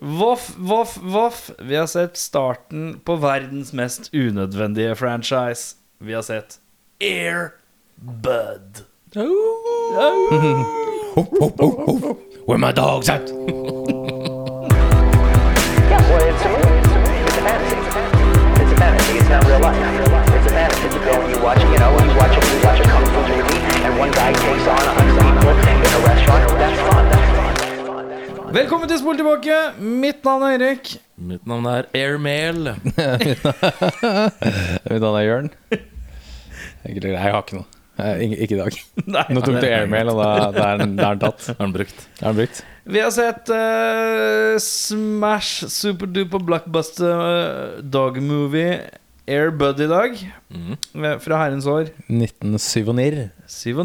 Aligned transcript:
Voff, 0.00 0.54
voff, 0.56 0.96
voff. 0.96 1.50
Vi 1.58 1.76
har 1.76 1.86
sett 1.86 2.16
starten 2.16 3.00
på 3.04 3.16
verdens 3.16 3.72
mest 3.72 4.14
unødvendige 4.14 4.94
franchise. 4.94 5.76
Vi 5.98 6.14
har 6.14 6.22
sett 6.22 6.58
Air 7.00 7.50
Bud. 7.96 8.84
Where 12.46 12.58
my 12.58 12.72
dogs 12.72 13.08
at? 13.08 13.28
Yeah, 13.28 13.34
well, 16.10 16.22
it's 16.30 16.44
a 16.44 16.48
movie. 16.48 16.78
It's 16.78 17.38
a 17.38 17.42
fantasy. 17.42 17.76
It's 18.62 18.72
a 18.72 18.76
fantasy. 18.76 19.18
It's 19.18 19.28
not 19.28 19.44
real 19.46 19.60
life. 19.60 19.76
It's 20.36 20.46
a 20.46 20.50
fantasy. 20.50 20.88
You 20.94 21.00
go 21.04 21.12
and 21.22 21.30
you 21.34 21.42
watch, 21.42 21.58
you 21.58 21.78
know, 21.78 21.90
you 21.98 22.14
watch 22.16 22.36
you 22.38 22.60
watch 22.62 22.80
a 22.80 22.82
kung 22.84 23.06
fu 23.06 23.20
movie, 23.34 23.60
and 23.82 23.98
one 23.98 24.10
guy 24.12 24.32
takes 24.32 24.66
on 24.68 24.78
a 24.78 24.92
hundred 24.94 25.18
people 25.26 25.50
in 25.50 25.90
a 25.90 26.00
restaurant. 26.06 26.42
That's 26.58 26.78
fun. 26.78 26.78
That's 26.78 26.80
fun. 26.80 27.04
That's 27.08 27.14
fun. 27.14 27.17
Velkommen 28.48 28.88
til 28.88 28.96
Spol 28.96 29.18
tilbake. 29.18 29.56
Mitt 29.76 30.22
navn 30.24 30.40
er 30.46 30.54
Erik. 30.56 30.94
Mitt 31.20 31.42
navn 31.48 31.66
er 31.68 31.84
Airmail. 31.92 32.68
Mitt 34.88 35.02
navn 35.02 35.18
er 35.18 35.24
Jørn. 35.26 35.50
Jeg 36.88 37.18
har 37.20 37.42
ikke 37.42 37.58
noe. 37.58 37.66
Ikke, 37.98 38.38
ikke 38.38 38.56
i 38.56 38.60
dag. 38.62 38.78
Nei. 39.18 39.26
Nå 39.36 39.42
tok 39.44 39.58
du 39.60 39.66
airmail, 39.68 40.12
og 40.14 40.22
da, 40.22 40.30
da, 40.54 40.64
er 40.70 40.80
den, 40.80 40.94
da 40.96 41.10
er 41.10 41.18
den 41.18 41.24
tatt. 41.26 41.44
Er 41.58 41.60
den 41.66 41.74
brukt? 41.76 42.00
Da 42.20 42.22
er 42.22 42.30
den 42.30 42.40
brukt. 42.40 42.62
Vi 42.88 43.02
har 43.04 43.12
sett 43.12 43.52
uh, 43.52 44.56
Smash 44.64 45.68
superduper 45.68 46.40
blockbuster 46.48 47.24
eh, 47.26 47.84
dog 47.84 48.16
movie 48.24 48.78
Air 49.28 49.52
Bud 49.52 49.84
i 49.84 49.90
dag. 49.92 50.16
Mm. 50.48 50.72
Fra 51.20 51.44
herrens 51.44 51.68
år 51.68 51.92
1970. 52.08 53.28
syv 53.44 53.84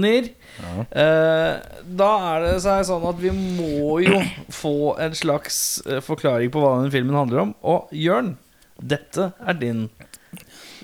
og. 0.61 0.85
Eh, 0.91 1.83
da 1.97 2.09
er 2.33 2.45
det 2.45 2.55
seg 2.63 2.85
sånn 2.87 3.05
at 3.09 3.19
vi 3.21 3.31
må 3.33 3.97
jo 4.05 4.19
få 4.53 4.73
en 5.03 5.15
slags 5.17 5.57
eh, 5.87 6.01
forklaring 6.05 6.51
på 6.53 6.61
hva 6.63 6.75
den 6.83 6.93
filmen 6.93 7.17
handler 7.17 7.41
om. 7.47 7.53
Og 7.65 7.93
Jørn, 7.95 8.35
dette 8.81 9.31
er 9.41 9.59
din 9.59 9.87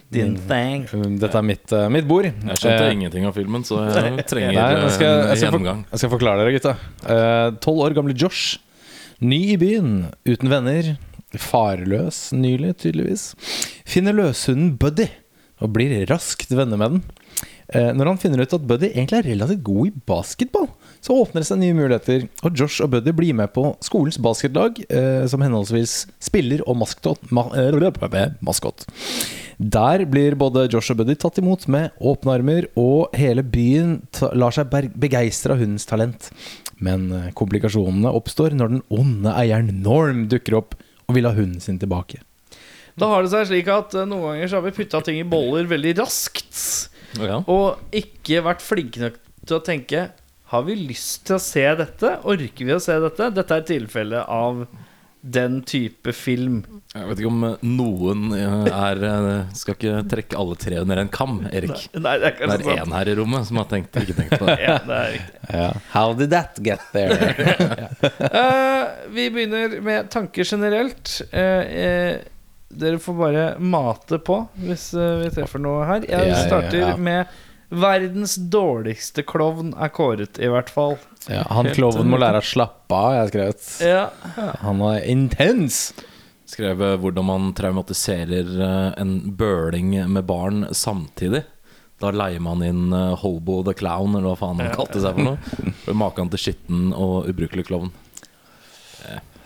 Din 0.10 0.34
thing. 0.50 0.88
Dette 1.22 1.38
er 1.38 1.44
mitt, 1.46 1.70
eh, 1.72 1.86
mitt 1.94 2.08
bord. 2.10 2.26
Jeg 2.26 2.58
skjønte 2.58 2.88
Eh, 2.88 2.94
ingenting 2.96 3.28
av 3.30 3.36
filmen, 3.38 3.62
så 3.64 3.84
jeg 3.94 4.26
trenger 4.26 4.56
Nei, 4.58 4.70
jeg 4.82 4.96
skal, 4.96 5.12
eh, 5.20 5.28
jeg, 5.28 5.38
skal 5.38 5.52
gjennomgang. 5.52 5.84
jeg 5.92 6.00
skal 6.02 6.10
forklare 6.16 6.42
dere, 6.42 6.56
gutta. 6.56 6.74
Eh, 7.06 7.52
Tolv 7.62 7.84
år 7.86 7.94
gamle 7.94 8.16
Josh. 8.18 8.58
Ny 9.22 9.40
i 9.54 9.58
byen, 9.62 10.08
uten 10.26 10.50
venner. 10.50 10.96
Farløs 11.38 12.32
nylig, 12.34 12.72
tydeligvis. 12.82 13.36
Finner 13.86 14.16
løshunden 14.18 14.80
Buddy 14.82 15.06
og 15.62 15.74
blir 15.76 15.94
raskt 16.10 16.50
venner 16.58 16.80
med 16.82 16.90
den. 16.96 17.04
Eh, 17.70 17.92
når 17.94 18.10
han 18.10 18.18
finner 18.18 18.42
ut 18.42 18.54
at 18.56 18.66
Buddy 18.66 18.88
egentlig 18.90 19.20
er 19.20 19.28
relativt 19.30 19.62
god 19.68 19.90
i 19.90 20.04
basketball, 20.10 20.66
så 21.06 21.18
åpner 21.22 21.44
det 21.44 21.50
seg 21.52 21.60
nye 21.62 21.76
muligheter, 21.78 22.26
og 22.42 22.58
Josh 22.58 22.82
og 22.82 22.96
Buddy 22.96 23.14
blir 23.14 23.36
med 23.38 23.52
på 23.54 23.68
skolens 23.86 24.18
basketlag, 24.22 24.82
eh, 24.90 25.26
som 25.30 25.44
henholdsvis 25.46 26.08
spiller 26.24 26.64
og 26.66 26.80
eh, 26.82 28.34
maskot. 28.42 28.88
Der 29.60 30.06
blir 30.10 30.40
både 30.40 30.66
Josh 30.72 30.96
og 30.96 31.04
Buddy 31.04 31.18
tatt 31.20 31.38
imot 31.38 31.68
med 31.70 31.94
åpne 32.02 32.40
armer, 32.40 32.70
og 32.80 33.14
hele 33.18 33.46
byen 33.46 34.00
lar 34.34 34.56
seg 34.56 34.74
begeistre 34.98 35.54
av 35.54 35.62
hundens 35.62 35.86
talent. 35.86 36.32
Men 36.80 37.12
komplikasjonene 37.36 38.12
oppstår 38.16 38.56
når 38.56 38.72
den 38.72 38.86
onde 38.88 39.34
eieren 39.36 39.82
Norm 39.84 40.30
dukker 40.32 40.56
opp 40.62 40.78
og 41.10 41.18
vil 41.18 41.28
ha 41.28 41.36
hunden 41.36 41.60
sin 41.60 41.78
tilbake. 41.78 42.22
Da 43.00 43.10
har 43.12 43.24
det 43.24 43.34
seg 43.34 43.50
slik 43.50 43.68
at 43.72 43.94
noen 44.08 44.32
ganger 44.32 44.48
så 44.48 44.60
har 44.60 44.66
vi 44.66 44.78
putta 44.80 45.04
ting 45.04 45.20
i 45.20 45.28
boller 45.28 45.68
veldig 45.68 45.98
raskt. 46.00 46.56
Ja. 47.18 47.42
Og 47.50 47.96
ikke 47.96 48.44
vært 48.46 48.62
flinke 48.62 49.02
nok 49.02 49.18
til 49.48 49.58
å 49.58 49.64
tenke 49.66 50.10
Har 50.52 50.68
vi 50.68 50.76
lyst 50.78 51.26
til 51.30 51.38
å 51.38 51.42
se 51.42 51.66
dette? 51.80 52.20
Orker 52.30 52.70
vi 52.70 52.76
å 52.76 52.84
se 52.84 53.00
dette? 53.02 53.32
Dette 53.34 53.58
er 53.58 53.68
tilfellet 53.70 54.30
av 54.30 54.68
den 55.22 55.58
type 55.68 56.14
film. 56.16 56.62
Jeg 56.94 57.08
vet 57.10 57.20
ikke 57.20 57.32
om 57.32 57.42
eh, 57.44 57.64
noen 57.68 58.30
eh, 58.38 58.70
er 58.72 59.02
eh, 59.04 59.50
Skal 59.58 59.76
ikke 59.76 59.98
trekke 60.10 60.38
alle 60.40 60.56
tre 60.60 60.80
under 60.80 61.02
en 61.02 61.12
kam, 61.12 61.42
Erik. 61.52 61.90
Nei, 61.92 62.16
det 62.22 62.32
er 62.32 62.54
Det 62.54 62.56
er 62.64 62.82
én 62.86 62.96
her 62.96 63.12
i 63.12 63.16
rommet 63.20 63.50
som 63.50 63.60
har 63.60 63.68
tenkt, 63.72 64.00
ikke 64.00 64.16
tenkt 64.16 64.38
på 64.40 64.48
det. 64.48 64.56
Ja, 64.64 64.78
det 64.86 65.00
er 65.02 65.14
riktig. 65.18 65.84
How 65.92 66.16
did 66.16 66.32
that 66.32 66.62
get 66.64 66.88
there? 66.96 67.20
uh, 68.32 68.86
vi 69.16 69.28
begynner 69.34 69.80
med 69.84 70.10
tanker 70.14 70.48
generelt. 70.48 71.20
Uh, 71.34 71.40
eh, 71.68 72.14
dere 72.70 73.00
får 73.02 73.16
bare 73.18 73.46
mate 73.60 74.20
på 74.22 74.36
hvis 74.62 74.92
eh, 74.94 75.16
vi 75.24 75.30
treffer 75.34 75.62
noe 75.64 75.86
her. 75.90 76.04
Jeg 76.06 76.28
Ja, 76.28 76.36
ja, 76.36 76.42
starter 76.46 76.80
ja. 76.84 76.96
med 76.98 77.28
verdens 77.70 78.36
dårligste 78.50 79.22
klovn 79.30 79.74
er 79.78 79.92
kåret, 79.94 80.40
i 80.42 80.48
hvert 80.50 80.70
fall. 80.74 80.96
ja, 81.30 81.44
han 81.54 81.70
klovnen 81.76 82.10
må 82.10 82.18
lære 82.18 82.42
å 82.42 82.46
slappe 82.46 82.96
av, 82.98 83.12
jeg 83.14 83.22
har 83.22 83.30
skrevet. 83.34 83.68
Ja. 83.86 84.54
Han 84.64 84.80
var 84.82 85.04
intens. 85.06 85.82
Skrev 86.50 86.82
eh, 86.82 86.96
hvordan 86.98 87.28
man 87.30 87.52
traumatiserer 87.58 88.50
eh, 88.58 88.92
en 89.02 89.16
bøling 89.38 89.94
med 90.10 90.26
barn 90.26 90.66
samtidig. 90.74 91.44
Da 92.00 92.14
leier 92.16 92.40
man 92.40 92.62
inn 92.64 92.94
Hobo 93.22 93.58
the 93.68 93.74
Clown, 93.76 94.14
eller 94.16 94.32
hva 94.32 94.38
faen 94.40 94.62
han 94.64 94.72
kalte 94.72 95.02
seg 95.04 95.18
for 95.18 95.34
noe. 95.34 95.96
Maken 96.06 96.30
til 96.32 96.40
skitten 96.40 96.94
og 96.96 97.28
ubrukelig 97.28 97.66
klovn. 97.68 97.90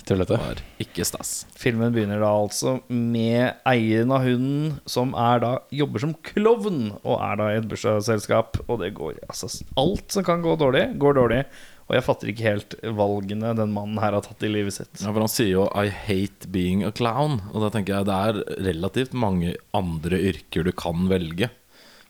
Tullete. 0.07 0.37
Var 0.39 0.61
ikke 0.83 1.05
stas. 1.07 1.45
Filmen 1.59 1.93
begynner 1.95 2.21
da 2.23 2.31
altså 2.35 2.77
med 2.91 3.61
eieren 3.69 4.11
av 4.13 4.25
hunden, 4.27 4.73
som 4.89 5.13
er 5.15 5.43
da 5.43 5.51
jobber 5.73 6.03
som 6.03 6.15
klovn, 6.27 6.89
og 7.03 7.21
er 7.23 7.39
da 7.39 7.51
i 7.51 7.59
et 7.61 7.69
bursdagsselskap. 7.71 8.59
Og 8.67 8.81
det 8.83 8.93
går 8.97 9.21
altså 9.27 9.51
Alt 9.79 10.15
som 10.15 10.25
kan 10.27 10.43
gå 10.43 10.57
dårlig, 10.59 10.89
går 10.99 11.19
dårlig. 11.21 11.43
Og 11.89 11.97
jeg 11.97 12.05
fatter 12.05 12.31
ikke 12.31 12.47
helt 12.47 12.75
valgene 12.95 13.51
den 13.57 13.73
mannen 13.75 13.99
her 14.01 14.15
har 14.15 14.23
tatt 14.23 14.43
i 14.47 14.51
livet 14.51 14.75
sitt. 14.75 14.93
Ja, 15.01 15.11
for 15.11 15.23
Han 15.23 15.31
sier 15.31 15.51
jo 15.51 15.65
'I 15.67 15.89
hate 15.91 16.47
being 16.51 16.83
a 16.83 16.91
clown'. 16.91 17.41
Og 17.53 17.59
da 17.63 17.69
tenker 17.69 17.97
jeg 17.97 18.07
det 18.07 18.19
er 18.27 18.63
relativt 18.71 19.13
mange 19.13 19.55
andre 19.73 20.19
yrker 20.31 20.63
du 20.63 20.71
kan 20.71 21.09
velge. 21.11 21.51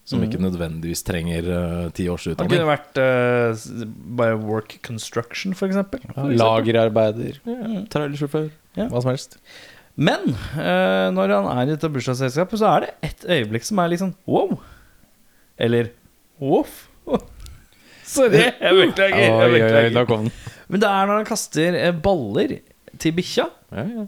Som 0.04 0.24
ikke 0.26 0.40
nødvendigvis 0.44 1.00
trenger 1.08 1.46
eh, 1.48 1.84
ti 1.96 2.10
års 2.12 2.26
Han 2.28 2.36
Det 2.36 2.50
kunne 2.52 2.68
vært 2.68 2.98
uh, 3.00 3.68
bare 4.20 4.36
work 4.36 4.76
construction, 4.84 5.56
eksempel. 5.56 6.02
Ja, 6.10 6.26
lagerarbeider. 6.42 7.38
Trailersjåfør. 7.94 8.50
Hva 8.76 9.04
som 9.04 9.14
helst. 9.14 9.38
Men 9.96 10.34
uh, 10.58 11.08
når 11.16 11.36
han 11.38 11.48
er 11.54 11.62
i 11.64 11.76
dette 11.76 11.92
bursdagsselskapet, 11.94 12.60
så 12.60 12.74
er 12.74 12.86
det 12.88 12.92
et 13.08 13.26
øyeblikk 13.38 13.68
som 13.70 13.80
er 13.80 13.94
litt 13.94 14.04
sånn 14.04 14.16
wow. 14.28 14.58
Eller 15.62 15.94
voff. 16.42 16.90
Sorry, 18.14 18.44
jeg 18.44 18.80
beklager. 18.82 19.24
jeg 19.24 19.32
Oi, 19.32 19.40
oi, 19.40 19.48
oi, 19.48 19.56
beklager. 19.56 20.10
kom 20.10 20.28
den. 20.28 20.36
Men 20.68 20.84
det 20.84 20.92
er 20.92 21.08
når 21.08 21.22
han 21.22 21.32
kaster 21.32 21.80
baller 22.04 22.58
til 23.00 23.16
bikkja, 23.16 23.48
Ja, 23.72 23.88
ja. 23.88 24.08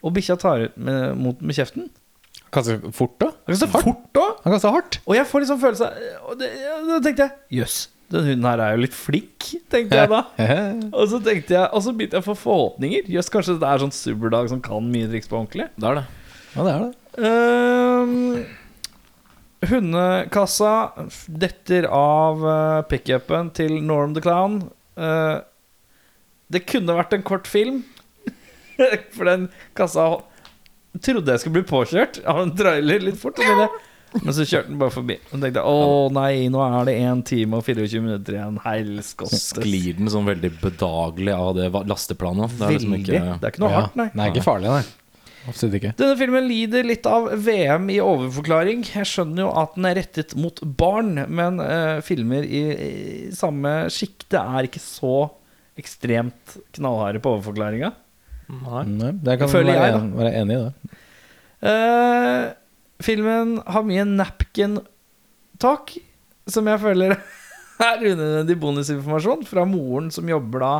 og 0.00 0.14
bikkja 0.16 0.38
tar 0.40 0.68
ut 0.70 0.80
med, 0.80 1.18
mot 1.20 1.44
med 1.44 1.58
kjeften. 1.58 1.90
Kaster 2.54 2.80
fort, 2.96 3.14
da? 3.20 3.30
Han 3.44 3.54
kaster 3.54 3.70
fort 3.72 4.18
òg! 4.18 4.42
Han 4.44 4.54
kaster 4.54 4.72
hardt. 4.72 4.98
Og 5.04 5.16
jeg 5.18 5.28
får 5.28 5.44
liksom 5.44 5.60
følelse 5.60 5.88
av 5.88 6.28
Og 6.30 6.38
det, 6.40 6.48
da 6.88 6.98
tenkte 7.04 7.26
jeg 7.26 7.60
jøss, 7.60 7.78
den 8.08 8.24
hunden 8.24 8.46
her 8.48 8.62
er 8.64 8.76
jo 8.76 8.84
litt 8.86 8.96
flink, 8.96 9.48
tenkte 9.68 9.98
jeg 9.98 10.08
da. 10.08 10.22
Og 10.98 11.10
så 11.12 11.20
tenkte 11.24 11.58
jeg 11.58 11.66
Og 11.76 11.84
så 11.84 11.92
begynte 11.92 12.16
jeg 12.16 12.24
å 12.24 12.28
få 12.30 12.36
forhåpninger. 12.40 13.10
Jøss, 13.12 13.28
kanskje 13.32 13.58
det 13.60 13.68
er 13.68 13.82
sånn 13.82 13.92
superdag 13.92 14.48
som 14.52 14.62
kan 14.64 14.88
mye 14.94 15.10
triks 15.10 15.28
på 15.28 15.36
ordentlig. 15.40 15.68
Det 15.76 15.90
er 15.90 16.00
det. 16.00 16.06
Ja, 16.54 16.64
det 16.64 16.72
er 16.72 16.80
det. 16.86 16.92
Um, 17.18 18.14
hundekassa 19.68 20.72
detter 21.28 21.88
av 21.92 22.44
uh, 22.46 22.80
pickupen 22.88 23.52
til 23.58 23.76
Norm 23.84 24.16
the 24.16 24.24
Clown. 24.24 24.62
Uh, 24.96 25.44
det 26.48 26.64
kunne 26.70 26.96
vært 26.96 27.12
en 27.12 27.26
kort 27.26 27.50
film, 27.50 27.82
for 29.14 29.28
den 29.28 29.50
kassa 29.76 30.08
trodde 31.04 31.34
jeg 31.34 31.42
skulle 31.42 31.60
bli 31.60 31.68
påkjørt 31.68 32.22
av 32.28 32.42
en 32.42 32.54
trailer 32.56 33.04
litt 33.08 33.18
fort. 33.20 33.38
Men, 33.42 33.68
men 34.22 34.34
så 34.36 34.46
kjørte 34.48 34.70
den 34.70 34.78
bare 34.80 34.94
forbi. 34.94 35.18
Og 35.32 35.42
tenkte 35.42 35.64
å 35.68 35.80
nei, 36.14 36.46
nå 36.52 36.62
er 36.64 36.88
det 36.88 36.94
1 37.02 37.24
time 37.28 37.58
og 37.58 37.66
24 37.66 38.04
minutter 38.04 38.38
igjen. 38.38 38.60
Helskottes. 38.64 39.50
Sklir 39.56 39.98
den 39.98 40.12
sånn 40.12 40.28
veldig 40.28 40.52
bedagelig 40.62 41.34
av 41.34 41.52
det 41.58 41.68
lasteplanet. 41.90 42.56
Det 42.56 42.68
er 42.68 42.78
liksom 42.78 42.96
ikke 43.00 43.20
Det 43.26 43.44
er 43.50 43.52
ikke 43.54 43.64
noe 43.66 43.74
Ja. 43.74 43.82
hardt, 43.82 44.00
nei. 44.00 44.08
er 44.14 44.32
ikke 44.32 44.46
farlig, 44.46 44.72
nei. 44.78 44.86
Absolutt 45.48 45.78
ikke. 45.78 45.94
Denne 45.96 46.16
filmen 46.20 46.44
lider 46.48 46.84
litt 46.84 47.06
av 47.08 47.30
VM 47.40 47.88
i 47.94 48.00
overforklaring. 48.04 48.82
Jeg 48.84 49.08
skjønner 49.08 49.46
jo 49.46 49.50
at 49.56 49.76
den 49.78 49.86
er 49.88 49.96
rettet 50.02 50.34
mot 50.36 50.60
barn, 50.76 51.14
men 51.28 51.60
uh, 51.62 52.00
filmer 52.04 52.44
i, 52.44 52.62
i 52.74 52.92
samme 53.32 53.86
sjikte 53.92 54.42
er 54.42 54.68
ikke 54.68 54.82
så 54.82 55.30
ekstremt 55.78 56.58
knallharde 56.76 57.22
på 57.22 57.32
overforklaringa. 57.36 57.92
Nei, 58.48 59.12
det 59.24 59.38
kan 59.40 59.50
Føler 59.52 59.76
være, 59.76 59.88
jeg, 59.90 60.00
en, 60.00 60.12
være 60.16 60.34
enig 60.40 60.56
i 60.56 60.60
det. 60.64 61.00
Uh, 61.58 62.44
filmen 63.04 63.58
har 63.66 63.84
mye 63.84 64.06
napkin 64.08 64.78
talk, 65.60 65.92
som 66.48 66.70
jeg 66.70 66.80
føler 66.80 67.16
er 67.88 68.04
unødvendig 68.04 68.56
bonusinformasjon 68.62 69.44
fra 69.48 69.66
moren 69.68 70.08
som 70.14 70.30
jobber 70.30 70.64
da 70.64 70.72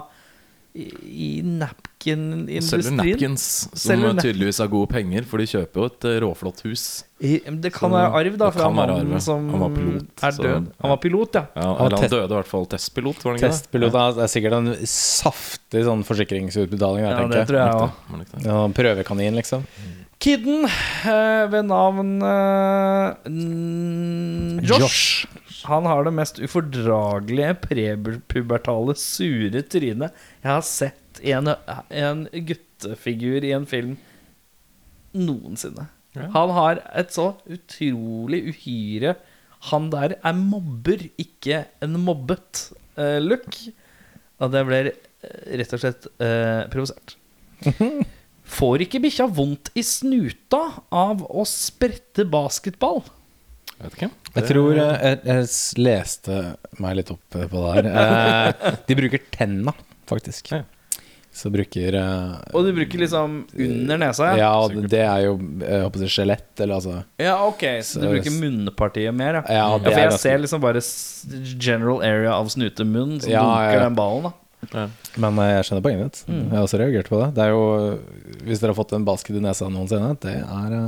i 0.79 1.43
napkin-industrien. 1.43 2.97
napkins, 2.97 3.45
som 3.73 3.91
Selger 3.91 4.21
tydeligvis 4.23 4.59
har 4.63 4.69
gode 4.71 4.89
penger, 4.93 5.25
for 5.27 5.39
de 5.43 5.47
kjøper 5.51 5.75
jo 5.83 5.85
et 5.91 6.05
eh, 6.11 6.19
råflott 6.23 6.61
hus. 6.67 6.85
I- 7.21 7.41
Det 7.51 7.73
kan 7.75 7.91
Så 7.91 7.95
være 7.97 8.13
arv 8.21 8.37
da 8.39 8.51
fra 8.55 8.71
mannen 8.71 9.21
som 9.21 9.49
Han 9.51 9.61
var 9.61 9.71
pilot, 9.75 10.07
er 10.23 10.31
så- 10.37 10.45
ja. 10.45 10.55
Han 10.81 10.91
var 10.91 10.97
pilot, 11.03 11.35
ja. 11.35 11.45
Ja, 11.57 11.63
var 11.75 11.87
eller 11.87 11.97
han 11.99 12.11
døde 12.11 12.31
i 12.31 12.35
hvert 12.39 12.47
fall 12.47 12.67
testpilot, 12.67 13.25
var 13.25 13.35
ikke 13.35 13.41
det? 13.41 13.51
Testpilot 13.51 13.95
er 13.95 14.23
er 14.23 14.29
sikkert 14.29 14.53
en 14.61 14.75
saftig 14.87 15.85
sånn 15.85 16.05
forsikringsutbetaling. 16.05 17.03
Der, 17.03 17.11
ja 17.11 17.27
det 17.27 17.35
tenker 17.35 17.39
jeg. 17.39 17.47
tror 17.49 17.59
jeg 17.59 18.27
det 18.27 18.33
det? 18.33 18.47
Ja, 18.47 18.69
prøvekanin, 18.69 19.35
liksom. 19.35 19.65
Kidden 20.21 20.65
eh, 20.65 21.47
ved 21.47 21.65
navn 21.67 22.23
uh, 22.23 23.15
Josh. 24.63 24.81
Josh. 24.81 25.27
Han 25.67 25.87
har 25.91 26.05
det 26.07 26.15
mest 26.15 26.39
ufordragelige 26.39 27.55
prepubertale, 27.65 28.95
sure 28.95 29.63
trynet 29.67 30.15
jeg 30.45 30.51
har 30.53 30.65
sett 30.67 31.23
i 31.25 31.33
en, 31.35 31.51
en 31.91 32.27
guttefigur 32.31 33.43
i 33.43 33.55
en 33.57 33.67
film 33.67 33.97
noensinne. 35.17 35.89
Ja. 36.15 36.29
Han 36.35 36.53
har 36.55 36.83
et 36.97 37.13
så 37.15 37.33
utrolig 37.51 38.41
uhyre 38.49 39.13
Han 39.69 39.91
der 39.93 40.15
er 40.17 40.37
mobber, 40.39 41.03
ikke 41.19 41.65
en 41.83 41.99
mobbet 42.01 42.69
uh, 42.99 43.19
look. 43.19 43.51
Og 44.39 44.53
det 44.55 44.63
ble 44.69 44.79
eh, 44.87 45.57
rett 45.59 45.73
og 45.75 45.83
slett 45.83 46.07
uh, 46.23 46.63
provosert. 46.71 47.17
Får 48.59 48.85
ikke 48.87 49.01
bikkja 49.03 49.27
vondt 49.27 49.73
i 49.75 49.83
snuta 49.83 50.61
av 50.95 51.25
å 51.27 51.43
sprette 51.49 52.23
basketball? 52.31 53.03
Jeg 53.79 53.85
vet 53.87 53.95
ikke. 53.99 54.11
Jeg 54.35 54.47
tror 54.49 54.79
eh, 54.83 54.97
jeg, 55.05 55.21
jeg 55.29 55.83
leste 55.87 56.41
meg 56.83 56.97
litt 56.99 57.13
opp 57.15 57.23
på 57.31 57.63
det 57.63 57.77
her. 57.77 57.93
Eh, 57.93 58.75
de 58.89 58.97
bruker 58.99 59.23
tenna, 59.35 59.75
faktisk. 60.11 60.51
Ja. 60.53 60.65
Så 61.39 61.51
bruker 61.55 61.95
eh, 61.95 62.31
Og 62.57 62.65
du 62.67 62.73
bruker 62.75 62.99
liksom 63.05 63.35
under 63.55 64.01
nesa? 64.01 64.33
Ja, 64.35 64.49
ja 64.49 64.87
det 64.91 65.03
er 65.05 65.21
jo 65.29 65.37
jeg 65.61 65.85
håper 65.85 66.11
skjelett, 66.11 66.49
eller 66.65 66.81
altså 66.81 66.97
Ja, 67.23 67.37
ok, 67.47 67.63
så 67.87 68.01
du 68.03 68.09
bruker 68.11 68.35
munnpartiet 68.35 69.15
mer, 69.15 69.39
ja. 69.39 69.43
Ja, 69.47 69.69
Ja, 69.69 69.79
for 69.85 69.93
jeg 69.93 70.09
ganske- 70.09 70.23
ser 70.25 70.43
liksom 70.43 70.65
bare 70.65 70.83
general 71.63 72.03
area 72.03 72.33
av 72.35 72.51
snutemunn 72.51 73.21
som 73.23 73.31
Ja, 73.31 73.45
dunker 73.45 73.77
ja. 73.79 73.85
den 73.85 73.99
ballen, 74.01 74.31
da. 74.31 74.33
Ja. 74.73 74.87
Men 75.23 75.39
eh, 75.45 75.53
jeg 75.53 75.69
skjønner 75.69 75.85
poenget 75.87 76.09
ditt. 76.09 76.25
Mm. 76.27 76.41
Jeg 76.49 76.57
har 76.57 76.65
også 76.67 76.81
reagert 76.83 77.13
på 77.13 77.21
det. 77.23 77.29
Det 77.37 77.45
er 77.45 77.55
jo 77.55 77.63
Hvis 78.49 78.59
dere 78.65 78.73
har 78.75 78.81
fått 78.81 78.97
en 78.99 79.07
basket 79.07 79.39
i 79.39 79.45
nesa 79.45 79.69
noensinne, 79.71 80.17
det 80.25 80.35
er, 80.43 80.79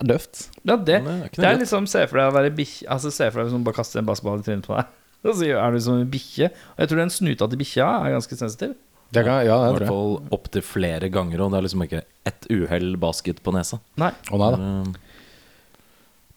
eh, 0.00 0.04
er 0.04 0.10
døvt. 0.14 0.42
Ja, 0.64 0.76
det, 0.76 0.86
det 0.86 1.14
er 1.14 1.34
det 1.36 1.48
er 1.50 1.60
liksom 1.60 1.86
Se 1.90 2.06
for 2.08 2.20
deg 2.20 2.30
å 2.32 2.36
være 2.36 2.50
bikkje 2.56 2.88
Altså 2.92 3.12
se 3.14 3.28
for 3.30 3.40
deg 3.40 3.50
liksom 3.50 3.64
bare 3.66 3.78
kaste 3.78 4.00
en 4.00 4.08
basketball 4.08 4.40
i 4.42 4.46
trynet 4.46 4.66
på 4.68 4.76
deg. 4.78 4.96
Og 5.28 5.36
så 5.36 5.50
er 5.52 5.74
du 5.76 5.80
som 5.84 5.98
en 6.00 6.08
bikkje. 6.08 6.48
Og 6.74 6.80
jeg 6.80 6.90
tror 6.90 7.02
den 7.02 7.12
snuta 7.12 7.48
til 7.52 7.60
bikkja 7.60 7.88
er 8.06 8.14
ganske 8.16 8.38
sensitiv. 8.40 8.74
Det 9.10 9.24
kan, 9.26 9.40
ja, 9.44 9.56
I 9.58 9.70
det 9.72 9.80
hvert 9.80 9.90
fall 9.90 10.12
opptil 10.36 10.62
flere 10.62 11.08
ganger, 11.10 11.40
og 11.42 11.50
det 11.50 11.58
er 11.58 11.64
liksom 11.66 11.82
ikke 11.82 12.02
ett 12.30 12.46
uhell 12.54 12.92
basket 13.02 13.40
på 13.42 13.52
nesa. 13.56 13.80
Nei. 13.98 14.12
Å 14.30 14.38
nei 14.38 14.50
da. 14.54 14.60
Eh, 14.68 15.24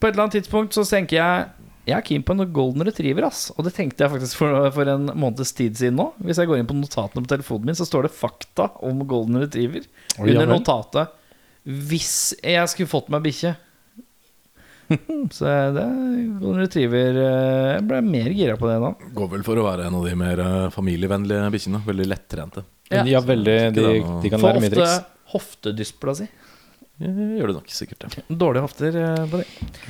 På 0.01 0.09
et 0.09 0.15
eller 0.15 0.25
annet 0.25 0.39
tidspunkt 0.39 0.73
så 0.73 0.81
tenker 0.89 1.19
jeg 1.19 1.51
Jeg 1.85 1.97
er 1.97 2.05
keen 2.07 2.23
på 2.23 2.33
en 2.33 2.43
golden 2.55 2.85
retriever, 2.87 3.27
ass. 3.27 3.49
Og 3.57 3.65
det 3.67 3.73
tenkte 3.75 4.05
jeg 4.05 4.13
faktisk 4.13 4.39
for, 4.39 4.69
for 4.71 4.87
en 4.87 5.09
måneds 5.19 5.51
tid 5.55 5.75
siden 5.75 5.97
nå. 5.99 6.09
Hvis 6.23 6.39
jeg 6.39 6.47
går 6.47 6.61
inn 6.61 6.69
på 6.69 6.77
notatene 6.79 7.23
på 7.25 7.31
telefonen 7.35 7.67
min, 7.69 7.75
så 7.75 7.83
står 7.87 8.07
det 8.07 8.13
fakta 8.15 8.69
om 8.87 9.01
golden 9.07 9.41
retriever. 9.43 9.83
Oi, 10.17 10.31
Under 10.31 10.47
notatet 10.47 11.11
'Hvis 11.63 12.33
jeg 12.43 12.69
skulle 12.69 12.91
fått 12.91 13.09
meg 13.13 13.23
bikkje'. 13.23 13.55
Så 15.35 15.47
det 15.47 15.83
er 15.83 16.57
retriever 16.59 17.17
eh, 17.17 17.69
Jeg 17.77 17.85
ble 17.87 18.01
mer 18.05 18.33
gira 18.35 18.57
på 18.59 18.67
det 18.69 18.77
nå. 18.83 18.91
Går 19.15 19.29
vel 19.37 19.45
for 19.47 19.59
å 19.59 19.65
være 19.65 19.87
en 19.87 19.97
av 19.99 20.05
de 20.07 20.15
mer 20.19 20.41
eh, 20.43 20.69
familievennlige 20.75 21.49
bikkjene. 21.55 21.81
Veldig 21.87 22.07
lettrente. 22.11 22.65
Ja. 22.91 23.05
Ja, 23.07 23.23
veldig. 23.23 23.57
De, 23.73 23.85
de 24.23 24.31
kan 24.33 24.43
lære 24.43 24.59
mye 24.59 24.69
ofte 24.69 24.81
triks. 24.81 24.97
hoftedysplasi. 25.33 26.27
Ja, 27.01 27.09
Gjør 27.09 27.49
det 27.49 27.55
nok 27.57 27.71
sikkert 27.73 28.05
Ja. 28.05 28.23
Dårlige 28.43 28.67
hofter 28.67 28.99
eh, 29.01 29.23
på 29.31 29.41
det. 29.41 29.47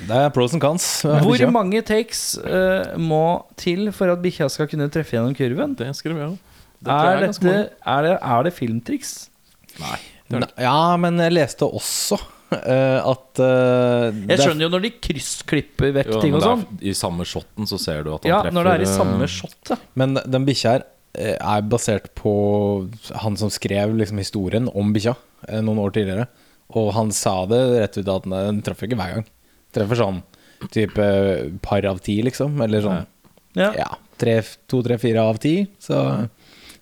Det 0.07 0.21
er 0.21 0.31
pros 0.35 0.55
and 0.55 0.63
cons. 0.63 0.87
Hvor 1.09 1.33
bikkja. 1.33 1.51
mange 1.51 1.83
takes 1.85 2.23
uh, 2.45 2.93
må 3.01 3.43
til 3.59 3.89
for 3.95 4.13
at 4.13 4.23
bikkja 4.23 4.47
skal 4.53 4.69
kunne 4.71 4.87
treffe 4.93 5.17
gjennom 5.17 5.35
kurven? 5.37 5.75
Det 5.79 5.89
skal 5.97 6.13
vi 6.13 6.23
gjøre. 6.23 6.39
Det 6.83 6.91
Er, 6.93 7.09
er 7.09 7.21
dette, 7.27 7.51
er, 7.79 8.01
det, 8.05 8.17
er 8.21 8.43
det 8.45 8.53
filmtriks? 8.55 9.13
Nei. 9.79 9.97
Ne- 10.31 10.47
Ja, 10.57 10.95
men 10.97 11.17
jeg 11.17 11.33
leste 11.39 11.67
også 11.67 12.19
Uh, 12.53 13.01
at 13.09 13.39
uh, 13.41 14.11
Jeg 14.13 14.37
er- 14.37 14.41
skjønner 14.43 14.61
jo 14.67 14.69
når 14.69 14.81
de 14.83 14.89
kryssklipper 15.01 15.89
vekk 15.95 16.09
Jo, 16.11 16.19
ting 16.21 16.35
og 16.37 16.43
sånn. 16.43 16.59
I 16.85 16.91
samme 16.93 17.25
shotten 17.25 17.65
så 17.65 17.79
ser 17.81 18.03
du 18.05 18.11
at 18.13 18.21
han 18.21 18.29
Ja, 18.29 18.41
treffer 18.43 18.53
når 18.53 18.67
det 18.67 18.73
er 18.75 18.83
i 18.83 18.85
eh, 18.85 18.91
samme 18.93 19.27
shot. 19.27 19.55
Ja. 19.71 19.77
Men 19.97 20.13
den 20.21 20.45
bikkja 20.45 20.73
her 20.75 20.83
eh, 21.17 21.33
er 21.41 21.63
basert 21.65 22.11
på 22.13 22.33
han 23.23 23.39
som 23.41 23.49
skrev 23.49 23.95
liksom 23.97 24.21
historien 24.21 24.69
om 24.69 24.93
bikkja 24.93 25.15
eh, 25.47 25.63
noen 25.65 25.81
år 25.81 25.95
tidligere. 25.97 26.27
Og 26.77 26.91
han 26.93 27.09
sa 27.09 27.33
det 27.49 27.63
rett 27.81 27.97
ut 27.97 28.13
at 28.19 28.29
den 28.29 28.61
treffer 28.61 28.85
ikke 28.85 29.01
hver 29.01 29.15
gang. 29.17 29.25
Treffer 29.73 30.01
sånn 30.03 30.21
type 30.69 31.09
par 31.65 31.89
av 31.89 32.03
ti, 32.05 32.19
liksom. 32.21 32.61
Eller 32.61 32.85
sånn 32.85 33.01
Ja. 33.57 33.71
ja, 33.81 33.89
tre, 34.21 34.43
to, 34.69 34.83
tre, 34.85 34.99
fire 35.01 35.25
av 35.25 35.41
ti. 35.41 35.67
Så 35.81 35.97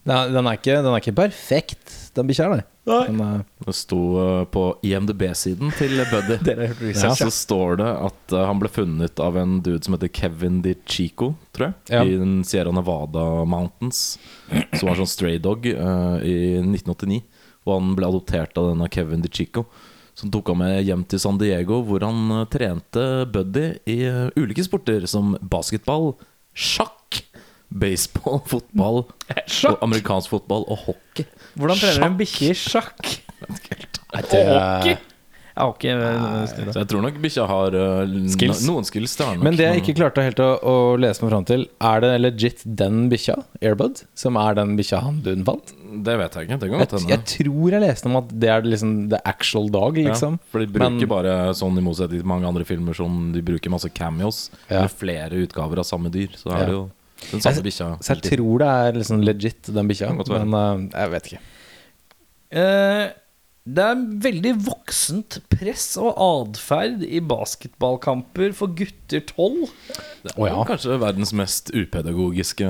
den 0.04 0.18
er, 0.18 0.28
den 0.36 0.48
er, 0.52 0.60
ikke, 0.60 0.82
den 0.84 0.92
er 0.92 1.00
ikke 1.00 1.16
perfekt, 1.16 2.01
den 2.18 2.28
bikkja 2.28 2.48
her, 2.48 2.60
nei. 2.60 2.66
Men, 2.86 3.20
eh, 3.22 3.66
Det 3.66 3.74
sto 3.78 4.00
uh, 4.18 4.44
på 4.50 4.64
IMDb-siden 4.84 5.72
til 5.78 6.02
Buddy. 6.12 6.38
Ja, 6.96 7.14
så 7.16 7.30
står 7.32 7.78
det 7.80 7.90
at 8.08 8.34
uh, 8.34 8.46
han 8.50 8.60
ble 8.60 8.72
funnet 8.72 9.22
av 9.22 9.38
en 9.38 9.60
dude 9.64 9.84
som 9.86 9.96
heter 9.96 10.12
Kevin 10.14 10.62
Di 10.66 10.74
Chico, 10.86 11.36
tror 11.56 11.70
jeg. 11.70 11.76
Ja. 11.94 12.04
I 12.04 12.18
den 12.20 12.42
Sierra 12.44 12.74
Nevada 12.76 13.46
Mountains. 13.46 14.18
Som 14.74 14.90
var 14.90 15.00
sånn 15.00 15.12
stray 15.12 15.40
dog 15.40 15.68
eh, 15.70 16.18
i 16.28 16.36
1989. 16.60 17.22
Og 17.68 17.74
han 17.78 17.94
ble 17.96 18.10
adoptert 18.10 18.58
av 18.58 18.72
denne 18.72 18.90
Kevin 18.92 19.24
Di 19.24 19.32
Chico. 19.32 19.68
Som 20.18 20.34
tok 20.34 20.52
ham 20.52 20.60
med 20.64 20.82
hjem 20.84 21.06
til 21.08 21.22
San 21.24 21.38
Diego, 21.40 21.80
hvor 21.88 22.04
han 22.04 22.44
trente 22.52 23.06
Buddy 23.32 23.70
i 23.90 24.02
ulike 24.36 24.66
sporter 24.66 25.06
som 25.10 25.38
basketball, 25.40 26.12
sjakk, 26.52 27.22
baseball, 27.72 28.42
fotball, 28.52 29.06
og 29.70 29.86
amerikansk 29.86 30.34
fotball 30.34 30.68
og 30.68 30.84
hockey. 30.90 31.30
Hvordan 31.58 31.78
trener 31.82 32.06
en 32.12 32.18
bikkje 32.20 32.52
i 32.52 32.58
sjakk? 32.58 33.16
nei, 34.14 34.22
det 34.32 34.44
Og 34.48 34.56
er- 34.56 35.08
Ja, 35.52 35.66
eh, 35.68 36.46
Så 36.48 36.80
jeg 36.80 36.88
tror 36.88 37.02
nok 37.04 37.18
bikkja 37.22 37.44
har 37.46 37.76
uh, 37.76 38.06
n- 38.08 38.30
Skills. 38.32 38.62
noen 38.66 38.86
skills. 38.88 39.18
Det 39.20 39.26
har 39.26 39.34
den 39.36 39.42
nok. 39.42 39.44
Men 39.50 39.58
det 39.60 39.66
jeg 39.68 39.82
ikke 39.84 39.96
klarte 40.00 40.24
helt 40.24 40.40
å, 40.40 40.48
å 40.64 40.76
lese 40.98 41.22
meg 41.22 41.32
fram 41.34 41.44
til, 41.46 41.66
er 41.84 42.00
det 42.06 42.12
legit 42.22 42.64
den 42.66 43.10
bikkja, 43.12 43.36
Airbud, 43.62 44.00
som 44.16 44.40
er 44.40 44.56
den 44.56 44.78
bikkja 44.80 45.02
han 45.04 45.20
duden 45.26 45.44
fant? 45.46 45.74
Det 46.08 46.16
vet 46.22 46.38
jeg 46.40 46.48
ikke. 46.48 46.58
Det 46.62 46.70
kan 46.72 46.80
Jeg, 46.80 46.88
godt 46.88 46.96
hende. 47.02 47.12
jeg 47.12 47.26
tror 47.34 47.76
jeg 47.76 47.84
leste 47.84 48.08
om 48.08 48.16
at 48.22 48.32
det 48.46 48.50
er 48.56 48.62
liksom 48.64 48.94
the 49.12 49.20
actual 49.28 49.68
dog, 49.76 50.00
liksom. 50.00 50.40
Ja, 50.40 50.52
for 50.56 50.64
de 50.64 50.72
bruker 50.72 50.96
Men- 51.04 51.12
bare 51.12 51.36
sånn 51.60 51.78
i 51.78 51.84
motsetning 51.84 52.24
til 52.24 52.32
mange 52.32 52.48
andre 52.48 52.64
filmer 52.64 52.96
Som 52.96 53.34
de 53.36 53.42
bruker 53.44 53.70
masse 53.76 53.92
cameos 53.94 54.46
Ja. 54.70 54.86
Med 54.88 54.92
flere 54.96 55.36
utgaver 55.44 55.84
av 55.84 55.86
samme 55.86 56.10
dyr 56.10 56.32
Så 56.40 56.48
er 56.56 56.60
Ja. 56.62 56.66
det 56.66 56.74
jo 56.80 56.90
den 57.30 57.44
samme 57.44 57.64
bikkja 57.66 57.88
Så 58.02 58.16
jeg 58.16 58.36
tror 58.36 58.62
det 58.62 58.68
er 58.68 59.00
liksom 59.00 59.26
legit, 59.26 59.72
den 59.72 59.90
bikkja. 59.90 60.12
Men 60.18 60.54
uh, 60.56 60.86
jeg 60.90 61.16
vet 61.16 61.32
ikke. 61.32 61.42
Uh, 62.52 63.10
det 63.62 63.84
er 63.86 64.00
veldig 64.24 64.52
voksent 64.66 65.36
press 65.52 65.84
og 66.02 66.16
atferd 66.18 67.04
i 67.06 67.20
basketballkamper 67.22 68.56
for 68.58 68.74
gutter 68.74 69.22
12. 69.22 69.68
Det 70.24 70.32
er 70.32 70.40
oh, 70.40 70.48
ja. 70.50 70.64
kanskje 70.66 70.98
verdens 71.04 71.34
mest 71.38 71.70
upedagogiske 71.70 72.66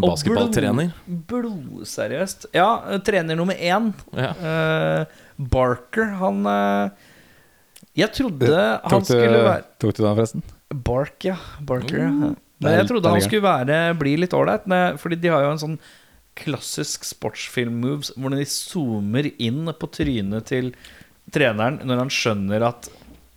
basketballtrener. 0.00 0.94
Blodseriøst. 1.28 2.48
blod-. 2.48 2.56
Ja, 2.56 2.70
eh, 2.88 3.02
trener 3.04 3.36
nummer 3.36 3.60
én, 3.60 3.92
ja. 4.16 4.32
uh, 4.40 5.20
Barker, 5.52 6.14
han 6.22 6.40
Jeg 7.98 8.08
trodde 8.16 8.56
han 8.56 9.04
du, 9.04 9.10
skulle 9.10 9.44
være 9.44 9.62
tok 9.82 9.96
du 9.96 10.00
den, 10.00 10.14
forresten? 10.16 10.44
Bark, 10.72 11.18
ja. 11.28 11.36
Barker, 11.60 12.08
ja. 12.08 12.32
Men 12.62 12.78
jeg 12.78 12.88
trodde 12.90 13.12
han 13.12 13.24
skulle 13.24 13.44
være, 13.44 13.80
bli 13.98 14.16
litt 14.22 14.36
ålreit, 14.36 14.66
fordi 15.02 15.18
de 15.20 15.32
har 15.32 15.44
jo 15.46 15.52
en 15.56 15.62
sånn 15.62 15.78
klassisk 16.38 17.04
sportsfilm-moves 17.04 18.14
hvor 18.16 18.32
de 18.32 18.46
zoomer 18.48 19.28
inn 19.42 19.66
på 19.76 19.88
trynet 19.92 20.48
til 20.48 20.70
treneren 21.32 21.82
når 21.84 22.06
han 22.06 22.12
skjønner 22.12 22.64
at 22.70 22.88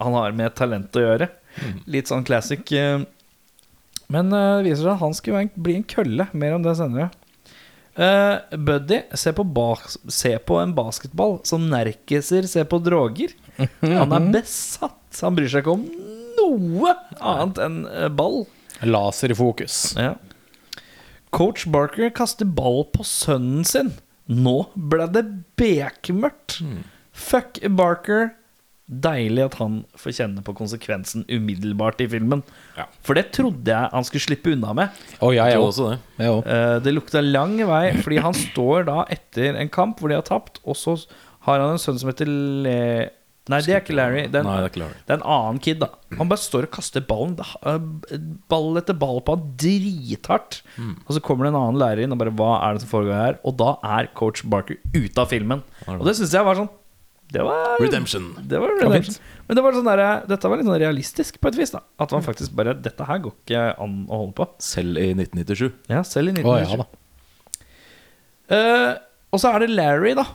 han 0.02 0.16
har 0.16 0.36
med 0.36 0.56
talent 0.56 0.96
å 0.96 1.04
gjøre. 1.04 1.30
Litt 1.92 2.12
sånn 2.12 2.26
classic. 2.28 2.64
eh. 2.76 3.04
Men 4.12 4.32
eh, 4.34 4.58
det 4.60 4.70
viser 4.70 4.84
seg 4.84 4.96
at 4.96 5.04
han 5.04 5.16
skulle 5.18 5.46
bli 5.56 5.78
en 5.80 5.88
kølle. 5.88 6.28
Mer 6.36 6.58
om 6.58 6.66
det 6.66 6.76
senere. 6.80 7.12
Uh, 7.96 8.44
Buddy 8.60 9.06
se 9.16 9.32
på, 9.32 9.46
se 10.12 10.34
på 10.44 10.58
en 10.60 10.74
basketball 10.76 11.38
som 11.48 11.70
nerkiser 11.72 12.44
ser 12.52 12.68
på 12.68 12.82
droger. 12.84 13.32
Han 13.80 14.12
er 14.12 14.26
besatt. 14.34 15.00
Han 15.22 15.38
bryr 15.38 15.48
seg 15.48 15.64
ikke 15.64 15.78
om 15.78 15.86
noe 16.36 16.92
annet 17.24 17.62
enn 17.64 17.78
ball. 18.18 18.44
Laser 18.84 19.32
i 19.32 19.36
fokus. 19.38 19.96
Ja. 19.98 20.16
Coach 21.36 21.66
Barker 21.68 22.10
kaster 22.16 22.46
ball 22.48 22.84
på 22.96 23.04
sønnen 23.08 23.66
sin. 23.68 23.94
Nå 24.32 24.66
ble 24.76 25.08
det 25.14 25.26
bekmørkt. 25.60 26.60
Fuck 27.16 27.60
Barker. 27.78 28.34
Deilig 28.86 29.42
at 29.48 29.56
han 29.58 29.80
får 29.98 30.14
kjenne 30.14 30.44
på 30.46 30.54
konsekvensen 30.54 31.24
umiddelbart 31.26 32.04
i 32.06 32.08
filmen. 32.12 32.44
Ja. 32.78 32.86
For 33.02 33.18
det 33.18 33.32
trodde 33.34 33.72
jeg 33.74 33.90
han 33.92 34.06
skulle 34.06 34.22
slippe 34.28 34.52
unna 34.54 34.76
med. 34.78 35.00
Oh, 35.26 35.32
ja, 35.34 35.48
Jeg 35.50 35.56
jeg 35.58 35.64
også 35.66 35.88
det. 35.90 35.98
Jeg 36.22 36.30
også. 36.36 36.50
Eh, 36.54 36.76
Det 36.86 36.94
lukta 36.94 37.24
lang 37.26 37.56
vei, 37.66 37.86
fordi 38.06 38.20
han 38.22 38.38
står 38.38 38.86
da 38.92 39.00
etter 39.10 39.58
en 39.58 39.72
kamp 39.74 40.00
hvor 40.00 40.14
de 40.14 40.20
har 40.20 40.28
tapt, 40.28 40.62
og 40.64 40.78
så 40.78 40.94
har 41.48 41.60
han 41.64 41.74
en 41.76 41.82
sønn 41.82 41.98
som 41.98 42.12
heter 42.14 42.30
Le... 42.30 42.78
Nei, 43.52 43.60
det 43.62 43.74
er 43.76 43.82
ikke 43.84 43.94
Larry. 43.94 44.22
Det 44.34 44.40
er, 44.40 44.46
Nei, 44.48 44.54
det 44.58 44.66
er 44.66 44.72
ikke 44.72 44.82
Larry. 44.82 45.00
det 45.06 45.14
er 45.14 45.20
en 45.20 45.28
annen 45.36 45.60
kid, 45.62 45.78
da. 45.84 45.90
Han 46.18 46.30
bare 46.32 46.42
står 46.42 46.66
og 46.66 46.72
kaster 46.74 47.04
ballen 47.06 47.36
eh, 47.38 48.16
Ball 48.50 48.80
etter 48.82 48.98
ball 48.98 49.20
på 49.22 49.36
han 49.36 49.44
drithardt. 49.62 50.62
Mm. 50.82 50.96
Og 51.06 51.12
så 51.14 51.22
kommer 51.22 51.46
det 51.46 51.52
en 51.54 51.60
annen 51.60 51.78
lærer 51.82 52.02
inn 52.08 52.16
og 52.16 52.22
bare 52.24 52.34
Hva 52.34 52.56
er 52.66 52.74
det 52.80 52.82
som 52.86 52.90
foregår 52.96 53.14
her? 53.22 53.38
Og 53.46 53.54
da 53.60 53.76
er 53.98 54.10
coach 54.18 54.42
Barker 54.50 54.80
ute 54.96 55.22
av 55.22 55.30
filmen. 55.30 55.62
Det? 55.84 56.00
Og 56.00 56.08
det 56.10 56.16
syns 56.18 56.34
jeg 56.34 56.48
var 56.48 56.58
sånn 56.58 56.72
Det 57.36 57.44
var 57.46 57.78
Redemption. 57.84 58.32
Det 58.50 58.62
var 58.64 58.74
redemption. 58.82 59.20
Men 59.46 59.60
det 59.60 59.64
var 59.68 59.78
sånn 59.78 59.92
der, 59.92 60.04
dette 60.30 60.50
var 60.50 60.58
litt 60.62 60.70
sånn 60.72 60.82
realistisk 60.82 61.38
på 61.42 61.52
et 61.52 61.60
vis. 61.62 61.74
da 61.76 61.84
At 62.02 62.16
man 62.18 62.26
faktisk 62.26 62.56
bare 62.58 62.74
Dette 62.82 63.06
her 63.06 63.22
går 63.28 63.36
ikke 63.44 63.66
an 63.86 64.00
å 64.10 64.24
holde 64.24 64.36
på. 64.42 64.50
Selv 64.74 64.98
i 65.02 65.12
1997. 65.14 65.70
Ja, 65.94 66.02
selv 66.02 66.34
i 66.34 66.42
Å 66.42 66.58
1997. 66.58 66.74
ja 66.74 66.82
da. 66.82 66.90
Eh, 68.56 68.92
og 69.34 69.42
så 69.42 69.52
er 69.54 69.64
det 69.66 69.72
Larry, 69.74 70.14
da, 70.18 70.26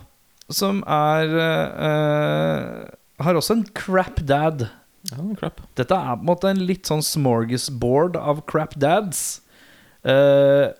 som 0.51 0.81
er 0.83 1.31
eh, 1.41 2.89
Har 3.21 3.37
også 3.37 3.57
en 3.59 3.65
crap 3.77 4.21
dad. 4.27 4.67
Ja, 5.11 5.23
crap. 5.39 5.61
Dette 5.77 5.97
er 5.97 6.15
på 6.15 6.21
en 6.23 6.29
måte 6.29 6.51
en 6.51 6.63
litt 6.67 6.89
sånn 6.89 7.03
smorgasbord 7.05 8.17
av 8.19 8.43
crap 8.49 8.77
dads. 8.79 9.41
Uh, 10.05 10.71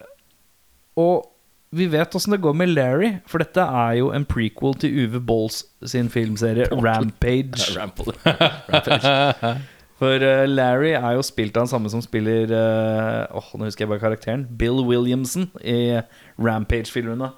og 1.00 1.28
vi 1.72 1.88
vet 1.88 2.16
åssen 2.18 2.36
det 2.36 2.42
går 2.44 2.56
med 2.58 2.74
Larry, 2.74 3.12
for 3.30 3.44
dette 3.44 3.64
er 3.64 3.94
jo 4.02 4.10
en 4.16 4.26
prequel 4.28 4.74
til 4.82 5.06
Uwe 5.06 5.22
Bolls 5.24 5.62
sin 5.88 6.10
filmserie 6.12 6.68
Rampage. 6.86 7.70
Rampage. 7.78 9.54
For 10.02 10.18
uh, 10.26 10.44
Larry 10.50 10.96
er 10.98 11.16
jo 11.18 11.24
spilt 11.26 11.56
av 11.56 11.68
den 11.68 11.72
samme 11.72 11.92
som 11.94 12.02
spiller 12.04 12.50
uh, 12.50 13.38
Åh, 13.38 13.54
nå 13.56 13.70
husker 13.70 13.86
jeg 13.86 13.94
bare 13.94 14.04
karakteren. 14.04 14.46
Bill 14.58 14.82
Williamson 14.88 15.50
i 15.62 16.02
Rampage-filmene. 16.42 17.32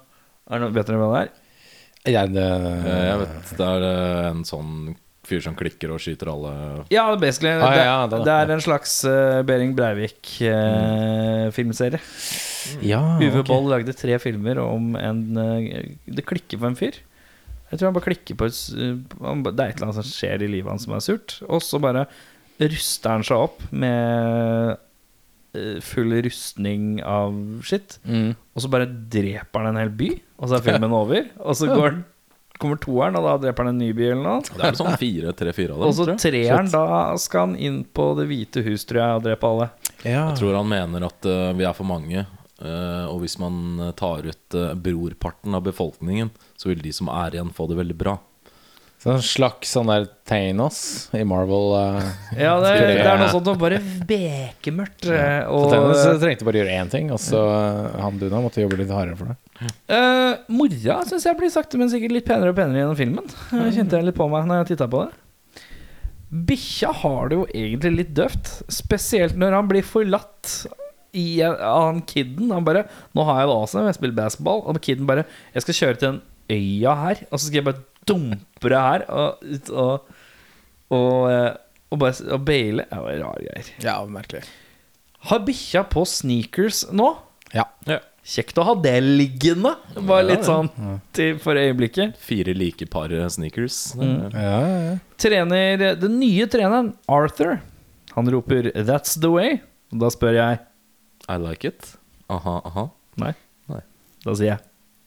Vet 0.50 0.88
dere 0.88 1.00
hva 1.00 1.10
det 1.14 1.24
er? 1.24 1.32
Jeg, 2.04 2.34
det, 2.34 2.44
Eh, 2.44 3.06
Jeg 3.08 3.16
vet 3.22 3.52
det 3.56 3.64
er 3.64 3.82
eh, 3.88 4.26
en 4.28 4.44
sånn 4.44 4.92
fyr 5.24 5.40
som 5.40 5.54
klikker 5.56 5.88
og 5.94 6.00
skyter 6.04 6.28
alle 6.28 6.50
Ja, 6.92 7.16
basically. 7.16 7.48
Ah, 7.56 7.72
det, 7.72 7.84
ja, 7.86 8.06
det 8.12 8.18
det 8.26 8.34
er 8.42 8.50
en 8.52 8.60
slags 8.60 8.98
uh, 9.08 9.40
Behring 9.48 9.72
Breivik-filmserie. 9.76 11.96
ja, 12.84 13.00
Uwe 13.16 13.40
okay. 13.40 13.48
Boll 13.48 13.70
lagde 13.72 13.96
tre 13.96 14.18
filmer 14.20 14.60
om 14.60 14.92
en 15.00 15.22
uh, 15.38 15.64
Det 16.04 16.26
klikker 16.28 16.60
på 16.60 16.68
en 16.68 16.76
fyr. 16.76 16.92
Jeg 17.70 17.78
tror 17.80 17.88
han 17.88 17.96
bare 17.96 18.04
klikker 18.10 18.36
på 18.36 18.44
et 18.50 18.58
han 19.24 19.40
Det 19.46 19.56
er 19.56 19.68
et 19.72 19.76
eller 19.80 19.88
annet 19.88 20.00
som 20.02 20.12
skjer 20.12 20.44
i 20.44 20.52
livet 20.58 20.68
hans 20.70 20.84
som 20.84 20.92
er 20.92 21.00
surt. 21.08 21.40
Og 21.48 21.64
så 21.64 21.80
bare 21.80 22.04
ruster 22.60 23.08
han 23.10 23.24
seg 23.26 23.36
opp 23.48 23.58
med 23.72 24.76
full 25.86 26.10
rustning 26.26 26.98
av 27.06 27.34
skitt. 27.64 27.98
Mm. 28.04 28.34
Og 28.54 28.62
så 28.62 28.68
bare 28.70 28.86
dreper 28.90 29.60
han 29.62 29.70
en 29.72 29.80
hel 29.80 29.92
by, 29.94 30.10
og 30.38 30.50
så 30.50 30.58
er 30.58 30.66
filmen 30.66 30.96
over. 31.02 31.30
Og 31.44 31.56
så 31.58 31.70
går 31.70 32.02
kommer 32.58 32.78
toeren, 32.78 33.16
og 33.18 33.26
da 33.26 33.34
dreper 33.42 33.66
han 33.66 33.74
en 33.74 33.80
ny 33.82 33.90
by 33.96 34.04
eller 34.12 34.22
noe. 34.22 34.44
Det 34.46 34.62
er 34.68 34.78
sånn 34.78 34.94
fire, 35.00 35.32
tre-fire 35.36 35.74
av 35.74 35.82
dem. 35.82 35.88
Og 35.90 35.96
så 35.96 36.06
treeren, 36.22 36.70
da 36.70 36.84
skal 37.20 37.48
han 37.48 37.56
inn 37.58 37.80
på 37.84 38.12
Det 38.18 38.28
hvite 38.30 38.62
hus, 38.66 38.86
tror 38.86 39.00
jeg, 39.02 39.18
og 39.18 39.26
drepe 39.26 39.50
alle. 39.50 39.68
Ja. 40.04 40.28
Jeg 40.30 40.38
tror 40.38 40.58
han 40.60 40.70
mener 40.70 41.08
at 41.08 41.28
uh, 41.28 41.50
vi 41.56 41.66
er 41.66 41.74
for 41.76 41.88
mange. 41.88 42.26
Uh, 42.62 43.10
og 43.10 43.24
hvis 43.24 43.36
man 43.42 43.90
tar 43.98 44.22
ut 44.28 44.56
uh, 44.56 44.70
brorparten 44.78 45.56
av 45.58 45.64
befolkningen, 45.66 46.30
så 46.56 46.70
vil 46.70 46.84
de 46.84 46.94
som 46.94 47.10
er 47.12 47.34
igjen, 47.34 47.50
få 47.54 47.66
det 47.70 47.80
veldig 47.80 47.98
bra. 47.98 48.16
Så 49.04 49.12
en 49.12 49.20
slags 49.20 49.68
sånn 49.74 49.90
der 49.90 50.06
Thanos 50.24 50.76
i 51.12 51.20
Marvel. 51.28 51.74
Uh, 51.76 52.06
Ja, 52.40 52.54
det, 52.62 52.70
det 52.88 53.02
er 53.04 53.18
noe 53.20 53.28
sånt 53.28 53.50
og 53.52 53.58
bare 53.60 53.76
bekemørkt. 54.08 55.04
eh, 55.12 55.42
så 55.44 55.58
Og 55.58 55.66
Thanos 55.74 56.22
trengte 56.22 56.46
bare 56.48 56.62
gjøre 56.62 56.78
én 56.80 56.92
ting, 56.92 57.10
og 57.12 57.20
så 57.20 57.42
uh, 57.44 57.98
han 58.00 58.16
Duna 58.16 58.40
måtte 58.40 58.64
jobbe 58.64 58.78
litt 58.80 58.94
hardere 58.94 59.18
for 59.18 59.28
det. 59.28 59.68
Uh, 59.92 60.40
mora 60.56 61.02
syns 61.04 61.28
jeg 61.28 61.36
blir 61.36 61.52
sakte, 61.52 61.76
men 61.76 61.92
sikkert 61.92 62.16
litt 62.16 62.24
penere 62.30 62.54
og 62.54 62.56
penere 62.56 62.80
gjennom 62.80 62.96
filmen. 62.96 63.28
Jeg 63.52 63.76
kjente 63.76 64.00
jeg 64.00 64.08
litt 64.08 64.16
på 64.16 64.30
meg 64.32 64.48
når 64.48 64.62
jeg 64.62 64.72
titta 64.72 64.88
på 64.88 65.04
det. 65.04 65.20
Bikkja 66.48 66.90
har 67.04 67.28
det 67.30 67.36
jo 67.42 67.46
egentlig 67.52 67.92
litt 68.00 68.14
døvt, 68.16 68.54
spesielt 68.72 69.36
når 69.38 69.54
han 69.60 69.68
blir 69.70 69.84
forlatt 69.86 70.54
i, 71.14 71.42
han 71.44 72.00
kiden. 72.08 72.50
Han 72.50 72.64
bare 72.66 72.88
'Nå 73.14 73.24
har 73.28 73.44
jeg 73.44 73.50
det 73.52 73.54
awesome, 73.60 73.86
jeg 73.86 74.00
spiller 74.00 74.16
basketball.' 74.16 74.64
Og 74.64 74.80
kiden 74.80 75.06
bare 75.06 75.28
'Jeg 75.54 75.62
skal 75.62 75.74
kjøre 75.74 75.98
til 76.00 76.08
den 76.08 76.22
øya 76.50 76.94
her, 77.04 77.20
og 77.30 77.38
så 77.38 77.46
skal 77.46 77.60
jeg 77.60 77.64
bare 77.68 77.84
dumpe 78.06 78.68
det 78.72 78.80
her', 78.80 79.04
og, 79.08 79.44
og, 79.70 80.06
og, 80.90 81.30
eh, 81.30 81.56
og 81.92 81.98
bare 81.98 82.32
og 82.32 82.44
baile. 82.44 82.86
Det 82.90 82.98
var 83.04 83.20
rare 83.22 83.44
greier. 83.46 83.70
Ja, 83.82 83.98
merkelig. 84.06 84.42
Har 85.30 85.38
bikkja 85.46 85.84
på 85.88 86.04
sneakers 86.06 86.84
nå? 86.92 87.16
Ja. 87.54 87.64
Kjekt 88.24 88.56
å 88.56 88.64
ha 88.64 88.74
det 88.80 88.96
liggende. 89.04 89.74
Bare 90.08 90.24
litt 90.30 90.44
sånn 90.48 90.70
til 91.12 91.38
for 91.38 91.54
øyeblikket. 91.60 92.16
Fire 92.16 92.54
like 92.56 92.86
par 92.90 93.12
eh, 93.12 93.28
sneakers. 93.28 93.94
Er- 94.00 94.30
Ja, 94.32 94.60
ja, 94.64 94.78
ja. 94.90 94.98
Trener, 95.20 95.94
Den 96.00 96.18
nye 96.20 96.46
treneren, 96.46 96.94
Arthur, 97.08 97.60
han 98.14 98.30
roper 98.32 98.70
'That's 98.74 99.18
the 99.20 99.28
way'. 99.28 99.60
Og 99.92 99.98
da 100.00 100.08
spør 100.08 100.34
jeg 100.34 100.58
I 101.28 101.36
like 101.38 101.64
it. 101.64 101.96
Aha, 102.28 102.60
aha. 102.64 102.88
Nei. 103.16 103.34
Nei. 103.68 103.80
Da 104.24 104.32
sier 104.34 104.46
jeg 104.56 104.58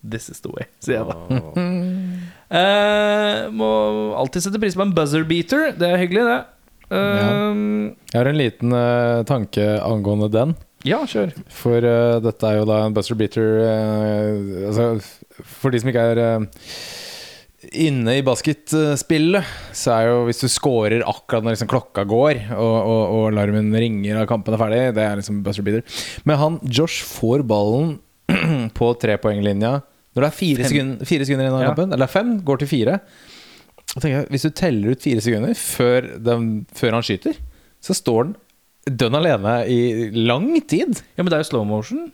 'This 0.07 0.29
is 0.33 0.39
the 0.41 0.49
way'. 0.55 0.67
Sier 0.83 1.01
jeg 1.01 1.07
da. 1.11 1.15
Eh, 2.47 3.49
må 3.51 3.67
alltid 4.15 4.45
sette 4.45 4.59
pris 4.61 4.75
på 4.77 4.85
en 4.85 4.93
buzzer 4.95 5.25
beater. 5.27 5.73
Det 5.75 5.83
er 5.89 5.97
hyggelig, 5.99 6.21
det. 6.23 6.37
Eh, 6.95 7.57
Jeg 8.13 8.15
har 8.21 8.29
en 8.29 8.37
liten 8.39 8.71
uh, 8.71 9.23
tanke 9.27 9.65
angående 9.83 10.29
den. 10.31 10.53
ja, 10.87 11.01
kjør. 11.03 11.33
For 11.51 11.83
uh, 11.83 12.21
dette 12.23 12.47
er 12.47 12.61
jo 12.61 12.67
da 12.69 12.77
en 12.85 12.95
buzzer 12.95 13.17
Beater 13.19 13.49
uh, 13.67 14.69
altså, 14.69 14.85
For 15.43 15.73
de 15.75 15.81
som 15.83 15.91
ikke 15.91 16.05
er 16.13 16.21
uh, 16.23 16.45
inne 17.83 18.15
i 18.15 18.23
basketspillet, 18.23 19.43
så 19.75 19.97
er 19.97 20.07
jo 20.13 20.23
hvis 20.29 20.39
du 20.39 20.47
scorer 20.47 21.03
akkurat 21.03 21.43
når 21.43 21.57
liksom 21.57 21.71
klokka 21.73 22.05
går, 22.07 22.39
og, 22.55 22.77
og, 22.77 23.03
og 23.17 23.25
alarmen 23.33 23.73
ringer 23.75 24.21
og 24.21 24.29
kampen 24.31 24.55
er 24.55 24.61
ferdig, 24.63 24.81
det 24.95 25.03
er 25.03 25.19
liksom 25.19 25.43
buzzer 25.43 25.67
Beater. 25.67 25.83
Men 26.23 26.39
han 26.39 26.59
Josh 26.63 27.03
får 27.03 27.43
ballen 27.49 27.97
på 28.79 28.93
trepoenglinja 29.03 29.81
når 30.17 30.25
det 30.25 30.29
er 30.31 30.37
fire, 30.37 30.67
sekunder, 30.71 31.05
fire 31.07 31.27
sekunder 31.29 31.45
igjen 31.47 31.55
av 31.59 31.63
Ja. 31.63 31.69
kampen, 31.71 31.93
eller 31.95 32.09
fem, 32.11 32.33
går 32.47 32.59
til 32.63 32.69
fire. 32.71 32.97
Jeg, 34.03 34.25
Hvis 34.33 34.43
du 34.43 34.49
teller 34.51 34.91
ut 34.97 35.01
fire 35.05 35.21
sekunder 35.23 35.53
før, 35.57 36.07
den, 36.25 36.49
før 36.75 36.97
han 36.97 37.05
skyter, 37.05 37.37
så 37.81 37.95
står 37.95 38.23
han 38.25 38.35
dønn 38.97 39.15
alene 39.19 39.53
i 39.71 40.09
lang 40.15 40.49
tid. 40.67 41.01
Ja, 41.17 41.23
Men 41.23 41.31
det 41.31 41.37
er 41.39 41.43
jo 41.45 41.49
slow 41.51 41.65
motion. 41.67 42.11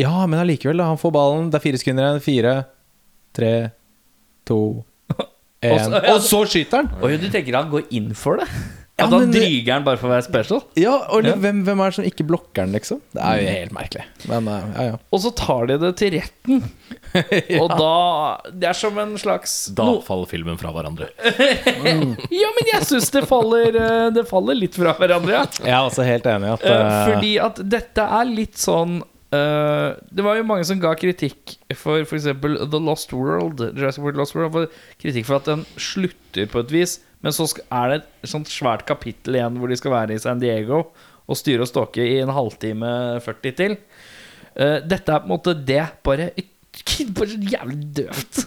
Ja, 0.00 0.26
men 0.26 0.40
allikevel. 0.40 0.80
Han 0.82 0.98
får 0.98 1.12
ballen. 1.14 1.50
Det 1.52 1.60
er 1.60 1.64
fire 1.68 1.78
sekunder 1.78 2.08
igjen. 2.08 2.24
Fire, 2.24 2.54
tre, 3.34 3.52
to, 4.46 4.58
én 5.62 5.94
Og 6.12 6.20
så 6.22 6.42
skyter 6.50 6.82
han! 6.82 6.90
Oi, 7.02 7.16
du 7.18 7.28
tenker 7.30 7.54
han 7.56 7.70
går 7.72 7.86
inn 7.94 8.10
for 8.18 8.40
det? 8.42 8.48
Ja, 8.96 9.08
da 9.10 9.18
han 9.18 9.24
men- 9.26 9.32
dryger 9.34 9.74
den 9.74 9.84
bare 9.88 9.98
for 9.98 10.06
å 10.06 10.12
være 10.14 10.22
special? 10.22 10.60
Ja, 10.78 10.92
og 11.10 11.24
Ja. 11.26 11.32
Hvem, 11.34 11.64
hvem 11.66 11.80
er 11.82 11.90
det 11.90 11.94
som 11.96 12.04
ikke 12.06 12.26
blokker 12.28 12.62
den, 12.62 12.72
liksom? 12.76 13.00
Det 13.10 13.22
er 13.26 13.40
jo 13.40 13.48
helt 13.56 13.72
merkelig. 13.74 14.04
Men 14.30 14.46
uh, 14.46 14.60
ja, 14.76 14.84
ja. 14.92 14.98
Og 15.10 15.20
så 15.24 15.32
tar 15.34 15.66
de 15.66 15.78
det 15.82 15.90
til 15.98 16.12
retten. 16.14 16.62
Og 17.62 17.68
da 17.74 17.90
Det 18.54 18.68
er 18.70 18.76
som 18.78 18.96
en 18.98 19.12
slags 19.18 19.52
Da 19.74 19.84
no, 19.86 20.00
faller 20.02 20.26
filmen 20.30 20.58
fra 20.58 20.70
hverandre. 20.74 21.08
Ja, 22.34 22.50
men 22.54 22.70
jeg 22.70 22.86
syns 22.86 23.10
det 23.14 23.24
faller 23.30 23.74
eh, 23.78 24.06
Det 24.14 24.24
faller 24.28 24.56
litt 24.58 24.74
fra 24.78 24.94
hverandre, 24.98 25.32
ja. 25.36 25.44
Jeg 25.62 25.74
er 25.74 25.88
også 25.90 26.06
helt 26.06 26.26
enig 26.30 26.52
at 26.54 26.64
Eh, 26.64 26.84
uh, 26.86 27.08
Fordi 27.12 27.32
at 27.42 27.60
dette 27.74 28.06
er 28.20 28.30
litt 28.30 28.58
sånn 28.62 29.00
eh, 29.34 29.96
Det 30.14 30.24
var 30.26 30.38
jo 30.38 30.46
mange 30.48 30.66
som 30.68 30.80
ga 30.82 30.94
kritikk 30.98 31.56
for 31.76 32.04
f.eks. 32.04 32.30
The 32.40 32.80
Lost 32.80 33.12
World. 33.16 33.62
Jurassic 33.74 34.02
World 34.04 34.20
Lost 34.20 34.36
World 34.38 34.54
for 34.54 34.78
Kritikk 35.02 35.28
for 35.28 35.40
at 35.40 35.50
den 35.50 35.66
slutter 35.76 36.48
på 36.50 36.64
et 36.64 36.74
vis, 36.74 36.98
men 37.24 37.34
så 37.34 37.48
er 37.68 37.90
det 37.90 38.00
et 38.02 38.30
sånt 38.30 38.50
svært 38.52 38.86
kapittel 38.88 39.38
igjen 39.38 39.60
hvor 39.60 39.70
de 39.72 39.78
skal 39.80 39.94
være 39.94 40.16
i 40.16 40.22
San 40.22 40.42
Diego 40.42 40.86
og 41.24 41.38
styre 41.40 41.64
og 41.64 41.70
ståke 41.70 42.04
i 42.04 42.18
en 42.20 42.32
halvtime 42.36 42.90
40 43.24 43.54
til. 43.60 43.78
Uh, 44.54 44.78
dette 44.84 45.10
er 45.10 45.22
på 45.22 45.26
en 45.26 45.32
måte 45.34 45.56
det, 45.56 45.82
bare 46.06 46.32
Bare 47.14 47.36
jævlig 47.38 47.96
døvt. 47.96 48.40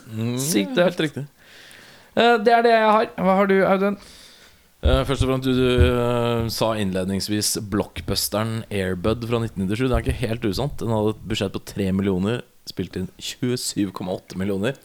Sykt 0.44 0.76
døvt. 0.76 0.84
Helt 0.84 1.00
riktig. 1.06 1.24
Eh, 2.18 2.38
det 2.44 2.54
er 2.54 2.64
det 2.66 2.74
jeg 2.74 2.94
har. 2.96 3.10
Hva 3.22 3.36
har 3.40 3.50
du, 3.50 3.58
Audun? 3.66 3.98
Eh, 4.86 5.02
først 5.10 5.26
og 5.26 5.32
fremst, 5.32 5.48
du, 5.48 5.58
du 5.58 5.88
eh, 5.90 6.50
sa 6.54 6.74
innledningsvis 6.78 7.56
blockbusteren 7.72 8.62
Airbud 8.70 9.26
fra 9.26 9.40
1997. 9.42 9.88
Det 9.88 9.96
er 9.96 10.06
ikke 10.06 10.22
helt 10.22 10.46
usant. 10.46 10.78
Den 10.82 10.94
hadde 10.94 11.16
et 11.16 11.24
budsjett 11.32 11.56
på 11.56 11.64
3 11.74 11.90
millioner, 11.98 12.44
spilte 12.70 13.02
inn 13.02 13.10
27,8 13.18 14.38
millioner. 14.38 14.78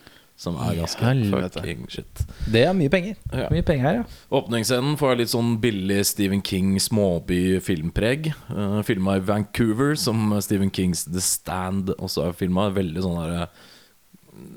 Som 0.43 0.57
er 0.59 0.75
ganske 0.75 1.05
Helvete. 1.05 1.61
fucking 1.61 1.85
shit. 1.93 2.23
Det 2.51 2.65
er 2.67 2.73
mye 2.75 2.91
penger. 2.91 3.19
Ja. 3.31 3.51
Mye 3.53 3.63
penger 3.63 3.85
her, 3.85 3.99
ja. 4.01 4.07
Åpningsscenen 4.35 4.97
får 4.99 5.21
litt 5.21 5.31
sånn 5.31 5.53
billig 5.63 6.01
Stephen 6.09 6.41
King 6.43 6.73
småby-filmpreg. 6.83 8.33
Uh, 8.49 8.81
filma 8.89 9.19
i 9.21 9.23
Vancouver, 9.29 9.93
som 10.01 10.33
Stephen 10.43 10.73
Kings 10.75 11.05
The 11.05 11.23
Stand 11.23 11.93
også 11.99 12.25
er 12.31 12.35
filma. 12.41 12.71
Veldig 12.75 13.05
sånn 13.05 13.21
der 13.21 13.53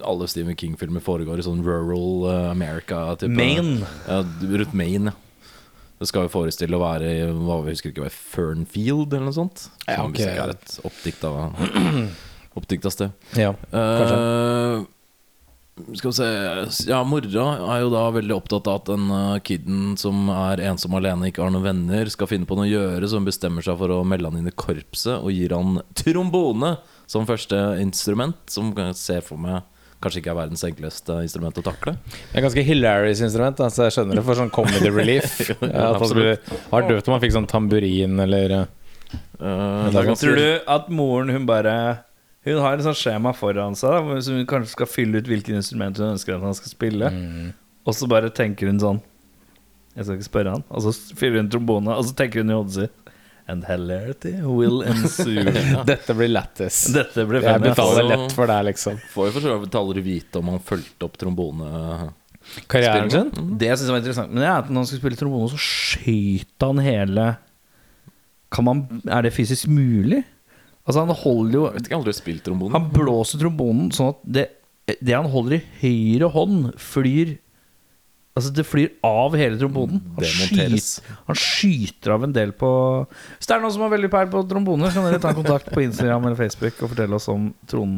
alle 0.07 0.25
Stephen 0.31 0.55
King-filmer 0.57 1.03
foregår 1.03 1.43
i 1.43 1.45
sånn 1.45 1.61
rural 1.67 2.25
uh, 2.25 2.49
America. 2.49 3.03
Type. 3.19 3.35
Maine. 3.35 3.85
Ja, 4.07 4.23
rundt 4.55 4.73
Maine, 4.73 5.11
ja. 5.11 5.25
Det 6.05 6.12
skal 6.12 6.27
jo 6.27 6.33
forestille 6.35 6.77
å 6.77 6.83
være 6.83 7.07
i 7.09 7.21
hva 7.33 7.55
vi 7.65 7.74
husker 7.74 7.89
ikke 7.89 8.03
hva 8.03 8.12
Fernfield 8.13 9.09
eller 9.09 9.31
noe 9.31 9.33
sånt. 9.33 9.63
Ja, 9.88 10.03
Som 10.03 10.12
ok. 10.12 10.19
visst 10.19 10.27
ikke 10.29 10.43
er 10.43 10.51
et 10.53 10.75
oppdikta, 10.85 11.31
oppdikta 12.59 12.91
sted. 12.93 13.15
Ja, 13.41 13.55
uh, 13.74 14.85
skal 15.97 16.12
vi 16.12 16.13
se 16.69 16.91
Ja, 16.91 17.01
mora 17.09 17.47
er 17.74 17.81
jo 17.81 17.89
da 17.91 18.03
veldig 18.13 18.38
opptatt 18.38 18.69
av 18.69 18.83
at 18.83 18.91
den 18.91 19.09
uh, 19.09 19.39
kiden 19.41 19.95
som 19.97 20.29
er 20.29 20.62
ensom 20.69 20.93
alene, 21.00 21.31
ikke 21.31 21.41
har 21.41 21.55
noen 21.55 21.65
venner, 21.65 22.13
skal 22.13 22.29
finne 22.29 22.45
på 22.45 22.59
noe 22.59 22.69
å 22.69 22.74
gjøre, 22.75 23.09
så 23.09 23.17
hun 23.17 23.25
bestemmer 23.25 23.65
seg 23.65 23.81
for 23.81 23.97
å 23.97 24.03
melde 24.05 24.29
han 24.29 24.43
inn 24.43 24.53
i 24.53 24.53
korpset 24.53 25.17
og 25.17 25.33
gir 25.33 25.57
han 25.57 25.81
trombone 25.97 26.75
som 27.09 27.25
første 27.25 27.57
instrument, 27.81 28.38
som 28.45 28.69
jeg 28.77 29.01
se 29.01 29.17
for 29.25 29.41
meg 29.41 29.65
kanskje 30.05 30.21
ikke 30.21 30.31
er 30.31 30.38
verdens 30.38 30.63
enkleste 30.67 31.17
instrument 31.25 31.57
å 31.59 31.65
takle. 31.65 31.95
Det 32.05 32.38
er 32.39 32.45
ganske 32.45 32.63
hilarious 32.69 33.21
instrument, 33.25 33.59
altså 33.65 33.81
så 33.81 33.88
jeg 33.89 33.95
skjønner 33.97 34.19
det 34.21 34.25
for 34.29 34.39
sånn 34.39 34.53
comedy 34.55 34.91
relief. 34.93 35.39
Ja, 35.65 35.89
at 35.91 36.00
man 36.00 36.09
skulle, 36.13 36.38
har 36.71 36.88
døvt 36.89 37.09
om 37.09 37.15
man 37.17 37.24
fikk 37.25 37.33
sånn 37.35 37.50
tamburin 37.51 38.19
eller 38.24 38.55
ganske- 39.39 40.15
Tror 40.21 40.35
du 40.39 40.62
at 40.77 40.89
moren 40.89 41.29
hun 41.33 41.45
bare 41.50 41.75
Hun 42.45 42.59
har 42.62 42.75
et 42.77 42.83
sånt 42.85 43.00
skjema 43.00 43.31
foran 43.33 43.74
seg 43.75 44.03
hvor 44.05 44.19
hun 44.21 44.45
kanskje 44.45 44.69
skal 44.75 44.85
fylle 44.85 45.17
ut 45.17 45.25
hvilket 45.29 45.55
instrument 45.57 45.97
hun 45.97 46.12
ønsker 46.13 46.35
at 46.35 46.43
han 46.45 46.53
skal 46.53 46.69
spille. 46.69 47.09
Og 47.85 47.93
så 47.97 48.05
bare 48.09 48.29
tenker 48.29 48.69
hun 48.69 48.77
sånn 48.81 49.00
Jeg 49.95 50.05
skal 50.05 50.19
ikke 50.19 50.27
spørre 50.29 50.51
han. 50.53 50.63
Og 50.69 50.83
så 50.85 50.93
fyller 51.17 51.41
hun 51.41 51.50
trombone, 51.50 51.95
og 51.95 52.05
så 52.05 52.13
tenker 52.19 52.43
hun 52.43 52.51
i 52.53 52.57
hodet 52.59 52.75
sitt 52.77 53.04
And 53.47 53.63
hilarity 53.67 54.31
will 54.41 54.81
ensue. 54.81 55.43
Dette 55.85 56.15
blir 56.17 56.31
lættis. 56.31 56.79
Dette 56.95 57.25
blir 57.29 57.43
Jeg 57.45 57.61
betaler 57.61 58.01
Så- 58.01 58.07
lett 58.09 58.31
for 58.33 58.49
det, 58.49 58.55
liksom. 58.71 58.97
Får 59.13 59.27
jo 59.27 59.33
for 59.35 59.45
så 59.45 59.57
vidt 59.61 59.75
aldri 59.77 60.01
vite 60.01 60.39
om 60.41 60.49
han 60.55 60.63
fulgte 60.65 61.05
opp 61.05 61.17
trombone 61.21 61.69
Karrieren 62.69 63.09
sin? 63.13 63.29
Det 63.57 63.69
jeg 63.71 63.77
synes 63.81 63.89
var 63.93 64.01
interessant 64.01 64.29
Men 64.33 64.41
det 64.43 64.49
er 64.49 64.57
at 64.63 64.67
når 64.69 64.81
han 64.83 64.89
skulle 64.89 65.01
spille 65.03 65.17
trombone, 65.21 65.49
så 65.53 65.61
skøyt 65.61 66.65
han 66.65 66.81
hele 66.85 67.27
Kan 68.53 68.67
man 68.67 68.83
Er 69.09 69.25
det 69.25 69.33
fysisk 69.33 69.69
mulig? 69.69 70.23
Altså, 70.85 71.01
han 71.05 71.15
holder 71.21 71.57
jo 71.57 71.63
Jeg 71.65 71.73
vet 71.73 71.81
ikke, 71.87 71.93
jeg 71.93 71.97
har 71.97 72.03
aldri 72.03 72.17
spilt 72.17 72.43
trombone. 72.45 72.73
Han 72.77 72.89
blåser 72.93 73.41
trombonen 73.41 73.87
sånn 73.93 74.11
at 74.13 74.19
det, 74.37 74.43
det 75.01 75.15
han 75.17 75.29
holder 75.33 75.57
i 75.57 75.63
høyre 75.81 76.29
hånd, 76.33 76.67
flyr 76.77 77.37
Altså, 78.35 78.49
det 78.51 78.65
flyr 78.67 78.89
av 79.07 79.35
hele 79.39 79.55
trombonen. 79.55 80.01
Han, 80.17 80.25
skyter, 80.27 81.13
han 81.29 81.37
skyter 81.39 82.11
av 82.17 82.25
en 82.27 82.33
del 82.35 82.51
på 82.59 82.69
Hvis 83.37 83.47
det 83.47 83.55
er 83.55 83.61
noen 83.63 83.71
som 83.71 83.85
har 83.85 83.93
veldig 83.93 84.09
peil 84.11 84.27
på 84.33 84.41
trombone, 84.49 84.89
kan 84.91 85.07
dere 85.07 85.21
ta 85.23 85.31
kontakt 85.37 85.69
på 85.71 85.85
Instagram 85.85 86.27
eller 86.27 86.39
Facebook 86.41 86.81
og 86.83 86.91
fortelle 86.91 87.15
oss 87.15 87.29
om 87.31 87.47
tron, 87.71 87.93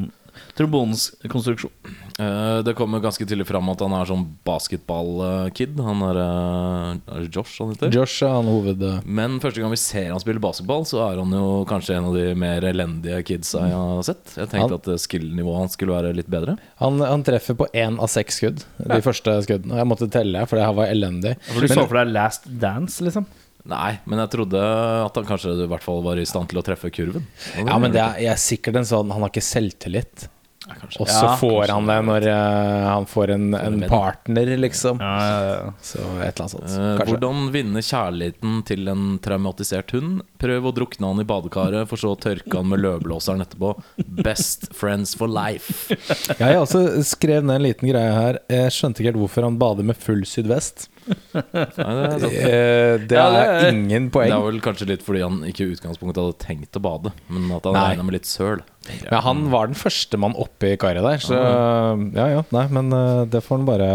trombonens 0.58 1.12
konstruksjon. 1.30 1.72
Eh, 2.18 2.60
det 2.66 2.74
kommer 2.78 3.00
ganske 3.04 3.26
tidlig 3.30 3.46
fram 3.48 3.68
at 3.70 3.82
han 3.86 3.94
er 3.94 4.08
sånn 4.10 4.24
basketball-kid. 4.48 5.78
Han 5.86 6.02
er, 6.08 6.20
eh, 6.22 7.16
er 7.16 7.26
det 7.26 7.32
Josh 7.36 7.60
han 7.62 7.74
heter. 7.76 7.92
Josh 7.94 8.24
er 8.26 8.34
han 8.34 8.50
hoved... 8.50 8.82
Men 9.06 9.40
første 9.44 9.62
gang 9.62 9.72
vi 9.74 9.80
ser 9.82 10.10
han 10.12 10.22
spille 10.24 10.42
basketball, 10.44 10.86
så 10.90 11.04
er 11.12 11.22
han 11.22 11.32
jo 11.38 11.64
kanskje 11.70 11.98
en 11.98 12.10
av 12.10 12.18
de 12.18 12.26
mer 12.40 12.66
elendige 12.68 13.22
kidsa 13.28 13.66
jeg 13.68 13.78
har 13.78 14.04
sett. 14.10 14.24
Jeg 14.36 14.50
tenkte 14.52 14.68
Han- 14.68 14.78
at 14.82 14.88
eh, 14.96 15.02
skill-nivået 15.06 15.62
hans 15.62 15.78
skulle 15.78 15.98
være 15.98 16.16
litt 16.18 16.30
bedre. 16.34 16.58
Han, 16.82 17.00
han 17.06 17.26
treffer 17.28 17.58
på 17.60 17.70
én 17.78 18.00
av 18.02 18.10
seks 18.12 18.42
skudd. 18.42 18.64
De 18.82 19.02
første 19.06 19.38
skuddene. 19.46 19.78
Jeg 19.82 19.90
måtte 19.90 20.10
telle, 20.14 20.46
for 20.50 20.58
det 20.60 20.66
her 20.68 20.78
var 20.78 20.88
elendig. 20.94 21.36
For 21.52 21.62
du 21.62 21.68
Men- 21.70 21.78
så 21.78 21.88
for 21.88 22.02
deg 22.02 22.14
Last 22.16 22.48
Dance, 22.62 23.04
liksom? 23.06 23.28
Nei, 23.68 23.98
men 24.08 24.22
jeg 24.22 24.30
trodde 24.32 24.60
at 25.04 25.18
han 25.20 25.26
kanskje 25.28 25.52
i 25.66 25.68
hvert 25.68 25.84
fall 25.84 26.00
var 26.06 26.16
i 26.16 26.24
stand 26.24 26.48
til 26.48 26.62
å 26.62 26.64
treffe 26.64 26.88
kurven. 26.96 27.26
Ja, 27.60 27.76
men 27.78 27.92
det 27.92 28.00
er, 28.00 28.14
jeg 28.24 28.32
er 28.32 28.40
sikkert 28.40 28.78
en 28.80 28.88
sånn 28.88 29.10
Han 29.12 29.26
har 29.26 29.28
ikke 29.34 29.44
selvtillit. 29.44 30.30
Ja, 30.68 30.76
kanskje. 30.82 31.02
Og 31.02 31.08
så 31.12 31.24
Ja, 31.24 31.36
får 31.40 31.74
han 31.74 31.88
det 31.88 31.98
når 32.10 32.28
uh, 32.28 32.88
han 32.92 33.08
får 33.08 33.34
en, 33.38 33.48
en 33.56 33.80
partner, 33.88 34.52
liksom. 34.60 35.00
Ja, 35.02 35.14
ja, 35.24 35.40
ja. 35.48 35.72
Så 35.82 36.02
et 36.02 36.10
eller 36.10 36.44
annet 36.44 36.56
sånt. 36.56 36.68
Kanskje. 36.68 37.08
hvordan 37.14 37.46
vinne 37.56 37.84
kjærligheten 37.86 38.60
til 38.68 38.92
en 38.92 39.06
traumatisert 39.24 39.96
hund? 39.96 40.22
Prøv 40.42 40.68
å 40.70 40.76
drukne 40.76 41.14
han 41.14 41.24
i 41.24 41.28
badekaret, 41.28 41.88
for 41.90 42.02
så 42.02 42.14
å 42.14 42.20
tørke 42.20 42.60
han 42.60 42.70
med 42.74 42.84
løvblåseren 42.84 43.46
etterpå. 43.46 43.74
Best 44.20 44.68
friends 44.76 45.16
for 45.18 45.32
life. 45.32 45.88
Jeg 46.38 46.58
jeg 46.58 46.64
også 46.64 47.04
skrev 47.06 47.46
ned 47.46 47.60
en 47.60 47.66
liten 47.68 47.90
greie 47.90 48.14
her. 48.14 48.40
Jeg 48.52 48.74
skjønte 48.74 49.02
ikke 49.02 49.12
helt 49.12 49.22
hvorfor 49.22 49.46
han 49.48 49.60
bader 49.62 49.86
med 49.88 50.00
full 50.02 50.24
sydvest. 50.28 50.88
Nei, 51.08 52.18
det, 53.08 53.18
er 53.20 53.70
ingen 53.72 54.10
poeng 54.14 54.28
det 54.30 54.36
er 54.36 54.42
det 54.42 54.48
vel 54.50 54.60
kanskje 54.66 54.88
litt 54.90 55.04
fordi 55.06 55.22
han 55.24 55.40
ikke 55.48 55.66
i 55.68 55.72
utgangspunktet 55.76 56.20
hadde 56.24 56.38
tenkt 56.44 56.80
å 56.80 56.84
bade, 56.84 57.14
men 57.32 57.48
at 57.56 57.68
han 57.70 57.78
regna 57.78 58.06
med 58.08 58.18
litt 58.20 58.30
søl. 58.30 58.62
Men 59.10 59.24
han 59.26 59.46
var 59.54 59.70
den 59.72 59.80
første 59.80 60.20
mann 60.22 60.36
oppe 60.40 60.74
i 60.74 60.78
karet 60.82 61.04
der, 61.06 61.24
så 61.24 61.38
ja 62.18 62.28
ja. 62.38 62.44
Nei, 62.56 62.66
men 62.74 62.92
eh, 62.96 63.24
det 63.32 63.44
får 63.46 63.60
han 63.62 63.68
bare, 63.72 63.90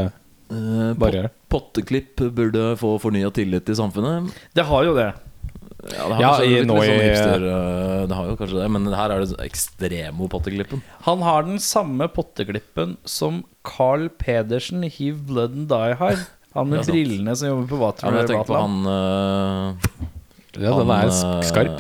Eh, 0.53 0.91
bare 1.01 1.17
gjøre. 1.17 1.29
Potteklipp 1.49 2.21
burde 2.37 2.75
få 2.77 2.91
fornya 3.01 3.31
tillit 3.33 3.71
i 3.73 3.77
samfunnet. 3.79 4.35
Det 4.53 4.67
har 4.69 4.83
jo 4.85 4.91
det. 4.99 5.07
Ja, 5.95 6.03
det 6.11 6.17
har 6.19 6.21
Ja, 6.21 6.33
i- 6.45 6.51
litt, 6.59 6.67
nå 6.69 6.75
litt 6.77 6.91
sånn 6.91 7.01
hipster 7.03 7.47
eh, 7.53 8.03
Det 8.07 8.15
har 8.19 8.27
jo 8.29 8.35
kanskje 8.37 8.59
det, 8.61 8.67
men 8.71 8.85
her 8.93 9.15
er 9.17 9.25
det 9.25 9.39
ekstremo-potteklippen. 9.47 10.83
Han 11.09 11.25
har 11.25 11.43
den 11.49 11.57
samme 11.59 12.05
potteklippen 12.13 12.99
som 13.09 13.41
Carl 13.65 14.11
Pedersen 14.21 14.85
i 14.85 14.91
Hiv 14.93 15.25
Blood 15.31 15.57
and 15.57 15.69
Die 15.73 15.95
har. 16.03 16.21
Han 16.55 16.69
med 16.69 16.79
Ja, 16.83 16.85
brillene 16.93 17.35
som 17.37 17.49
jobber 17.49 17.69
på 17.71 17.79
Ja, 18.03 18.11
men 18.11 18.19
jeg 18.21 18.29
tenker 18.33 18.49
på 18.51 18.59
han 18.61 18.75
uh, 18.87 19.75
Ja, 20.61 20.73
den 20.77 20.91
er 20.93 20.99
han, 21.01 21.13
sk- 21.17 21.31
eh, 21.39 21.47
skarp. 21.49 21.79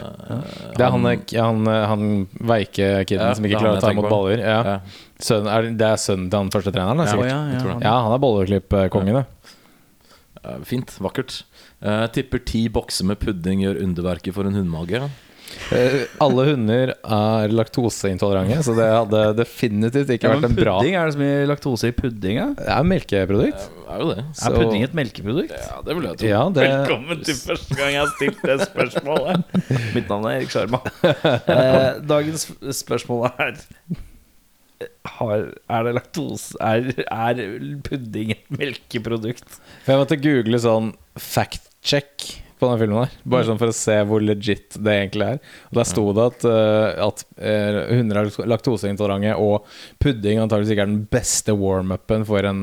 Det 0.79 0.81
er 0.87 0.91
han, 0.95 1.05
ja, 1.29 1.45
han, 1.51 1.67
eh, 1.69 1.87
han 1.91 2.05
veike 2.41 2.87
kiden 3.05 3.21
Ja, 3.27 3.35
som 3.37 3.45
det 3.45 3.51
ikke 3.53 3.59
er 3.59 3.67
klarer 3.67 3.75
han 3.77 3.83
å 3.83 3.85
ta 3.85 3.91
jeg 3.93 3.99
imot 3.99 4.09
på. 4.09 4.13
baller. 4.17 4.39
Ja. 4.41 4.61
ja. 4.65 4.77
Sønn, 5.23 5.47
er, 5.53 5.69
det 5.77 5.89
er 5.91 6.01
sønnen 6.01 6.31
til 6.33 6.41
han 6.41 6.51
første 6.55 6.73
treneren? 6.73 7.03
da, 7.03 7.05
Ja, 7.05 7.13
sikkert. 7.13 7.29
ja, 7.29 7.41
jeg 7.53 7.61
tror 7.61 7.75
det. 7.75 7.85
Ja, 7.85 7.97
han 8.07 8.15
er 8.17 8.23
bolleklippkongen, 8.25 9.19
det. 9.21 9.27
Eh, 10.43 10.57
Fint, 10.73 10.95
vakkert. 11.05 11.43
Eh, 11.83 12.07
tipper 12.17 12.41
ti 12.49 12.65
bokser 12.73 13.05
med 13.13 13.21
pudding 13.21 13.61
gjør 13.67 13.83
underverker 13.85 14.33
for 14.33 14.49
en 14.49 14.57
hundemage. 14.57 15.03
Eh, 15.73 15.95
Alle 16.21 16.45
hunder 16.51 16.93
er 16.93 17.53
laktoseintolerante, 17.55 18.59
så 18.67 18.75
det 18.77 18.87
hadde 18.93 19.21
definitivt 19.39 20.11
ikke 20.15 20.29
Ja, 20.29 20.35
vært 20.37 20.49
en 20.51 20.57
bra 20.59 20.75
pudding, 20.81 20.97
er 20.99 21.09
det 21.09 21.15
så 21.17 21.21
mye 21.23 21.47
laktose 21.49 21.89
i 21.89 21.95
pudding? 21.97 22.37
Ja? 22.41 22.47
Det 22.59 22.69
er 22.77 22.85
melkeprodukt. 22.91 23.67
Det 23.83 23.89
er 23.97 24.03
jo 24.05 24.09
det. 24.15 24.25
Så- 24.37 24.51
Er 24.53 24.57
pudding 24.59 24.83
et 24.87 24.95
melkeprodukt? 24.99 25.51
Ja, 25.57 25.81
det 25.87 25.97
vil 25.97 26.09
jeg 26.11 26.19
tro. 26.23 26.29
Ja, 26.33 26.43
det 26.51 26.69
Velkommen 26.69 27.25
til 27.25 27.35
første 27.41 27.77
gang 27.79 27.93
jeg 27.93 28.01
har 28.03 28.13
stilt 28.17 28.43
det 28.43 28.59
spørsmålet. 28.69 29.45
Mitt 29.97 30.09
navn 30.09 30.25
er 30.31 30.39
Erik 30.41 30.51
Sjarma. 30.55 30.83
Eh, 31.53 32.01
dagens 32.09 32.49
spørsmål 32.77 33.31
er 33.39 33.57
har, 35.07 35.45
Er 35.71 35.85
det 35.87 35.93
laktose 35.95 36.57
er, 36.61 36.89
er 37.07 37.43
pudding 37.87 38.33
et 38.35 38.49
melkeprodukt? 38.51 39.45
For 39.85 39.93
jeg 39.95 40.01
måtte 40.03 40.19
google 40.23 40.59
sånn 40.63 40.93
fact-check 41.19 42.31
på 42.63 42.69
denne 42.71 42.79
filmen 42.79 43.01
her. 43.03 43.15
Bare 43.27 43.47
sånn 43.49 43.59
for 43.59 43.73
å 43.73 43.75
se 43.75 43.97
hvor 44.07 44.23
legit 44.23 44.77
det 44.79 44.95
egentlig 45.01 45.29
er. 45.35 45.41
Og 45.73 45.79
Der 45.81 45.89
sto 45.89 46.05
det 46.15 46.27
at, 46.31 46.45
uh, 46.47 47.09
at 47.09 47.25
uh, 47.43 47.79
hunder 47.91 48.21
er 48.21 48.31
laktoseintolerante, 48.53 49.35
og 49.43 49.67
pudding 50.03 50.39
antakeligvis 50.43 50.77
ikke 50.77 50.85
er 50.87 50.93
den 50.93 51.05
beste 51.11 51.57
warm-upen 51.59 52.27
for 52.29 52.47
en, 52.47 52.63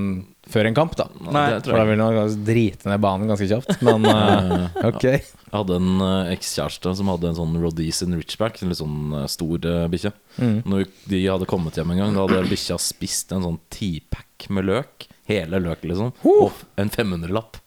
før 0.50 0.70
en 0.70 0.78
kamp. 0.78 0.96
da 1.00 1.10
Nei, 1.28 1.46
det 1.58 1.68
For 1.68 1.76
da 1.76 1.84
ville 1.90 2.08
vil 2.08 2.22
man 2.22 2.48
drite 2.48 2.92
ned 2.92 3.04
banen 3.04 3.32
ganske 3.32 3.50
kjapt. 3.52 3.84
Men 3.84 4.08
uh, 4.08 4.70
ok. 4.90 5.06
Jeg 5.10 5.56
hadde 5.58 5.80
en 5.82 6.08
ekskjæreste 6.32 6.96
som 7.02 7.12
hadde 7.12 7.32
en 7.32 7.40
sånn 7.42 7.60
Rhodesian 7.60 8.16
Ridgeback, 8.16 8.62
en 8.62 8.72
litt 8.72 8.80
sånn 8.80 9.16
stor 9.32 9.68
uh, 9.68 9.86
bikkje. 9.92 10.16
Mm. 10.40 10.58
Når 10.64 10.88
de 11.12 11.24
hadde 11.26 11.50
kommet 11.50 11.80
hjem 11.80 11.96
en 11.96 12.06
gang, 12.06 12.16
da 12.16 12.28
hadde 12.28 12.52
bikkja 12.54 12.80
spist 12.80 13.36
en 13.36 13.44
sånn 13.44 13.64
tipack 13.74 14.48
med 14.54 14.70
løk. 14.70 15.10
Hele 15.30 15.60
løk, 15.62 15.84
liksom. 15.86 16.16
Og 16.26 16.64
en 16.80 16.90
500-lapp. 16.90 17.60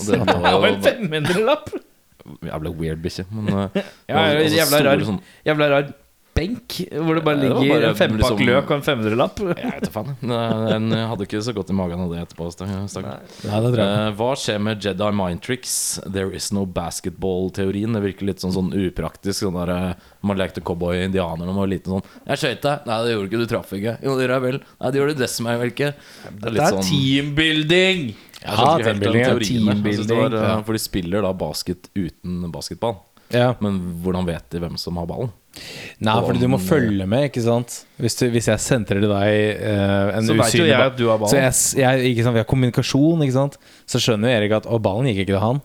Og 0.00 0.06
det 0.08 0.20
var 0.44 0.66
en 0.68 0.78
jo 0.78 0.80
500-lapp! 0.88 1.74
jævla 2.48 2.70
weird 2.80 3.02
bikkje. 3.04 3.24
Men 3.30 3.48
eh, 3.58 3.82
Ja, 4.08 4.22
jævla 4.48 4.80
rar, 4.86 5.02
sånn- 5.04 5.20
jævla 5.44 5.68
rar 5.74 5.90
benk 6.34 6.76
hvor 6.90 7.14
det 7.18 7.22
bare 7.24 7.38
ligger 7.40 7.60
det 7.60 7.70
bare 7.70 7.88
en 7.92 7.98
fempakk 7.98 8.34
liksom- 8.34 8.46
løk 8.48 8.70
og 8.70 8.74
en 8.76 8.84
500-lapp. 8.88 9.38
Jeg 9.54 9.70
vet 9.70 9.92
faen. 9.94 10.10
Den 10.72 10.90
hadde 10.92 11.26
ikke 11.28 11.42
så 11.46 11.54
godt 11.56 11.70
i 11.70 11.76
magen 11.78 12.00
av 12.04 12.10
det 12.12 12.22
etterpå. 12.24 12.48
stakk- 12.52 13.44
Nei, 13.44 13.60
det 13.64 13.78
uh. 13.78 14.10
Hva 14.18 14.30
skjer 14.38 14.60
med 14.60 14.82
Jedi 14.84 15.10
mind 15.14 15.42
tricks? 15.46 16.00
There 16.06 16.34
is 16.34 16.50
no 16.52 16.64
basketball-teorien. 16.66 17.94
Det 17.94 18.02
virker 18.02 18.26
litt 18.30 18.42
sånn, 18.44 18.54
sånn 18.54 18.72
upraktisk. 18.74 19.44
Sånn 19.44 19.58
der, 19.58 19.72
eh, 19.74 19.94
man 20.22 20.40
lekte 20.40 20.62
cowboy-indianer 20.64 21.44
da 21.46 21.52
man 21.52 21.62
var 21.64 21.70
liten. 21.70 21.94
Sånn 21.94 22.04
'Jeg 22.26 22.38
skøyt 22.38 22.62
deg.' 22.62 22.86
'Nei, 22.86 22.98
det 23.04 23.14
gjorde 23.14 23.28
ikke. 23.30 23.40
Du 23.40 23.46
traff 23.46 23.70
ikke.' 23.72 23.96
'Jo, 24.02 24.16
det 24.18 24.28
gjør 24.28 24.34
jeg 24.34 24.42
vel.' 24.42 24.60
'Nei, 24.80 24.90
det 24.90 25.00
gjør 25.00 25.08
du 25.08 25.14
dess 25.22 25.40
meg 25.40 25.58
vel 25.60 25.70
ikke.' 25.70 25.94
Det 25.94 26.46
er 26.46 26.50
Det 26.50 26.60
er 26.60 26.82
teambuilding! 26.82 28.14
Jeg 28.44 28.52
skjønte 28.58 28.60
ikke 28.60 28.84
helt 28.84 28.84
den 28.84 29.00
teambuilding, 29.00 29.20
ja. 29.20 29.28
teorien 29.28 29.66
der. 29.66 29.74
Teambuilding, 29.74 30.34
eh, 30.34 30.62
For 30.64 30.72
de 30.72 30.78
spiller 30.82 31.22
da 31.22 31.32
basket 31.32 31.88
uten 31.96 32.50
basketball. 32.52 32.96
Ja. 33.32 33.54
Men 33.60 33.80
hvordan 34.04 34.26
vet 34.26 34.50
de 34.50 34.60
hvem 34.60 34.76
som 34.78 34.96
har 35.00 35.06
ballen? 35.06 35.32
Nei, 36.04 36.14
fordi 36.26 36.40
du 36.42 36.48
må 36.50 36.58
følge 36.62 37.06
med, 37.08 37.28
ikke 37.28 37.42
sant? 37.44 37.76
Hvis, 38.02 38.16
du, 38.18 38.24
hvis 38.34 38.48
jeg 38.50 38.62
sentrer 38.62 38.98
til 39.02 39.10
deg 39.12 39.60
uh, 39.62 40.16
en 40.18 40.26
Så 40.26 40.36
vet 40.38 40.56
jo 40.58 40.66
jeg 40.66 40.80
at 40.88 40.96
du 40.98 41.06
har 41.08 41.20
ballen. 41.20 41.30
Så 41.30 41.38
jeg, 41.38 41.84
jeg, 41.84 42.14
ikke 42.14 42.26
sant, 42.26 42.36
vi 42.36 42.42
har 42.42 42.48
kommunikasjon, 42.50 43.22
ikke 43.26 43.36
sant? 43.36 43.60
Så 43.90 44.02
skjønner 44.02 44.32
jo 44.32 44.40
Erik 44.40 44.56
at 44.58 44.66
Å, 44.66 44.80
ballen 44.82 45.10
gikk 45.12 45.22
ikke 45.24 45.36
til 45.36 45.44
han. 45.44 45.62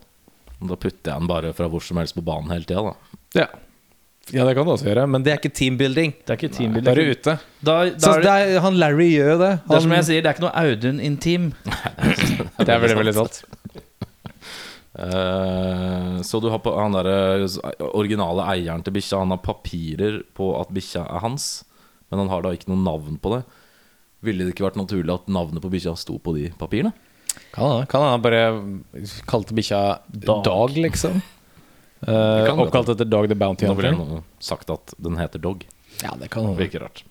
Da 0.59 0.75
putter 0.75 1.13
jeg 1.13 1.15
den 1.15 1.31
bare 1.31 1.55
fra 1.57 1.71
hvor 1.71 1.83
som 1.83 1.99
helst 2.01 2.17
på 2.17 2.23
banen 2.25 2.53
hele 2.53 2.67
tida, 2.69 2.91
da. 2.91 3.19
Ja. 3.39 3.47
Ja, 4.29 4.43
det 4.45 4.53
kan 4.53 4.67
du 4.67 4.75
også 4.75 4.85
gjøre, 4.85 5.07
men 5.09 5.23
det 5.25 5.31
er 5.33 5.39
ikke 5.39 5.49
teambuilding. 5.57 6.11
Det 6.21 6.33
er 6.33 6.37
ikke 6.37 6.51
Da 6.51 6.57
teambuilding. 6.59 6.89
er 6.91 6.99
du 6.99 7.13
ute. 7.17 7.33
Da, 7.65 7.77
da 7.89 8.01
Så 8.03 8.11
er 8.11 8.19
det 8.21 8.27
det, 8.27 8.33
er, 8.53 8.59
han 8.61 8.75
Larry 8.77 9.07
gjør 9.15 9.31
jo 9.31 9.37
det. 9.41 9.53
det 9.65 9.77
er 9.77 9.85
som 9.87 9.95
jeg 9.95 10.05
sier, 10.09 10.21
det 10.21 10.29
er 10.29 10.37
ikke 10.37 10.45
noe 10.45 10.65
Audun 10.67 10.99
Intim. 11.01 11.47
det 12.59 12.67
er 12.69 12.83
veldig, 12.83 12.99
veldig 12.99 13.15
sant. 13.17 13.39
Eh, 14.93 16.21
så 16.21 16.39
du 16.39 16.49
har 16.49 16.61
på 16.65 16.73
han 16.73 16.95
der 16.97 17.45
originale 17.93 18.47
eieren 18.55 18.83
til 18.85 18.95
bikkja. 18.95 19.21
Han 19.21 19.35
har 19.35 19.43
papirer 19.45 20.21
på 20.37 20.51
at 20.59 20.73
bikkja 20.73 21.05
er 21.05 21.23
hans, 21.25 21.49
men 22.09 22.23
han 22.23 22.31
har 22.33 22.45
da 22.45 22.53
ikke 22.55 22.71
noe 22.71 22.81
navn 22.81 23.19
på 23.21 23.35
det. 23.35 23.43
Ville 24.25 24.45
det 24.45 24.55
ikke 24.55 24.67
vært 24.67 24.79
naturlig 24.79 25.13
at 25.13 25.29
navnet 25.31 25.63
på 25.63 25.71
bikkja 25.71 25.95
sto 25.99 26.17
på 26.19 26.35
de 26.35 26.49
papirene? 26.59 26.93
Kan 27.53 27.69
han 27.71 27.85
kan 27.87 28.03
han 28.03 28.23
bare 28.23 28.41
kalte 29.29 29.55
bikkja 29.55 29.81
Dag. 30.07 30.43
Dog, 30.47 30.77
liksom? 30.77 31.21
Uh, 31.99 32.47
oppkalt 32.63 32.93
etter 32.93 33.03
Dog 33.03 33.25
the 33.27 33.35
Bounty 33.35 33.67
Nå 33.67 33.73
ville 33.75 33.89
han 33.91 34.11
jeg 34.13 34.21
sagt 34.39 34.69
at 34.71 34.93
den 35.03 35.17
heter 35.19 35.41
Dog. 35.43 35.65
Ja, 35.99 36.13
det 36.15 36.29
kan. 36.31 36.45
Virker 36.55 36.85
rart. 36.85 37.01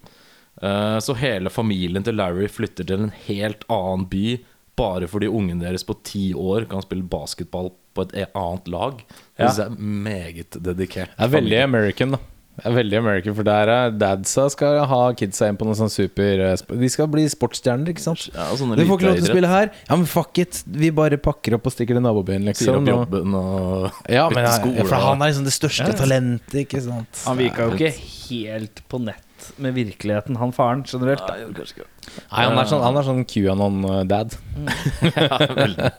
Uh, 0.62 0.96
så 1.04 1.12
hele 1.20 1.52
familien 1.52 2.06
til 2.06 2.16
Larry 2.16 2.48
flytter 2.48 2.88
til 2.88 3.04
en 3.04 3.12
helt 3.26 3.66
annen 3.68 4.06
by 4.08 4.38
bare 4.78 5.08
fordi 5.10 5.28
ungen 5.28 5.60
deres 5.60 5.84
på 5.88 5.96
ti 6.06 6.30
år 6.38 6.68
kan 6.70 6.84
spille 6.86 7.04
basketball 7.10 7.72
på 7.94 8.06
et 8.06 8.14
e- 8.24 8.30
annet 8.38 8.68
lag. 8.70 9.00
Det 9.38 9.46
Ja. 9.50 9.64
er 9.66 9.74
meget 9.78 10.54
dedikert. 10.64 11.10
Det 11.18 11.24
er 11.26 11.32
veldig. 11.34 11.62
American, 11.66 12.14
da. 12.16 12.18
Det 12.58 12.66
er 12.66 12.74
veldig 12.74 12.96
American, 12.98 13.34
For 13.38 13.46
der 13.46 13.70
er 13.70 13.92
dadsa 13.94 14.48
skal 14.50 14.80
ha 14.90 15.00
kidsa 15.18 15.46
inn 15.50 15.58
på 15.60 15.66
noe 15.68 15.76
sånn 15.78 15.92
super 15.94 16.40
eh, 16.48 16.56
De 16.82 16.88
skal 16.90 17.06
bli 17.12 17.22
sportsstjerner, 17.30 17.92
ikke 17.92 18.02
sant? 18.02 18.24
Ja, 18.34 18.48
sånne 18.58 18.74
Du 18.78 18.82
får 18.88 18.98
ikke 18.98 19.06
lov 19.12 19.20
til 19.20 19.28
å 19.28 19.30
spille 19.30 19.50
her. 19.52 19.70
Ja, 19.86 19.94
men 20.00 20.08
fuck 20.10 20.40
it. 20.42 20.62
Vi 20.66 20.90
bare 20.94 21.20
pakker 21.22 21.54
opp 21.58 21.68
og 21.70 21.74
stikker 21.76 21.94
til 21.98 22.02
nabobyen, 22.02 22.42
Sier 22.50 22.74
liksom. 22.74 22.82
opp 22.82 22.90
jobben 22.94 23.38
og 23.38 23.88
Ja, 24.18 24.26
men 24.34 24.42
ja, 24.48 24.56
skole 24.58 24.88
for 24.90 25.06
han 25.06 25.22
er 25.22 25.30
liksom 25.32 25.46
det 25.46 25.54
største 25.54 25.86
Ja. 25.92 25.96
talentet, 26.02 26.58
ikke 26.66 26.82
sant? 26.82 27.22
Han 27.28 27.38
virka 27.38 27.68
jo 27.70 27.78
ikke 27.78 27.94
helt 28.28 28.82
på 28.90 29.00
nett 29.06 29.24
med 29.62 29.76
virkeligheten, 29.76 30.34
han 30.40 30.50
faren, 30.52 30.82
generelt. 30.82 31.22
Nei, 31.30 32.42
han 32.42 32.58
er 32.58 32.66
sånn, 32.66 32.82
han 32.82 32.98
er 32.98 33.06
sånn 33.06 33.22
QAnon-dad. 33.30 34.34
Ja, 35.14 35.38
veldig. 35.54 35.92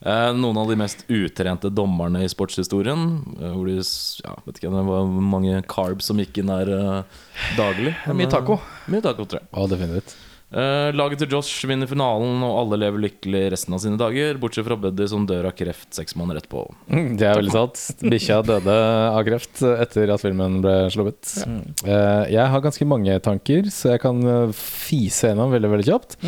Eh, 0.00 0.30
noen 0.32 0.56
av 0.56 0.70
de 0.70 0.78
mest 0.80 1.02
utrente 1.12 1.68
dommerne 1.68 2.22
i 2.24 2.30
sportshistorien. 2.32 3.02
eh, 3.36 3.52
Hvor 3.52 3.66
de 3.68 3.76
ja, 3.76 4.32
vet 4.46 4.56
ikke 4.62 4.70
det 4.72 4.86
var 4.88 5.04
mange 5.34 5.60
carbs 5.68 6.08
som 6.08 6.16
gikk 6.22 6.38
inn 6.40 6.48
der 6.48 6.72
eh, 6.72 7.20
daglig. 7.58 7.92
Mye 8.16 8.30
taco. 8.32 8.56
Mye 8.88 9.02
taco, 9.04 9.26
tror 9.28 9.42
jeg. 9.42 9.48
Å, 9.52 9.68
definitivt. 9.68 10.16
Eh, 10.50 10.88
laget 10.98 11.20
til 11.22 11.28
Josh 11.36 11.60
vinner 11.68 11.86
finalen, 11.86 12.40
og 12.42 12.56
alle 12.64 12.78
lever 12.80 12.98
lykkelig 13.04 13.42
resten 13.52 13.76
av 13.76 13.82
sine 13.84 14.00
dager. 14.00 14.34
Bortsett 14.42 14.66
fra 14.66 14.74
Buddy, 14.82 15.06
som 15.12 15.22
dør 15.28 15.46
av 15.46 15.54
kreft 15.54 15.92
seks 15.94 16.16
måneder 16.18 16.40
etterpå. 16.40 16.64
Mm, 16.90 17.12
Det 17.20 17.28
er 17.28 17.36
veldig 17.38 17.52
sant. 17.54 17.84
Bikkja 18.02 18.40
døde 18.48 18.74
av 19.12 19.20
kreft 19.28 19.62
etter 19.76 20.10
at 20.16 20.24
filmen 20.24 20.58
ble 20.64 20.74
sluppet. 20.90 21.36
Eh, 21.84 22.24
jeg 22.34 22.48
har 22.50 22.64
ganske 22.64 22.88
mange 22.88 23.20
tanker, 23.22 23.68
så 23.70 23.92
jeg 23.92 24.02
kan 24.02 24.24
fise 24.56 25.30
gjennom 25.30 25.52
veldig 25.54 25.70
veldig 25.76 25.88
kjapt. 25.92 26.18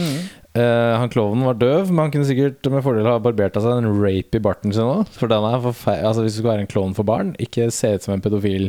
Eh, 0.53 0.95
han 1.01 1.09
Klovnen 1.12 1.47
var 1.49 1.57
døv, 1.57 1.88
men 1.88 2.05
han 2.05 2.11
kunne 2.12 2.29
sikkert 2.29 2.67
med 2.73 2.83
fordel 2.85 3.07
ha 3.09 3.15
barbert 3.25 3.57
av 3.57 3.65
seg 3.65 3.79
en 3.81 4.03
rape 4.03 4.37
i 4.37 4.43
barten 4.45 4.75
sin 4.75 4.85
òg. 4.85 5.07
For 5.17 5.31
den 5.31 5.47
er 5.49 5.62
forfe- 5.65 5.97
altså, 6.05 6.25
hvis 6.27 6.37
du 6.37 6.43
skal 6.43 6.51
være 6.53 6.67
en 6.67 6.73
klovn 6.73 6.93
for 6.97 7.09
barn, 7.09 7.35
ikke 7.41 7.71
se 7.73 7.95
ut 7.97 8.05
som 8.05 8.15
en 8.19 8.25
pedofil 8.25 8.69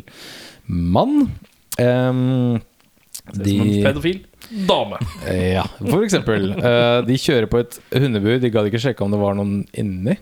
mann. 0.67 1.26
Se 1.76 1.84
ut 1.84 3.48
Som 3.48 3.67
en 3.67 3.84
pedofil 3.88 4.22
dame. 4.67 5.00
Uh, 5.28 5.54
Ja, 5.58 5.63
for 5.80 6.04
eksempel. 6.06 6.52
Uh, 6.56 7.02
de 7.08 7.19
kjører 7.19 7.48
på 7.52 7.60
et 7.63 7.80
hundebur. 7.96 8.39
De 8.39 8.52
gadd 8.52 8.67
ikke 8.72 8.82
sjekke 8.84 9.04
om 9.06 9.12
det 9.12 9.19
var 9.19 9.36
noen 9.36 9.65
inni 9.76 10.17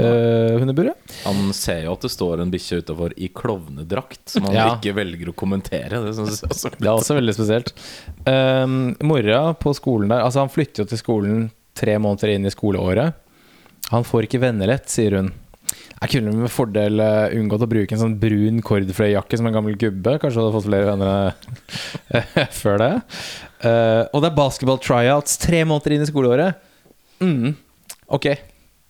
uh, 0.00 0.58
hundeburet. 0.60 1.14
Han 1.24 1.52
ser 1.56 1.84
jo 1.86 1.92
at 1.94 2.04
det 2.06 2.10
står 2.14 2.42
en 2.42 2.50
bikkje 2.52 2.80
utafor 2.82 3.14
i 3.16 3.28
klovnedrakt, 3.34 4.22
som 4.34 4.48
han 4.48 4.54
Ja. 4.56 4.66
ikke 4.76 4.94
velger 4.96 5.30
å 5.30 5.36
kommentere. 5.36 6.00
Det 6.02 6.14
også 6.14 6.72
Det 6.78 6.86
er 6.88 6.92
også 6.94 7.18
veldig 7.18 7.34
spesielt. 7.36 7.72
Um, 8.26 8.96
mora 9.02 9.54
på 9.54 9.74
skolen 9.76 10.08
der 10.08 10.24
Altså 10.24 10.40
Han 10.40 10.52
flytter 10.52 10.84
jo 10.84 10.90
til 10.90 10.98
skolen 10.98 11.50
tre 11.74 11.96
måneder 11.98 12.34
inn 12.34 12.46
i 12.46 12.52
skoleåret. 12.54 13.14
Han 13.90 14.04
får 14.06 14.26
ikke 14.28 14.40
venner 14.40 14.70
lett, 14.70 14.88
sier 14.88 15.18
hun. 15.18 15.32
Jeg 16.04 16.10
kunne 16.20 16.34
med 16.36 16.52
fordel 16.52 17.00
eh, 17.00 17.34
unngått 17.38 17.64
å 17.64 17.68
bruke 17.70 17.94
en 17.96 18.00
sånn 18.00 18.16
brun 18.20 18.60
kordfløyjakke 18.64 19.38
som 19.40 19.46
en 19.48 19.54
gammel 19.56 19.76
gubbe. 19.80 20.18
Kanskje 20.20 20.42
hadde 20.42 20.52
fått 20.54 20.66
flere 20.68 20.88
venner 20.90 21.32
eh, 22.12 22.48
før 22.62 22.78
det. 22.82 22.90
Uh, 23.64 24.04
og 24.12 24.20
det 24.20 24.28
er 24.28 24.36
basketball 24.36 24.80
tryouts 24.84 25.38
tre 25.40 25.62
måneder 25.64 25.96
inn 25.96 26.04
i 26.04 26.08
skoleåret. 26.10 26.60
Mm, 27.24 27.54
ok, 28.12 28.26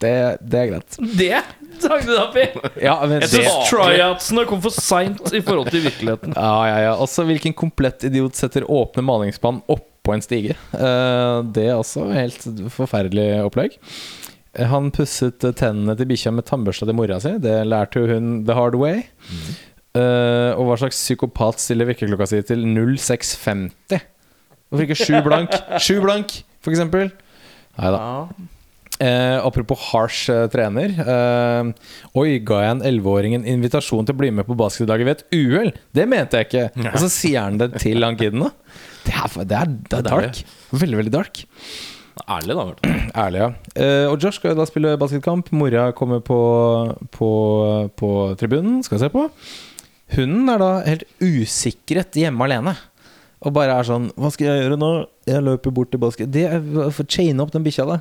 det, 0.05 0.15
det 0.45 0.61
er 0.61 0.71
greit. 0.73 0.99
Det 1.19 1.43
sang 1.83 2.05
du 2.05 2.13
deg 2.13 2.21
opp 2.23 2.37
i! 2.39 2.45
Ja, 2.85 2.95
men 3.03 3.19
Jeg 3.25 3.31
det, 3.33 3.41
syns 4.21 4.45
kom 4.49 4.63
for 4.65 4.75
seint 4.75 5.33
i 5.35 5.41
forhold 5.45 5.73
til 5.75 5.85
virkeligheten. 5.87 6.37
ja, 6.37 6.55
ja, 6.71 6.79
ja. 6.89 6.93
Også 7.01 7.27
hvilken 7.29 7.57
komplett 7.57 8.07
idiot 8.09 8.39
setter 8.39 8.67
åpne 8.71 9.05
malingsspann 9.07 9.63
oppå 9.73 10.15
en 10.15 10.23
stige. 10.25 10.57
Eh, 10.77 11.39
det 11.57 11.67
er 11.71 11.79
også 11.79 12.07
helt 12.13 12.47
forferdelig 12.75 13.27
opplegg. 13.45 13.79
Han 14.71 14.93
pusset 14.95 15.43
tennene 15.59 15.97
til 15.99 16.07
bikkja 16.13 16.31
med 16.35 16.47
tannbørsta 16.47 16.87
til 16.87 16.95
mora 16.97 17.19
si. 17.23 17.35
Det 17.43 17.57
lærte 17.67 18.05
jo 18.05 18.11
hun 18.13 18.35
the 18.47 18.55
hard 18.55 18.77
way. 18.79 19.03
Eh, 19.95 20.51
og 20.55 20.69
hva 20.69 20.79
slags 20.79 21.01
psykopat 21.01 21.63
stiller 21.63 21.91
vekkerklokka 21.91 22.29
si 22.31 22.43
til 22.47 22.63
0650? 22.71 24.03
Hvorfor 24.71 24.87
ikke 24.87 24.99
sju 24.99 25.19
blank? 25.27 25.55
Sju 25.83 25.99
blank, 26.03 26.39
for 26.63 26.75
eksempel. 26.75 27.11
Nei 27.79 27.91
da. 27.95 28.03
Eh, 29.05 29.37
apropos 29.45 29.81
harsh 29.91 30.31
eh, 30.33 30.47
trener. 30.53 30.95
Eh, 31.05 31.71
oi, 32.21 32.39
ga 32.47 32.61
jeg 32.63 32.77
en 32.77 32.85
11-åring 32.93 33.37
en 33.39 33.49
invitasjon 33.57 34.07
til 34.07 34.17
å 34.17 34.21
bli 34.23 34.31
med 34.35 34.49
på 34.49 34.57
basketlaget 34.59 35.09
ved 35.09 35.19
et 35.19 35.37
uhell? 35.37 35.73
Det 35.97 36.07
mente 36.09 36.41
jeg 36.41 36.49
ikke. 36.49 36.87
Og 36.93 37.01
så 37.03 37.11
sier 37.13 37.43
han 37.45 37.59
det 37.61 37.73
til 37.83 38.07
han 38.07 38.17
kiden, 38.21 38.47
da. 38.47 38.53
Det 39.05 39.17
er, 39.19 39.35
det 39.43 39.59
er, 39.59 39.75
det 39.91 39.99
er 39.99 40.07
dark. 40.09 40.41
Veldig, 40.73 41.01
veldig 41.03 41.13
dark. 41.13 41.43
ærlig, 42.25 42.57
da. 42.57 42.95
Ærlig, 43.27 43.43
ja. 43.43 43.51
Eh, 43.75 44.07
og 44.09 44.17
Josh 44.23 44.41
skal 44.41 44.57
da 44.57 44.67
spille 44.71 44.97
basketkamp. 45.01 45.53
Mora 45.53 45.91
kommer 45.97 46.25
på, 46.25 46.41
på, 47.13 47.31
på 48.01 48.15
tribunen, 48.41 48.81
skal 48.87 49.03
se 49.03 49.13
på. 49.13 49.29
Hunden 50.15 50.49
er 50.53 50.61
da 50.63 50.73
helt 50.87 51.07
usikret 51.21 52.17
hjemme 52.17 52.47
alene. 52.47 52.77
Og 53.45 53.53
bare 53.53 53.75
er 53.77 53.85
sånn 53.85 54.07
Hva 54.17 54.31
skal 54.33 54.49
jeg 54.49 54.63
gjøre 54.63 54.79
nå? 54.81 54.91
Jeg 55.29 55.45
løper 55.45 55.73
bort 55.77 55.91
til 55.93 56.01
basket. 56.01 56.31
Det 56.33 56.47
er 56.49 56.63
for 56.95 57.09
chaine 57.09 57.45
opp 57.45 57.53
den 57.53 57.65
bikkja, 57.67 57.87
da. 57.89 58.01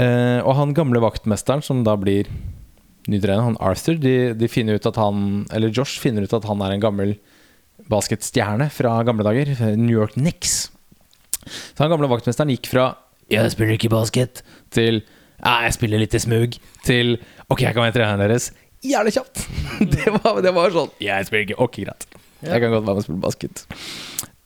Eh, 0.00 0.40
og 0.40 0.54
han 0.56 0.72
gamle 0.76 1.02
vaktmesteren, 1.02 1.62
som 1.64 1.82
da 1.84 1.96
blir 2.00 2.28
nytrener, 3.10 3.44
han 3.44 3.58
Arthur, 3.60 3.98
de, 4.00 4.32
de 4.38 4.48
finner 4.48 4.78
ut 4.78 4.86
at 4.86 4.98
han 5.00 5.46
Eller 5.56 5.72
Josh 5.74 6.00
finner 6.02 6.24
ut 6.24 6.34
at 6.36 6.46
han 6.48 6.60
er 6.64 6.76
en 6.76 6.82
gammel 6.82 7.14
basketstjerne 7.90 8.68
fra 8.72 8.98
gamle 9.06 9.24
dager. 9.26 9.50
New 9.76 9.96
York 9.96 10.14
Knicks. 10.18 10.70
Så 11.48 11.80
han 11.82 11.92
gamle 11.92 12.10
vaktmesteren 12.10 12.52
gikk 12.52 12.68
fra 12.70 12.92
'Jeg 13.30 13.52
spiller 13.54 13.76
ikke 13.78 13.92
basket' 13.92 14.42
til 14.74 15.02
'Jeg 15.40 15.72
spiller 15.72 15.98
litt 16.02 16.14
i 16.14 16.18
smug' 16.18 16.58
til 16.84 17.18
'Ok, 17.48 17.62
jeg 17.62 17.74
kan 17.74 17.82
være 17.86 17.96
treneren 17.96 18.30
deres'. 18.30 18.50
Jævlig 18.82 19.12
kjapt! 19.12 19.48
Det 19.94 20.08
var, 20.12 20.40
det 20.42 20.54
var 20.54 20.70
sånn 20.70 20.90
'Jeg 21.00 21.26
spiller 21.26 21.46
ikke 21.46 21.62
Ok, 21.62 21.76
greit. 21.84 22.06
Jeg 22.42 22.60
kan 22.60 22.70
godt 22.70 22.86
være 22.86 22.94
med 22.94 22.96
og 22.96 23.04
spille 23.04 23.24
basket'. 23.24 23.64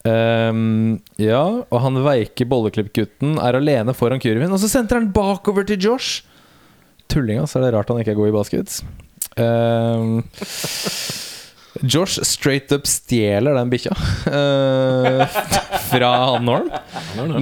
Ehm, 0.05 0.99
ja, 1.17 1.41
og 1.65 1.81
han 1.81 2.03
veike 2.05 2.45
bolleklippgutten 2.49 3.39
er 3.41 3.57
alene 3.57 3.95
foran 3.97 4.21
kurven, 4.21 4.53
og 4.53 4.61
så 4.61 4.69
sentrer 4.71 5.01
han 5.01 5.11
bakover 5.15 5.65
til 5.67 5.81
Josh. 5.81 6.23
Tullinga, 7.11 7.45
så 7.49 7.59
er 7.59 7.67
det 7.67 7.75
rart 7.75 7.91
han 7.91 8.01
ikke 8.01 8.13
er 8.15 8.19
god 8.19 8.31
i 8.31 8.35
basket. 8.35 8.79
Um, 9.35 10.19
Josh 11.83 12.21
straight 12.23 12.71
up 12.71 12.85
stjeler 12.87 13.57
den 13.57 13.71
bikkja 13.73 13.91
uh, 14.31 15.25
fra 15.89 16.11
han 16.31 16.45
Norm. 16.47 16.69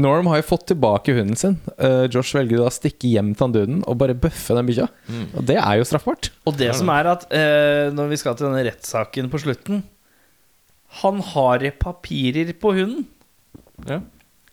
Norm 0.02 0.30
har 0.32 0.42
jo 0.42 0.48
fått 0.48 0.66
tilbake 0.72 1.14
hunden 1.14 1.38
sin. 1.40 1.60
Uh, 1.78 2.08
Josh 2.10 2.34
velger 2.36 2.64
da 2.64 2.72
å 2.72 2.74
stikke 2.74 3.12
hjem 3.12 3.36
til 3.36 3.46
han 3.46 3.56
duden 3.56 3.84
og 3.86 4.00
bare 4.02 4.18
bøffe 4.18 4.58
den 4.58 4.68
bikkja. 4.72 4.90
Og 5.38 5.48
det 5.52 5.60
er 5.62 5.80
jo 5.80 5.88
straffbart. 5.88 6.32
Og 6.50 6.58
det 6.60 6.72
som 6.80 6.90
er 6.96 7.12
at 7.14 7.28
uh, 7.30 7.92
når 7.94 8.16
vi 8.16 8.22
skal 8.24 8.40
til 8.40 8.50
denne 8.50 8.66
rettssaken 8.72 9.30
på 9.32 9.44
slutten 9.46 9.84
Han 11.02 11.22
har 11.34 11.64
papirer 11.82 12.54
på 12.62 12.74
hunden. 12.78 13.06
Ja. 13.88 14.00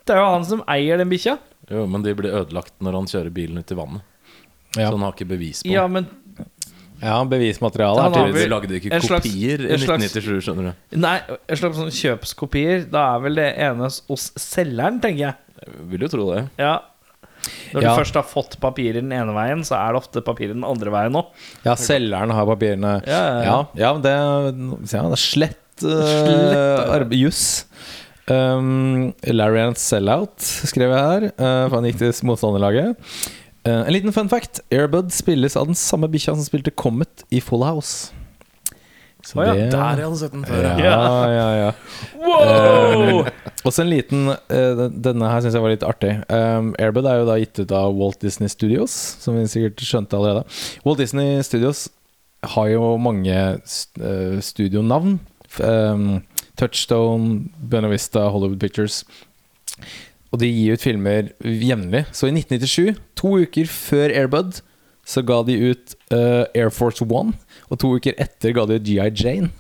Det 0.07 0.15
er 0.17 0.23
jo 0.23 0.31
han 0.33 0.47
som 0.49 0.63
eier 0.71 0.99
den 1.01 1.11
bikkja. 1.13 1.37
Jo, 1.71 1.85
men 1.87 2.03
de 2.03 2.15
blir 2.19 2.33
ødelagt 2.35 2.73
når 2.83 2.97
han 2.99 3.11
kjører 3.11 3.31
bilen 3.35 3.61
ut 3.61 3.71
i 3.71 3.77
vannet. 3.79 4.03
Ja, 4.77 4.89
Så 4.89 4.95
han 4.97 5.03
har 5.05 5.13
ikke 5.17 5.27
bevis 5.29 5.63
på 5.65 5.71
Ja, 5.73 5.87
men 5.91 6.07
ja 7.01 7.17
bevismateriale 7.27 8.03
Han 8.05 8.13
er 8.13 8.19
tydeligvis 8.21 8.45
De 8.45 8.51
lagde 8.53 8.77
ikke 8.77 8.91
kopier 8.91 9.07
slags- 9.09 9.25
kopier 9.27 9.65
i 9.65 9.73
1997, 9.75 10.43
skjønner 10.47 10.69
du. 10.71 10.97
Nei, 11.01 11.17
en 11.49 11.57
slags 11.59 11.77
sånn 11.81 11.91
kjøpskopier. 11.97 12.85
Da 12.91 13.05
er 13.17 13.25
vel 13.25 13.35
det 13.41 13.49
ene 13.59 13.89
hos 13.89 14.31
selgeren, 14.39 15.01
tenker 15.03 15.25
jeg. 15.31 15.35
Jeg 15.61 15.89
vil 15.91 16.01
jo 16.07 16.09
tro 16.09 16.27
det. 16.35 16.45
Ja 16.61 16.79
Når 17.73 17.83
Ja. 17.83 17.95
du 17.95 18.01
først 18.03 18.15
har 18.19 18.27
fått 18.27 18.59
papirer 18.61 19.01
den 19.01 19.13
ene 19.13 19.33
veien, 19.37 19.63
så 19.65 19.77
er 19.79 19.93
det 19.95 20.03
ofte 20.03 20.23
papirer 20.27 20.55
den 20.55 20.65
andre 20.67 20.91
veien 20.91 21.15
òg. 21.17 21.31
Ja, 21.65 21.75
selgeren 21.79 22.31
har 22.35 22.47
papirene. 22.47 22.97
Ja, 23.07 23.21
ja, 23.21 23.43
Ja, 23.43 23.43
ja. 23.45 23.59
ja 23.75 23.93
det, 23.99 24.15
ja, 24.93 25.03
det 25.09 25.15
er 25.15 25.25
slett 25.25 25.57
uh. 25.85 27.09
Juss. 27.17 27.65
Um, 28.31 29.13
Larry 29.27 29.63
Sellout 29.81 30.39
skrev 30.39 30.93
jeg 30.93 31.01
her, 31.03 31.25
uh, 31.41 31.69
for 31.69 31.81
han 31.81 31.89
gikk 31.89 31.99
til 31.99 32.13
motstanderlaget. 32.29 32.95
Uh, 33.67 33.83
en 33.87 33.93
liten 33.93 34.13
fun 34.15 34.29
fact. 34.31 34.61
Airbud 34.73 35.11
spilles 35.13 35.57
av 35.59 35.67
den 35.67 35.75
samme 35.79 36.09
bikkja 36.13 36.37
som 36.37 36.45
spilte 36.47 36.71
Comet 36.71 37.25
i 37.33 37.41
Full 37.43 37.65
House. 37.67 38.13
Så 39.27 39.37
oh, 39.37 39.45
ja, 39.45 39.53
det- 39.53 39.71
Der 39.73 39.99
jeg 40.01 40.07
hadde 40.07 40.17
sett 40.21 40.33
den 40.33 40.45
før. 40.49 40.63
Ja, 40.81 41.29
ja, 41.29 41.49
ja. 41.59 41.73
Wow! 42.17 43.27
Også 43.69 43.83
en 43.83 43.91
liten 43.93 44.31
eh, 44.33 44.83
Denne 44.89 45.29
her 45.29 45.43
syns 45.45 45.57
jeg 45.57 45.65
var 45.65 45.73
litt 45.75 45.87
artig. 45.87 46.15
Um, 46.33 46.73
Airbud 46.81 47.09
er 47.09 47.21
jo 47.21 47.29
da 47.29 47.39
gitt 47.41 47.61
ut 47.61 47.75
av 47.77 47.97
Walt 47.97 48.21
Disney 48.25 48.49
Studios, 48.53 48.95
som 49.21 49.37
vi 49.37 49.45
sikkert 49.51 49.83
skjønte 49.85 50.17
allerede. 50.17 50.47
Walt 50.87 51.03
Disney 51.03 51.43
Studios 51.45 51.89
har 52.55 52.71
jo 52.73 52.95
mange 53.03 53.37
eh, 53.37 54.39
studionavn. 54.41 55.19
Um, 55.61 56.23
Touchstone, 56.57 57.51
Buena 57.61 57.91
Vista, 57.93 58.29
Hollywood 58.33 58.61
Pictures. 58.61 59.03
Og 60.31 60.41
de 60.41 60.49
gir 60.49 60.77
ut 60.79 60.85
filmer 60.85 61.31
jevnlig. 61.43 62.07
Så 62.17 62.29
i 62.29 62.35
1997, 62.35 63.01
to 63.19 63.37
uker 63.43 63.71
før 63.71 64.13
Airbud, 64.15 64.61
så 65.05 65.25
ga 65.27 65.41
de 65.45 65.57
ut 65.73 65.97
uh, 66.15 66.47
Air 66.55 66.71
Force 66.73 67.05
One. 67.05 67.35
Og 67.69 67.81
to 67.83 67.97
uker 67.99 68.17
etter 68.21 68.55
ga 68.57 68.67
de 68.69 68.79
ut 68.79 68.87
GI 68.87 69.11
Jane. 69.11 69.51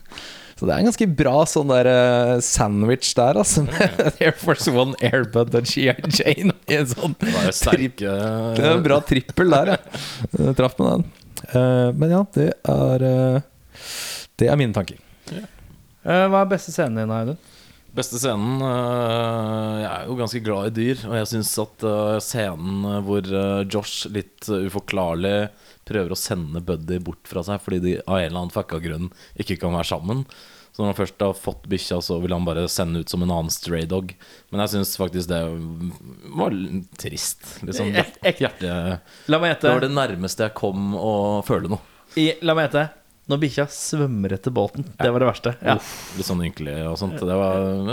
Så 0.61 0.67
det 0.69 0.75
er 0.75 0.83
en 0.83 0.91
ganske 0.91 1.07
bra 1.17 1.39
sånn 1.49 1.71
der 1.73 1.89
eh, 1.89 2.35
sandwich 2.45 3.15
der, 3.17 3.39
altså. 3.41 3.63
Med 3.65 4.19
Air 4.21 4.35
Force 4.37 4.69
One, 4.69 4.93
Airbud 5.01 5.55
og 5.57 5.71
GI 5.71 5.87
Jane. 5.89 6.53
I 6.69 6.77
en 6.83 6.91
sånn 6.91 7.15
Det 7.17 7.33
var 7.33 7.55
sterke 7.57 8.11
det 8.59 8.67
er 8.67 8.75
en 8.75 8.85
bra 8.85 8.99
trippel 9.09 9.57
der, 9.57 9.71
ja. 9.73 10.51
Traff 10.59 10.77
med 10.77 10.91
den. 10.91 11.07
Eh, 11.49 11.87
men 11.97 12.13
ja, 12.13 12.21
det 12.37 12.51
er 12.69 13.07
eh, 13.09 13.47
Det 14.37 14.51
er 14.53 14.61
mine 14.61 14.77
tanker. 14.77 15.01
Eh, 15.33 16.27
hva 16.29 16.43
er 16.43 16.53
beste 16.53 16.77
scenen 16.77 17.01
din, 17.01 17.15
Audun? 17.17 17.41
Beste 17.97 18.21
scenen 18.21 18.61
Jeg 18.61 19.89
er 19.89 20.05
jo 20.07 20.21
ganske 20.21 20.45
glad 20.45 20.69
i 20.69 20.77
dyr, 20.77 21.01
og 21.09 21.17
jeg 21.23 21.31
syns 21.33 21.57
at 21.65 21.89
scenen 22.23 22.85
hvor 23.09 23.33
Josh 23.65 24.13
litt 24.13 24.45
uforklarlig 24.47 25.49
prøver 25.91 26.15
å 26.15 26.19
sende 26.19 26.63
Buddy 26.63 27.01
bort 27.03 27.27
fra 27.27 27.43
seg 27.47 27.59
fordi 27.65 27.81
de 27.83 27.97
av 28.05 28.21
en 28.21 28.29
eller 28.29 28.45
annen 28.45 28.55
fucka 28.55 28.79
grunn 28.85 29.11
ikke 29.43 29.59
kan 29.65 29.75
være 29.75 29.91
sammen. 29.91 30.23
Så 30.81 30.85
når 30.87 30.95
han 30.95 30.97
først 30.97 31.21
har 31.21 31.33
fått 31.37 31.67
bikkja, 31.69 31.99
så 32.01 32.17
vil 32.23 32.33
han 32.33 32.45
bare 32.47 32.63
sende 32.73 33.03
ut 33.03 33.11
som 33.13 33.21
en 33.21 33.29
annen 33.35 33.53
stray 33.53 33.83
dog. 33.85 34.15
Men 34.49 34.63
jeg 34.63 34.71
syns 34.73 34.95
faktisk 34.97 35.29
det 35.29 35.41
var 36.41 36.55
trist. 36.97 37.45
Liksom, 37.69 37.91
hjerte, 37.93 38.79
La 39.29 39.41
meg 39.43 39.59
det 39.61 39.75
var 39.75 39.85
det 39.85 39.91
nærmeste 39.93 40.47
jeg 40.47 40.55
kom 40.57 40.95
å 40.97 41.13
føle 41.45 41.69
noe. 41.69 41.85
I, 42.17 42.31
la 42.41 42.57
meg 42.57 42.71
gjette. 42.71 42.87
Når 43.29 43.43
bikkja 43.45 43.67
svømmer 43.77 44.33
etter 44.39 44.57
båten. 44.57 44.89
Det 44.97 45.11
var 45.13 45.21
det 45.21 45.29
verste. 45.29 45.53
Ja. 45.61 45.77
Uff, 45.77 45.93
litt 46.17 46.31
sånn 46.31 46.41
ynkelig 46.49 46.79
og 46.89 46.97
sånt. 47.03 47.21
Det 47.21 47.37
var 47.43 47.93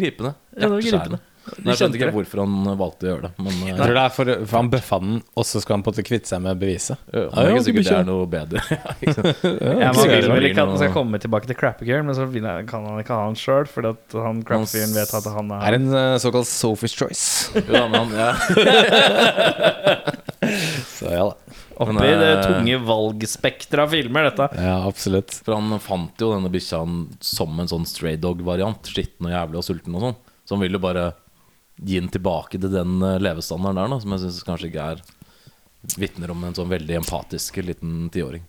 gripende. 0.00 0.32
Hjerteskjærende. 0.56 1.20
Men 1.58 1.70
Jeg 1.72 1.80
skjønte 1.80 2.00
ikke 2.00 2.10
hvorfor 2.16 2.42
han 2.42 2.56
valgte 2.80 3.06
å 3.06 3.10
gjøre 3.12 3.28
det. 3.28 3.32
Men 3.46 3.60
Jeg 3.62 3.76
eh, 3.76 3.80
tror 3.82 3.94
det 3.98 4.02
er 4.04 4.14
for, 4.16 4.32
for 4.42 4.58
han 4.58 4.72
bøffa 4.74 5.00
den, 5.04 5.20
og 5.38 5.48
så 5.48 5.62
skal 5.62 5.78
han 5.78 5.86
på 5.86 5.92
en 5.92 5.96
måte 5.96 6.06
kvitte 6.08 6.32
seg 6.32 6.42
med 6.44 6.60
beviset. 6.60 6.98
ja, 7.14 7.24
Ja, 7.28 7.46
ja, 7.48 7.54
ikke 7.54 7.64
sikkert 7.68 7.88
det 7.92 7.96
er 8.00 8.08
noe 8.10 8.26
bedre. 8.34 8.64
Ja, 8.74 8.96
ikke 8.98 9.16
sant? 9.20 9.46
Ja, 9.46 9.92
ikke 9.94 10.10
vil 10.16 10.30
vel 10.34 10.50
ikke 10.50 10.66
at 10.66 10.72
han 10.74 10.82
skal 10.82 10.94
komme 10.96 11.22
tilbake 11.22 11.50
til 11.50 11.58
Crappy 11.58 11.86
Girl 11.88 12.06
men 12.08 12.16
så 12.18 12.26
kan 12.68 12.86
han 12.88 12.98
ikke 13.02 13.14
ha 13.14 13.28
han 13.28 13.38
sjøl, 13.38 13.68
fordi 13.70 13.94
at 13.94 14.18
han 14.26 14.42
Crappy-Gearen 14.46 14.94
vet 14.96 15.16
at 15.18 15.32
han 15.34 15.54
er 15.54 15.68
er 15.68 15.76
en 15.76 15.94
eh, 15.94 16.18
såkalt 16.22 16.48
Sophie's 16.48 16.96
Choice. 16.96 17.50
Jo 17.68 17.84
men 17.88 17.94
han, 17.94 18.10
ja. 18.16 18.32
Så 20.88 21.12
ja 21.12 21.24
da. 21.28 21.36
oppi 21.78 22.08
eh, 22.08 22.18
det 22.20 22.32
tunge 22.46 22.80
valgspekteret 22.88 23.84
av 23.84 23.94
filmer, 23.94 24.28
dette. 24.30 24.48
Ja, 24.58 24.78
absolutt. 24.88 25.34
For 25.44 25.56
han 25.58 25.76
fant 25.82 26.20
jo 26.22 26.32
denne 26.34 26.50
bikkja 26.52 26.82
som 27.24 27.60
en 27.62 27.70
sånn 27.70 27.86
stray 27.88 28.18
dog-variant. 28.20 28.88
Skitten 28.88 29.28
og 29.28 29.34
jævlig 29.34 29.60
og 29.60 29.66
sulten 29.68 29.98
og 29.98 30.06
sånn. 30.08 30.18
Så 30.48 30.56
han 30.56 30.64
ville 30.64 30.80
jo 30.80 30.84
bare 30.86 31.10
gi 31.78 31.98
den 32.00 32.10
tilbake 32.12 32.58
til 32.58 32.72
den 32.72 32.98
eh, 33.02 33.18
levestandarden 33.22 33.80
der, 33.80 33.94
da, 33.94 34.00
som 34.02 34.14
jeg 34.14 34.24
syns 34.26 34.46
kanskje 34.46 34.70
ikke 34.70 34.86
er 34.94 35.02
vitner 35.98 36.32
om 36.34 36.42
en 36.44 36.56
sånn 36.56 36.70
veldig 36.70 36.98
empatisk 37.00 37.60
liten 37.62 38.08
tiåring. 38.14 38.42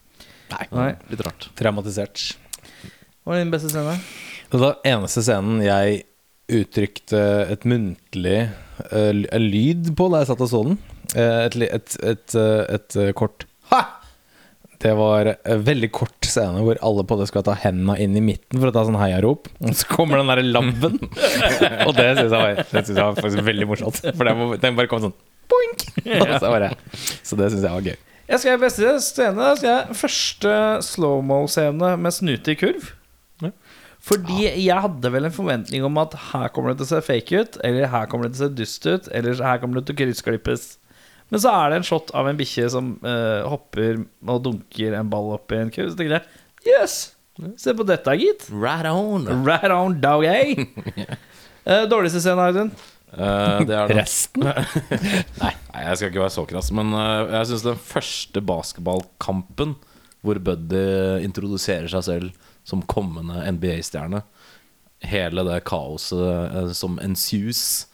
Nei. 0.49 0.93
Litt 1.11 1.21
rart. 1.25 1.49
Traumatisert. 1.57 2.23
Hva 3.23 3.35
er 3.35 3.43
din 3.43 3.53
beste 3.53 3.69
scene? 3.69 3.99
Det 4.49 4.61
var 4.61 4.79
eneste 4.87 5.21
scenen 5.21 5.61
jeg 5.61 6.03
uttrykte 6.49 7.21
et 7.53 7.67
muntlig 7.69 8.39
uh, 8.89 9.13
lyd 9.37 9.91
på 9.97 10.09
da 10.09 10.23
jeg 10.23 10.31
satt 10.31 10.41
og 10.47 10.49
så 10.49 10.63
den. 10.71 10.79
Uh, 11.13 11.45
et, 11.45 11.59
et, 11.69 11.95
et, 12.01 12.35
et, 12.39 12.99
kort 13.17 13.45
Ha! 13.69 13.83
Det 14.79 14.91
var 14.95 15.33
en 15.35 15.63
veldig 15.67 15.89
kort 15.91 16.27
scene 16.27 16.61
hvor 16.63 16.79
alle 16.85 17.03
på 17.07 17.17
det 17.19 17.27
skal 17.27 17.43
ta 17.43 17.55
hendene 17.65 17.97
inn 17.99 18.13
i 18.15 18.23
midten 18.23 18.61
for 18.61 18.69
å 18.69 18.75
ta 18.75 18.85
sånn 18.87 18.99
heiarop. 18.99 19.49
Og 19.59 19.75
så 19.75 19.89
kommer 19.91 20.21
den 20.21 20.31
derre 20.31 20.45
labben. 20.45 20.99
og 21.87 21.91
det 21.97 22.13
syns 22.15 22.35
jeg, 22.35 22.67
jeg 22.71 22.95
var 22.95 23.17
faktisk 23.19 23.43
veldig 23.49 23.67
morsomt. 23.67 23.99
For 24.07 24.29
den, 24.29 24.53
den 24.63 24.77
bare 24.79 24.91
kom 24.91 25.03
sånn 25.03 25.17
boink! 25.51 25.83
Så, 26.05 26.45
bare, 26.45 26.71
så 27.27 27.39
det 27.39 27.51
syns 27.51 27.65
jeg 27.65 27.73
var 27.75 27.89
gøy. 27.89 27.97
Jeg 28.29 28.43
skal 28.43 28.61
beste 28.61 28.95
scene. 29.01 29.51
Skal 29.57 29.69
jeg 29.71 29.99
første 29.99 30.55
slow-mo-scene 30.85 31.95
med 31.99 32.15
snute 32.15 32.53
i 32.53 32.59
kurv. 32.59 32.91
Fordi 33.99 34.45
jeg 34.47 34.79
hadde 34.79 35.11
vel 35.11 35.27
en 35.27 35.33
forventning 35.35 35.83
om 35.83 35.97
at 35.99 36.15
her 36.29 36.51
kommer 36.55 36.71
det 36.71 36.79
til 36.79 36.87
å 36.87 36.91
se 36.93 37.01
fake 37.03 37.41
ut, 37.41 37.57
eller 37.67 37.89
her 37.91 38.07
kommer 38.09 38.29
det 38.29 38.37
til 38.37 38.45
å 38.45 38.47
se 38.47 38.55
dust 38.55 38.87
ut, 38.87 39.09
eller 39.11 39.41
her 39.43 39.59
kommer 39.59 39.79
det 39.79 39.89
til 39.89 39.97
å 39.97 39.99
kryssklippes. 39.99 40.69
Men 41.29 41.41
så 41.43 41.51
er 41.53 41.69
det 41.69 41.79
en 41.81 41.87
shot 41.87 42.09
av 42.17 42.27
en 42.29 42.37
bikkje 42.39 42.69
som 42.73 42.91
eh, 43.05 43.43
hopper 43.49 43.99
og 44.25 44.43
dunker 44.47 44.95
en 44.97 45.09
ball 45.11 45.33
opp 45.35 45.51
i 45.53 45.59
en 45.61 45.69
kurv. 45.73 45.91
Så 45.93 45.99
tenker 45.99 46.17
jeg 46.17 46.73
yes, 46.79 46.95
se 47.61 47.73
på 47.77 47.85
dette, 47.87 48.15
gitt. 48.19 48.47
Right 48.51 48.87
on! 48.89 49.27
Right 49.45 49.71
on, 49.73 49.99
dog, 50.01 50.25
Eh, 50.25 51.83
dårligste 51.91 52.21
scenen, 52.23 52.41
Audun? 52.49 52.71
Eh, 53.13 53.61
det 53.67 53.75
er 53.77 53.87
den- 53.91 53.97
Resten? 54.01 54.43
Nei, 55.41 55.53
jeg 55.85 55.97
skal 55.99 56.09
ikke 56.11 56.23
være 56.25 56.33
så 56.35 56.47
krass, 56.49 56.71
men 56.75 56.93
eh, 56.97 57.35
jeg 57.37 57.51
syns 57.51 57.65
den 57.67 57.79
første 57.93 58.41
basketballkampen 58.45 59.77
hvor 60.25 60.35
Buddy 60.43 61.21
introduserer 61.23 61.87
seg 61.93 62.03
selv 62.03 62.49
som 62.67 62.81
kommende 62.91 63.39
NBA-stjerne, 63.55 64.19
hele 65.07 65.45
det 65.47 65.61
kaoset 65.69 66.19
eh, 66.51 66.73
som 66.75 66.97
ensues, 67.01 67.61
eh, 67.85 67.88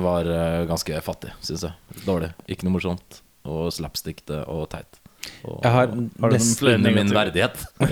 var 0.00 0.24
eh, 0.30 0.64
ganske 0.70 1.00
fattig, 1.04 1.32
syns 1.44 1.66
jeg. 1.68 2.04
Dårlig. 2.06 2.30
Ikke 2.48 2.64
noe 2.64 2.76
morsomt. 2.78 3.20
Og 3.48 3.70
slapstickete 3.72 4.42
og 4.48 4.68
teit. 4.72 5.00
Og, 5.44 5.58
Jeg 5.64 5.72
har 5.72 5.90
Har 6.20 6.32
nesten 6.32 6.86
min 6.94 7.10
verdighet. 7.12 7.66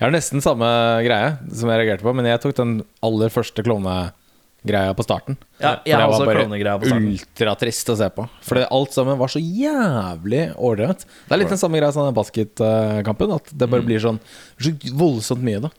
Jeg 0.00 0.06
har 0.06 0.12
nesten 0.14 0.40
samme 0.40 0.64
greie 1.04 1.34
som 1.52 1.68
jeg 1.68 1.76
reagerte 1.82 2.04
på, 2.06 2.12
men 2.16 2.24
jeg 2.24 2.40
tok 2.40 2.54
den 2.56 2.70
aller 3.04 3.28
første 3.28 3.60
klovnegreia 3.60 4.94
på 4.96 5.04
starten. 5.04 5.36
Ja, 5.60 5.74
jeg 5.84 5.92
har 5.92 6.06
det 6.08 6.24
var 6.24 6.80
bare. 6.80 6.94
Ultratrist 6.96 7.92
å 7.92 7.96
se 8.00 8.08
på. 8.16 8.24
For 8.40 8.56
det, 8.56 8.62
alt 8.72 8.96
sammen 8.96 9.18
var 9.20 9.28
så 9.28 9.42
jævlig 9.44 10.46
ålreit. 10.56 11.04
Det 11.04 11.36
er 11.36 11.42
litt 11.42 11.52
den 11.52 11.60
samme 11.60 11.76
greia 11.82 11.92
som 11.92 12.08
den 12.08 12.16
basketkampen. 12.16 13.34
At 13.36 13.52
det 13.52 13.68
Mm. 13.68 13.74
bare 13.76 13.84
blir 13.90 14.00
sånn 14.00 14.20
så 14.56 14.72
voldsomt 14.96 15.44
mye, 15.44 15.60
da. 15.60 15.70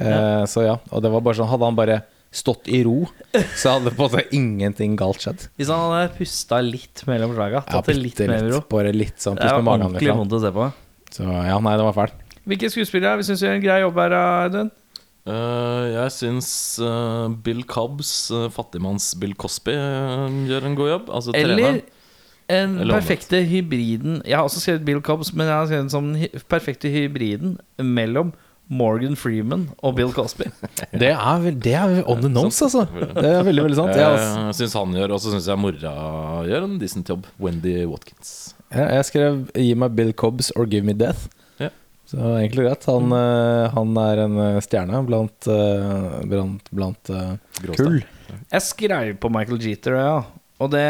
Eh, 0.00 0.44
så 0.48 0.64
ja, 0.64 0.78
og 0.90 1.02
det 1.04 1.10
var 1.12 1.20
bare 1.20 1.34
sånn 1.36 1.48
Hadde 1.52 1.64
han 1.68 1.76
bare 1.76 2.00
stått 2.34 2.68
i 2.68 2.82
ro, 2.84 3.06
så 3.56 3.76
hadde 3.76 3.92
på 3.94 4.04
en 4.04 4.10
måte 4.10 4.24
ingenting 4.36 4.96
galt 5.00 5.22
skjedd. 5.24 5.46
Hvis 5.58 5.70
han 5.72 5.80
hadde 5.94 6.10
pusta 6.18 6.60
litt 6.64 7.04
mellom 7.08 7.32
slaga, 7.36 7.62
tatt 7.68 7.88
det 7.88 7.96
litt 7.96 8.18
bitte 8.18 8.28
mer 8.30 8.44
i 8.44 8.52
ro 8.52 8.60
Bare 8.68 8.92
litt 8.92 9.16
sånn 9.22 9.38
Det 9.38 9.46
pust 9.46 9.60
med 9.60 9.68
magen 9.70 9.86
ordentlig 9.88 10.16
vondt 10.20 10.36
å 10.36 10.42
se 10.42 10.52
på. 10.54 10.66
Så 11.14 11.24
ja, 11.24 11.56
nei, 11.64 11.76
det 11.80 11.86
var 11.88 11.96
fælt. 11.96 12.26
Hvilke 12.48 12.70
skuespillere 12.72 13.20
vi 13.20 13.28
synes 13.28 13.44
gjør 13.44 13.56
en 13.56 13.64
grei 13.64 13.78
jobb 13.82 14.02
her, 14.02 14.16
Audun? 14.18 14.72
Uh, 15.28 15.84
jeg 15.92 16.12
syns 16.14 16.50
uh, 16.80 17.28
Bill 17.44 17.60
Cobbs, 17.68 18.12
uh, 18.32 18.46
fattigmanns-Bill 18.52 19.34
Cosby, 19.36 19.74
eh, 19.76 20.36
gjør 20.48 20.68
en 20.70 20.76
god 20.78 20.92
jobb. 20.94 21.10
Altså 21.18 21.34
Eller 21.36 21.60
den 21.60 21.80
en 22.48 22.78
perfekte 22.88 23.42
hybriden 23.44 24.22
Jeg 24.24 24.38
har 24.38 24.46
også 24.46 24.62
skrevet 24.62 24.84
Bill 24.86 25.02
Cobbs, 25.04 25.34
men 25.34 25.46
jeg 25.46 25.54
har 25.54 25.66
skrevet 25.66 25.82
den 25.82 25.92
som 25.92 26.06
den 26.14 26.44
perfekte 26.48 26.88
hybriden 26.88 27.58
mellom 27.76 28.32
Morgan 28.68 29.14
Freeman 29.16 29.62
og 29.80 29.94
Bill 29.96 30.10
Cosby. 30.12 30.44
Det 31.00 31.08
er, 31.14 31.38
vel- 31.40 31.56
det 31.64 31.72
er 31.78 32.02
on 32.10 32.20
the 32.20 32.28
nose, 32.28 32.60
altså. 32.66 32.82
Det 32.92 33.24
er 33.24 33.42
veldig, 33.46 33.64
veldig 33.64 33.78
sant. 33.78 33.94
Jeg, 33.96 34.04
altså. 34.12 34.52
Syns 34.60 34.74
han 34.76 34.92
gjør, 34.98 35.14
og 35.16 35.22
så 35.24 35.32
syns 35.32 35.48
jeg 35.48 35.60
mora 35.62 35.92
gjør 36.48 36.66
en 36.66 36.76
decent 36.82 37.08
jobb. 37.08 37.26
Wendy 37.40 37.74
Watkins. 37.88 38.32
Jeg, 38.74 39.04
skrev 39.08 39.38
'Gi 39.56 39.72
meg 39.80 39.94
Bill 39.96 40.12
Cobbs 40.12 40.50
or 40.56 40.66
give 40.68 40.84
me 40.84 40.92
death'. 40.92 41.28
Ja. 41.58 41.70
Så 42.08 42.18
egentlig 42.36 42.66
greit. 42.66 42.84
Han, 42.90 43.12
eh, 43.16 43.70
han 43.72 43.96
er 44.04 44.24
en 44.26 44.36
eh, 44.44 44.60
stjerne 44.64 45.00
blant, 45.08 45.48
eh, 45.48 46.20
blant, 46.28 46.68
blant 46.72 47.12
kull. 47.76 48.02
Jeg 48.52 48.62
skrev 48.66 49.14
på 49.20 49.30
Michael 49.32 49.64
Jeter, 49.64 49.96
ja. 49.96 50.18
Og 50.60 50.70
det 50.74 50.84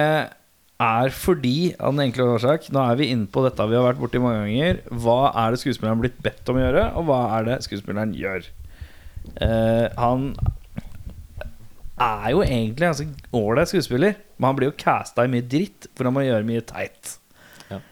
er 0.78 1.10
fordi, 1.10 1.72
av 1.74 1.94
den 1.94 2.04
enkle 2.06 2.28
årsak 2.36 2.68
Nå 2.74 2.82
er 2.86 2.98
vi 3.00 3.10
inne 3.10 3.26
på 3.30 3.42
dette 3.42 3.66
vi 3.66 3.74
har 3.74 3.86
vært 3.88 3.98
borti 3.98 4.20
mange 4.22 4.44
ganger. 4.44 4.80
Hva 5.02 5.32
er 5.42 5.52
det 5.52 5.62
skuespilleren 5.64 6.02
blitt 6.02 6.20
bedt 6.22 6.50
om 6.50 6.60
å 6.60 6.62
gjøre, 6.62 6.84
og 6.98 7.08
hva 7.08 7.18
er 7.38 7.48
det 7.48 7.58
skuespilleren 7.66 8.14
gjør? 8.14 8.46
Uh, 9.42 9.90
han 9.98 10.30
er 11.98 12.28
jo 12.30 12.44
egentlig 12.44 12.86
en 12.86 12.94
ganske 12.94 13.34
ålreit 13.34 13.72
skuespiller, 13.72 14.20
men 14.38 14.46
han 14.46 14.58
blir 14.60 14.70
jo 14.70 14.78
casta 14.78 15.26
i 15.26 15.32
mye 15.32 15.46
dritt, 15.50 15.90
for 15.98 16.06
han 16.06 16.14
må 16.14 16.22
gjøre 16.22 16.46
mye 16.46 16.62
teit. 16.66 17.16
Ja. 17.68 17.82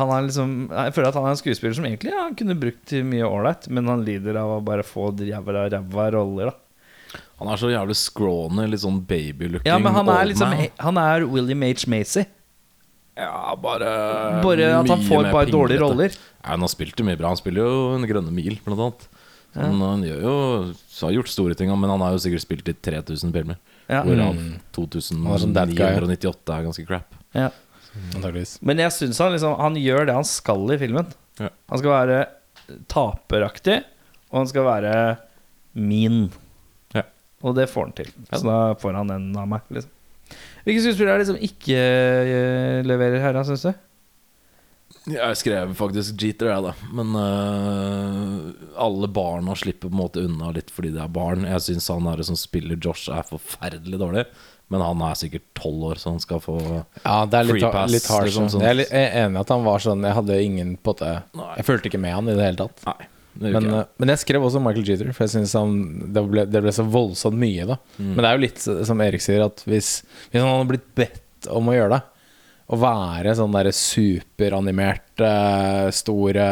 Han 0.00 0.10
er 0.14 0.22
liksom 0.24 0.52
Jeg 0.70 0.94
føler 0.96 1.10
at 1.10 1.16
han 1.18 1.26
er 1.28 1.34
en 1.34 1.40
skuespiller 1.42 1.74
som 1.76 1.84
egentlig 1.84 2.14
ja, 2.14 2.22
han 2.22 2.36
kunne 2.38 2.56
brukt 2.56 2.94
mye 3.04 3.26
ålreit, 3.26 3.66
men 3.68 3.90
han 3.90 4.06
lider 4.06 4.38
av 4.40 4.54
å 4.54 4.62
bare 4.64 4.86
få 4.86 5.10
ræva 5.18 5.66
ræva 5.66 6.06
roller, 6.14 6.54
da. 6.54 6.69
Han 7.40 7.48
er 7.50 7.60
så 7.60 7.70
jævlig 7.72 7.96
scrawny, 7.96 8.66
litt 8.70 8.82
sånn 8.82 9.00
babylooking 9.08 9.68
Ja, 9.68 9.78
men 9.80 9.94
han 9.96 10.10
er 10.12 10.28
liksom. 10.30 10.52
Han 10.84 11.00
er 11.00 11.24
William 11.30 11.64
H. 11.66 11.86
Macy. 11.90 12.26
Ja, 13.20 13.54
bare 13.60 13.88
Bare 14.44 14.68
at 14.78 14.88
han 14.88 15.02
får 15.04 15.30
bare 15.32 15.50
dårlige 15.52 15.80
roller. 15.82 16.14
Ja, 16.14 16.52
han 16.54 16.64
har 16.64 16.70
spilt 16.72 16.96
det 16.96 17.04
mye 17.04 17.18
bra. 17.20 17.32
Han 17.34 17.40
spiller 17.40 17.66
jo 17.66 17.80
En 17.96 18.06
grønne 18.08 18.32
mil, 18.32 18.60
blant 18.64 18.84
annet. 18.86 19.08
Han, 19.56 19.80
han 19.82 20.04
gjør 20.06 20.20
jo 20.22 20.34
så 20.86 21.08
har 21.08 21.16
gjort 21.16 21.30
store 21.32 21.56
ting, 21.58 21.72
men 21.74 21.90
han 21.90 22.02
har 22.04 22.14
jo 22.14 22.20
sikkert 22.22 22.44
spilt 22.44 22.68
i 22.70 22.74
3000 22.76 23.32
filmer. 23.34 23.56
Ja. 23.90 24.04
Hvorav 24.06 24.36
Han 24.36 24.44
er 24.46 25.40
sånn. 25.42 25.56
2998 25.56 26.54
er 26.54 26.66
ganske 26.68 26.84
crap. 26.86 27.16
Ja. 27.34 27.48
Men 28.62 28.78
jeg 28.84 28.94
syns 28.94 29.18
han 29.18 29.32
liksom 29.34 29.56
Han 29.58 29.74
gjør 29.80 30.04
det 30.06 30.14
han 30.14 30.26
skal 30.28 30.68
i 30.70 30.76
filmen. 30.78 31.08
Ja. 31.40 31.48
Han 31.72 31.80
skal 31.80 31.90
være 31.96 32.20
taperaktig, 32.92 33.80
og 34.30 34.42
han 34.42 34.50
skal 34.52 34.68
være 34.68 34.94
min. 35.74 36.28
Og 37.40 37.54
det 37.56 37.68
får 37.72 37.86
han 37.88 37.94
til. 37.96 38.10
Ja. 38.28 38.38
Så 38.38 38.44
da 38.46 38.58
får 38.80 38.98
han 39.00 39.12
en 39.14 39.30
av 39.40 39.46
meg. 39.48 39.64
Liksom. 39.72 39.92
Hvilke 40.66 40.82
skuespillere 40.84 41.14
er 41.16 41.22
det 41.22 41.30
som 41.30 41.40
ikke 41.40 41.78
eh, 41.78 42.80
leverer 42.86 43.22
her, 43.24 43.38
syns 43.48 43.64
du? 43.68 43.72
Jeg 45.10 45.38
skrev 45.40 45.70
faktisk 45.78 46.20
Jeter, 46.20 46.50
jeg, 46.50 46.62
da. 46.66 46.72
Men 46.92 47.14
øh, 47.16 48.50
alle 48.84 49.08
barna 49.08 49.54
slipper 49.56 49.88
på 49.88 49.94
en 49.94 50.00
måte 50.02 50.24
unna 50.26 50.50
litt 50.54 50.68
fordi 50.74 50.90
de 50.92 51.00
er 51.00 51.12
barn. 51.14 51.46
Jeg 51.48 51.64
syns 51.64 51.88
han 51.92 52.08
her 52.10 52.20
som 52.26 52.36
spiller 52.38 52.76
Josh, 52.76 53.08
er 53.08 53.24
forferdelig 53.28 54.00
dårlig. 54.02 54.26
Men 54.70 54.84
han 54.84 55.00
er 55.02 55.16
sikkert 55.18 55.48
tolv 55.58 55.88
år, 55.88 55.98
så 55.98 56.12
han 56.12 56.20
skal 56.22 56.42
få 56.44 56.56
Ja, 56.60 57.24
det 57.26 57.40
er 57.40 57.48
litt, 57.48 57.56
Free 57.56 57.70
pass, 57.74 57.90
litt 57.90 58.06
harsh. 58.06 58.28
liksom, 58.28 58.50
sånn. 58.52 58.62
er 58.68 58.84
jeg 58.84 58.90
er 58.94 59.16
enig 59.24 59.40
i 59.40 59.42
at 59.42 59.50
han 59.50 59.64
var 59.66 59.82
sånn 59.82 60.04
Jeg 60.06 60.14
hadde 60.20 60.36
ingen 60.44 60.76
på 60.78 60.94
det. 61.00 61.14
Jeg 61.56 61.66
fulgte 61.66 61.90
ikke 61.90 62.02
med 62.04 62.14
han 62.14 62.30
i 62.30 62.36
det 62.38 62.44
hele 62.46 62.60
tatt. 62.68 62.84
Nei. 62.86 63.08
Men, 63.34 63.56
uh, 63.62 63.76
jeg. 63.78 63.88
men 64.02 64.12
jeg 64.14 64.22
skrev 64.24 64.44
også 64.46 64.62
Michael 64.62 64.88
Jeter, 64.90 65.10
for 65.14 65.26
jeg 65.26 65.34
synes 65.36 65.54
han, 65.58 65.74
det, 66.10 66.24
ble, 66.32 66.44
det 66.50 66.62
ble 66.64 66.72
så 66.74 66.86
voldsomt 66.86 67.38
mye. 67.40 67.66
da 67.68 67.78
Mm. 68.00 68.14
Men 68.14 68.22
det 68.22 68.28
er 68.28 68.36
jo 68.36 68.44
litt 68.44 68.62
som 68.88 69.02
Erik 69.04 69.22
sier, 69.24 69.42
at 69.44 69.62
hvis, 69.68 69.90
hvis 70.30 70.40
han 70.40 70.48
hadde 70.48 70.70
blitt 70.70 70.86
bedt 70.98 71.48
om 71.52 71.68
å 71.70 71.74
gjøre 71.74 71.98
det 71.98 72.00
Å 72.70 72.78
være 72.80 73.34
sånn 73.36 73.54
derre 73.54 73.72
superanimert, 73.74 75.22
store 75.96 76.46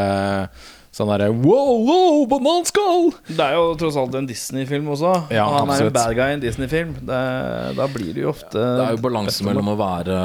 Sånn 0.98 1.10
derre 1.12 1.28
wow, 1.30 1.76
wow, 1.86 2.22
bananskall! 2.26 3.12
Det 3.28 3.44
er 3.44 3.54
jo 3.54 3.66
tross 3.78 3.98
alt 4.00 4.16
en 4.18 4.26
Disney-film 4.26 4.88
også. 4.90 5.12
Ja, 5.30 5.44
han 5.46 5.60
han 5.60 5.70
er 5.70 5.76
absolutt. 5.76 5.92
en 5.92 5.98
bad 6.00 6.16
guy 6.18 6.24
i 6.24 6.34
en 6.34 6.42
Disney-film. 6.42 6.94
Da 7.06 7.86
blir 7.92 8.10
det 8.16 8.24
jo 8.24 8.32
ofte 8.32 8.58
Det 8.58 8.86
er 8.86 8.96
jo 8.96 9.02
balanse 9.04 9.46
mellom 9.46 9.70
å 9.70 9.76
være 9.78 10.16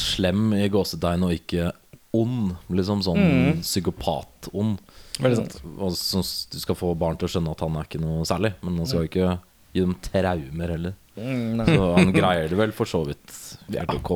slem 0.00 0.56
i 0.58 0.66
gåsetegn 0.72 1.28
og 1.28 1.36
ikke 1.36 1.70
ond. 2.18 2.56
Liksom 2.74 3.04
sånn 3.06 3.60
psykopat-ond. 3.60 4.82
Veldig 5.20 5.38
sant. 5.42 5.56
Og 5.76 5.94
så 5.98 6.22
du 6.52 6.58
skal 6.62 6.78
få 6.78 6.92
barn 6.98 7.18
til 7.20 7.28
å 7.28 7.32
skjønne 7.34 7.52
at 7.52 7.64
han 7.64 7.78
er 7.78 7.88
ikke 7.88 8.00
noe 8.02 8.26
særlig. 8.28 8.54
Men 8.64 8.80
han 8.80 8.88
skal 8.88 9.04
jo 9.04 9.10
ikke 9.10 9.30
gi 9.72 9.84
dem 9.84 9.96
traumer 10.04 10.74
heller. 10.76 10.98
Mm. 11.16 11.60
Så 11.68 11.88
han 11.98 12.12
greier 12.14 12.48
det 12.48 12.58
vel 12.58 12.72
for 12.76 12.88
så 12.88 13.02
vidt 13.08 13.34
helt 13.74 13.96
ok. 13.98 14.14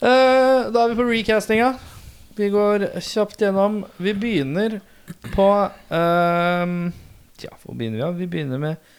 Eh, 0.00 0.70
da 0.72 0.84
er 0.84 0.92
vi 0.92 0.96
på 0.96 1.08
recastinga. 1.10 1.74
Vi 2.38 2.48
går 2.52 2.86
kjapt 3.04 3.42
gjennom. 3.42 3.82
Vi 4.00 4.14
begynner 4.16 4.78
på 5.34 5.46
uh, 5.66 6.72
Tja, 7.40 7.52
hvor 7.60 7.74
begynner 7.76 7.98
vi? 7.98 8.02
Ja? 8.04 8.10
Vi 8.14 8.28
begynner 8.30 8.60
med 8.62 8.90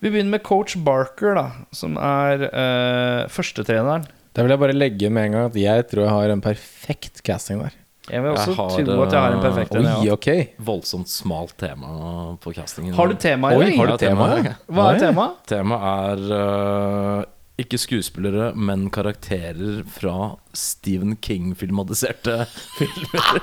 Vi 0.00 0.10
begynner 0.10 0.38
med 0.38 0.42
coach 0.46 0.74
Barker, 0.80 1.36
da, 1.36 1.46
som 1.76 1.98
er 2.00 2.46
uh, 2.48 3.28
førstetreneren. 3.32 4.08
Da 4.34 4.44
vil 4.44 4.52
jeg 4.52 4.62
bare 4.64 4.76
legge 4.76 5.10
med 5.12 5.28
en 5.28 5.36
gang 5.36 5.50
at 5.50 5.60
jeg 5.60 5.86
tror 5.92 6.04
jeg 6.04 6.16
har 6.16 6.32
en 6.32 6.44
perfekt 6.44 7.22
casting 7.24 7.62
der. 7.62 7.76
Jeg 8.10 8.22
vil 8.22 8.30
også 8.30 8.50
Jeg 8.50 8.56
har, 8.56 8.84
tro 8.86 9.02
at 9.02 9.12
jeg 9.12 9.20
har 9.20 9.32
en 9.34 9.40
perfekt 9.42 9.74
en. 9.74 9.86
Oi, 9.86 10.04
jeg 10.06 10.12
ok. 10.14 10.28
Voldsomt 10.66 11.10
smalt 11.10 11.56
tema 11.58 11.88
på 12.42 12.52
castingen. 12.54 12.94
Har 12.94 13.06
du 13.10 13.16
tema 13.18 13.50
i 13.50 13.58
dag? 13.58 13.72
har 13.78 13.86
du 13.86 13.96
tema, 13.98 14.28
tema? 14.36 14.52
Hva 14.70 14.84
er 14.92 15.00
temaet? 15.02 15.40
Temaet 15.50 16.26
er 16.30 16.36
øh, 16.38 17.24
ikke 17.56 17.78
skuespillere, 17.80 18.50
men 18.54 18.90
karakterer 18.92 19.78
fra 19.88 20.34
Stephen 20.56 21.14
King-filmatiserte 21.24 22.42
filmer. 22.78 23.38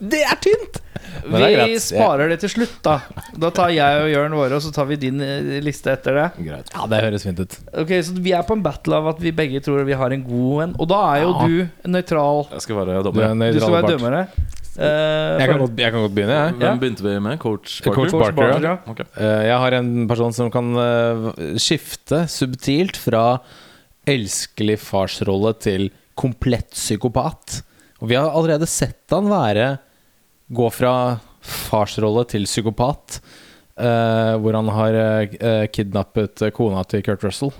Det 0.00 0.22
er 0.24 0.38
tynt! 0.40 0.78
Det 1.20 1.40
er 1.44 1.66
Vi 1.68 1.76
sparer 1.82 2.30
det 2.32 2.38
til 2.40 2.52
slutt, 2.54 2.78
da. 2.86 2.94
Da 3.40 3.50
tar 3.56 3.72
jeg 3.74 4.02
og 4.04 4.08
Jørn 4.12 4.36
våre, 4.38 4.56
og 4.56 4.64
så 4.64 4.72
tar 4.72 4.88
vi 4.88 4.96
din 5.00 5.20
eh, 5.24 5.58
liste 5.64 5.92
etter 5.92 6.16
det. 6.16 6.26
Greit. 6.46 6.72
Ja, 6.72 6.86
det 6.92 7.02
høres 7.04 7.26
fint 7.28 7.40
ut. 7.42 7.58
Ok, 7.82 7.92
Så 8.06 8.16
vi 8.16 8.32
er 8.36 8.46
på 8.48 8.56
en 8.56 8.64
battle 8.64 8.96
av 9.00 9.10
at 9.12 9.20
vi 9.20 9.32
begge 9.36 9.60
tror 9.64 9.84
vi 9.88 9.96
har 9.98 10.14
en 10.16 10.24
god 10.24 10.62
en. 10.64 10.74
Og 10.80 10.88
da 10.92 11.00
er 11.14 11.26
jo 11.26 11.34
Ja. 11.34 11.46
du 11.50 11.90
nøytral. 11.96 12.46
Jeg 12.56 12.64
skal 12.64 12.80
være 12.80 12.96
Du 12.96 12.98
er 13.00 13.08
dommer. 13.10 13.52
Du 13.52 13.60
skal 13.60 13.76
være 13.76 13.92
dømmere. 13.96 14.22
Eh, 14.78 15.40
Jeg 15.40 15.48
kan, 15.50 15.58
godt, 15.58 15.78
jeg 15.82 15.92
kan 15.92 16.04
godt 16.04 16.14
begynne, 16.14 16.36
jeg. 16.36 16.54
Hvem 16.60 16.78
begynte 16.82 17.02
vi 17.06 17.14
med? 17.24 17.38
Coach 17.42 17.80
Coach 17.82 17.96
Barker? 17.96 18.20
Coach 18.20 18.36
Barker, 18.38 18.62
ja. 18.62 18.74
ja. 18.76 18.92
Ok. 18.92 19.00
Eh, 19.16 19.42
Jeg 19.48 19.58
har 19.64 19.76
en 19.80 19.90
person 20.10 20.32
som 20.36 20.50
kan 20.54 20.70
eh, 20.78 21.26
skifte 21.60 22.22
subtilt 22.30 22.96
fra 23.00 23.24
elskelig 24.10 24.78
farsrolle 24.80 25.52
til 25.60 25.88
komplett 26.18 26.70
psykopat. 26.76 27.60
Og 28.00 28.08
vi 28.12 28.16
har 28.16 28.30
allerede 28.30 28.68
sett 28.70 29.04
han 29.12 29.28
være 29.30 29.74
gå 30.50 30.68
fra 30.72 30.94
farsrolle 31.44 32.24
til 32.28 32.44
psykopat, 32.48 33.20
uh, 33.80 34.34
hvor 34.42 34.56
han 34.56 34.68
har 34.74 34.96
uh, 34.98 35.66
kidnappet 35.72 36.42
kona 36.56 36.82
til 36.90 37.04
Kurt 37.06 37.22
Russell. 37.24 37.52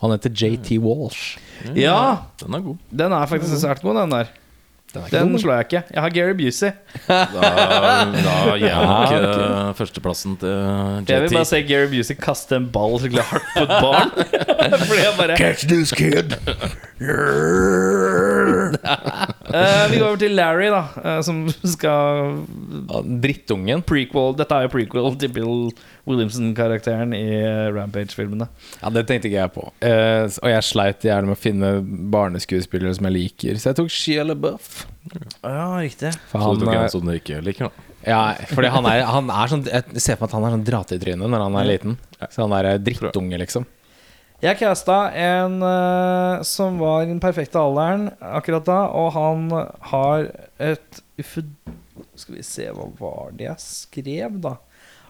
Han 0.00 0.14
heter 0.14 0.32
JT 0.32 0.76
Walsh. 0.84 1.36
Ja, 1.76 2.28
Den 2.40 2.54
er 2.56 2.62
god. 2.68 2.78
den 3.02 3.12
er 3.16 3.26
faktisk 3.28 3.58
svært 3.60 3.82
god, 3.84 3.98
den 4.04 4.14
der. 4.14 4.30
Den 4.94 5.34
slår 5.38 5.52
jeg 5.58 5.66
ikke. 5.66 5.82
Jeg 5.92 6.00
har 6.02 6.12
Gary 6.14 6.34
Busey. 6.38 6.70
Da, 7.08 7.24
da 7.34 8.54
gir 8.56 8.64
jeg 8.64 8.76
nok 8.80 9.10
Ja, 9.12 9.24
okay. 9.26 9.74
førsteplassen 9.80 10.36
til 10.40 10.48
JT. 10.54 11.10
Jeg 11.10 11.22
vil 11.26 11.34
bare 11.36 11.48
se 11.50 11.60
Gary 11.68 11.88
Busey 11.92 12.16
kaste 12.16 12.56
en 12.56 12.68
ball 12.72 12.96
skikkelig 13.02 13.26
hardt 13.28 13.50
på 13.56 13.64
et 13.66 13.74
barn. 13.84 14.14
Fordi 14.88 15.02
jeg 15.02 15.12
bare 15.18 15.36
Catch 15.36 15.66
this 15.68 15.92
kid! 15.92 16.32
uh, 19.46 19.84
Vi 19.90 19.98
går 19.98 20.06
over 20.06 20.16
til 20.20 20.32
Larry, 20.38 20.70
da, 20.72 20.82
uh, 21.02 21.20
som 21.26 21.44
skal 21.52 22.40
Ja, 22.88 23.02
Drittungen. 23.26 23.82
prequel 23.86 24.36
Dette 24.38 24.54
er 24.56 24.66
jo 24.66 24.72
prequel 24.72 25.12
til 25.20 25.32
Bill 25.34 25.68
Williamson-karakteren 26.06 27.10
i 27.16 27.24
eh, 27.34 27.66
Rampage-filmene. 27.74 28.46
Ja, 28.78 28.90
det 28.94 29.06
tenkte 29.08 29.26
ikke 29.26 29.40
jeg 29.40 29.52
på. 29.56 29.64
Uh, 29.82 30.30
og 30.30 30.52
jeg 30.52 30.62
sleit 30.68 31.02
gjerne 31.08 31.26
med 31.32 31.34
å 31.34 31.40
finne 31.40 31.72
barneskuespillere 32.14 32.94
som 32.94 33.08
jeg 33.10 33.16
liker, 33.16 33.58
så 33.58 33.72
jeg 33.72 33.80
tok 33.80 33.90
Shia 33.90 34.22
LaBeouf. 34.28 34.85
Ja, 35.42 35.78
riktig. 35.78 36.12
For 36.30 36.42
Så 36.42 36.56
du 36.56 36.64
tok 36.64 36.74
en 36.74 36.82
eh, 36.82 36.90
som 36.92 37.06
du 37.06 37.14
ikke 37.14 37.38
liker, 37.44 37.70
da. 37.70 37.86
ja, 38.06 38.20
fordi 38.50 38.72
han 38.74 38.88
er, 38.90 39.04
han 39.06 39.30
er 39.30 39.52
sånn 39.52 39.64
Jeg 39.68 40.02
ser 40.02 40.18
for 40.18 40.26
meg 40.26 40.30
at 40.30 40.36
han 40.36 40.46
er 40.48 40.54
sånn 40.56 40.66
dra-til-tryne 40.66 41.30
når 41.32 41.46
han 41.46 41.58
er 41.60 41.70
liten. 41.70 41.96
Så 42.26 42.44
han 42.44 42.54
er 42.58 42.72
eh, 42.72 42.82
drittunge, 42.82 43.40
liksom. 43.44 43.66
Jeg 44.42 44.58
casta 44.60 44.98
en 45.16 45.62
uh, 45.64 46.42
som 46.44 46.76
var 46.76 47.06
i 47.06 47.08
den 47.08 47.22
perfekte 47.22 47.56
alderen 47.56 48.10
akkurat 48.20 48.66
da, 48.68 48.80
og 48.92 49.14
han 49.14 49.46
har 49.92 50.28
et. 50.60 51.00
Skal 51.16 52.36
vi 52.36 52.44
se, 52.44 52.66
hva 52.76 52.90
var 52.98 53.32
det 53.36 53.46
jeg 53.48 53.62
skrev, 53.64 54.36
da? 54.44 54.58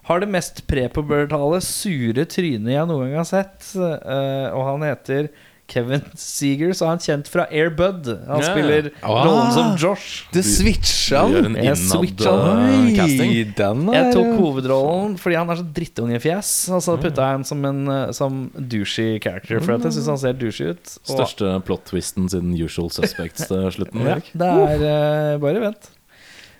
Har 0.06 0.22
det 0.22 0.30
mest 0.30 0.62
prepubertale, 0.70 1.58
sure 1.66 2.22
trynet 2.30 2.76
jeg 2.76 2.86
noen 2.86 3.10
gang 3.10 3.18
har 3.24 3.26
sett. 3.26 3.72
Uh, 3.74 4.54
og 4.54 4.62
han 4.68 4.86
heter 4.86 5.32
Kevin 5.66 6.04
Seeger, 6.14 6.70
så 6.76 6.86
er 6.86 6.92
han 6.94 7.00
kjent 7.02 7.28
fra 7.30 7.46
Air 7.50 7.72
Bud. 7.74 8.06
Han 8.28 8.42
yeah. 8.42 8.46
spiller 8.46 8.88
Ah. 9.02 9.24
rollen 9.26 9.50
som 9.54 9.72
Josh. 9.80 10.26
Det 10.34 10.44
switcha 10.46 11.24
han! 11.26 11.56
Jeg 11.58 11.78
switcha 11.80 12.32
øh, 12.32 12.92
Jeg 12.94 13.48
er 13.56 14.12
tok 14.14 14.30
hovedrollen 14.38 15.16
fordi 15.18 15.38
han 15.40 15.50
er 15.50 15.58
så 15.58 15.66
drittungefjes. 15.78 16.52
Og 16.76 16.84
så 16.86 16.94
putta 17.02 17.26
jeg 17.26 17.38
ham 17.40 17.46
som 17.48 17.64
en 17.66 17.82
uh, 17.90 18.12
Som 18.16 18.46
douchey 18.54 19.18
character, 19.22 19.58
for 19.60 19.74
at 19.76 19.88
jeg 19.88 19.98
syns 19.98 20.12
han 20.14 20.22
ser 20.22 20.38
douchey 20.38 20.70
ut. 20.76 20.94
Og, 21.02 21.12
Største 21.16 21.56
plot-twisten 21.66 22.30
siden 22.30 22.54
Usual 22.62 22.92
Suspects 22.94 23.48
til 23.50 23.66
slutten. 23.76 24.06
ja, 24.06 24.20
det 24.32 24.52
er 24.54 24.86
uh, 25.34 25.42
Bare 25.42 25.66
vent. 25.66 25.90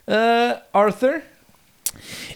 Uh, 0.07 0.53
Arthur. 0.75 1.23